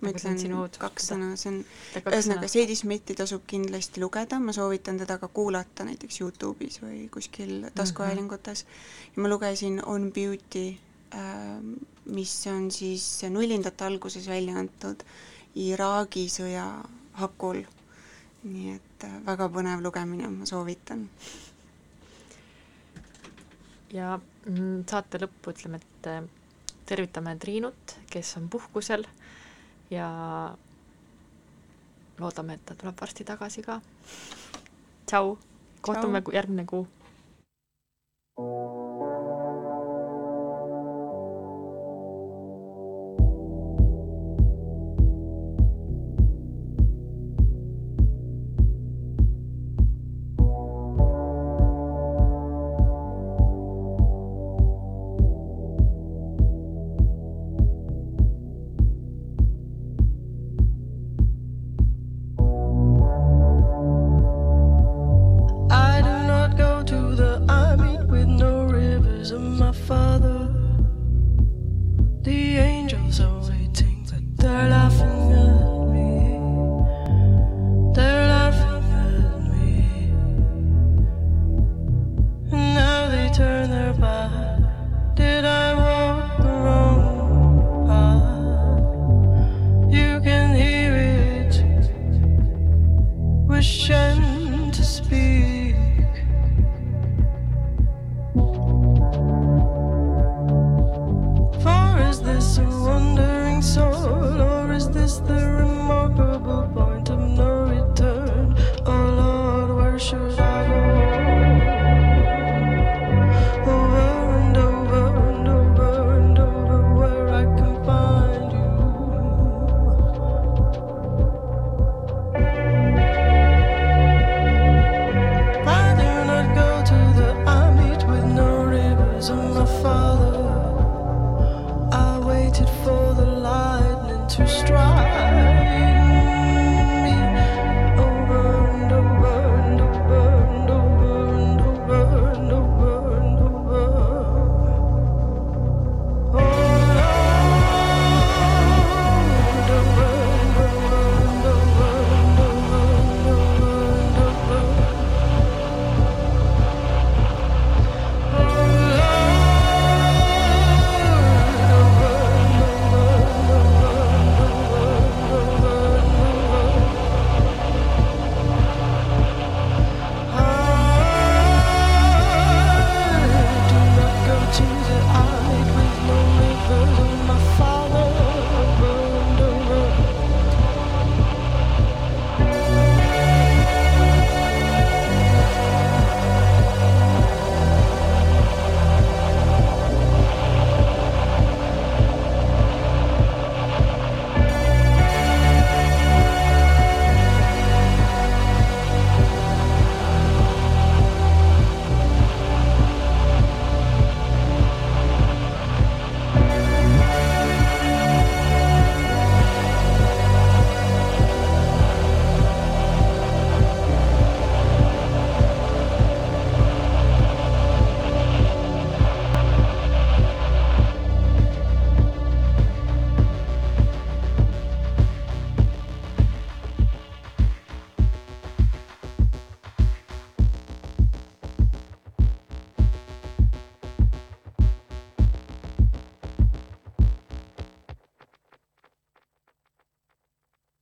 ma 0.00 0.08
Nagu 0.08 0.18
ütlen 0.18 0.78
kaks 0.80 1.10
sõna, 1.10 1.32
see 1.36 1.50
on, 1.50 1.58
ühesõnaga 1.98 2.22
sõna. 2.24 2.48
Sadie 2.48 2.76
Smithi 2.78 3.16
tasub 3.18 3.42
kindlasti 3.46 4.00
lugeda, 4.00 4.38
ma 4.40 4.54
soovitan 4.56 5.00
teda 5.00 5.18
ka 5.20 5.28
kuulata 5.28 5.84
näiteks 5.84 6.20
Youtube'is 6.22 6.80
või 6.80 7.08
kuskil 7.12 7.66
taskuhäälingutes. 7.74 8.64
ja 9.16 9.22
ma 9.22 9.28
lugesin 9.28 9.82
On 9.84 10.12
Beauty, 10.12 10.76
mis 12.06 12.46
on 12.46 12.70
siis 12.70 13.22
nullindate 13.28 13.84
alguses 13.84 14.28
välja 14.28 14.56
antud 14.56 15.04
Iraagi 15.54 16.28
sõja 16.30 16.64
hakul 17.18 17.64
nii 18.48 18.74
et 18.74 19.04
äh, 19.04 19.16
väga 19.26 19.48
põnev 19.52 19.82
lugemine, 19.84 20.28
ma 20.32 20.48
soovitan 20.48 21.06
ja 23.92 24.14
mm, 24.18 24.84
saate 24.90 25.20
lõppu 25.22 25.54
ütleme, 25.54 25.80
et 25.80 26.08
äh, 26.10 26.22
tervitame 26.88 27.36
Triinut, 27.38 27.96
kes 28.10 28.36
on 28.40 28.48
puhkusel 28.50 29.04
ja 29.90 30.08
loodame, 32.20 32.56
et 32.58 32.64
ta 32.66 32.76
tuleb 32.78 32.98
varsti 33.00 33.24
tagasi 33.24 33.62
ka. 33.66 33.80
tšau, 35.06 35.38
kohtume 35.80 36.22
Ciao. 36.22 36.34
järgmine 36.34 36.64
kuu. 36.64 36.86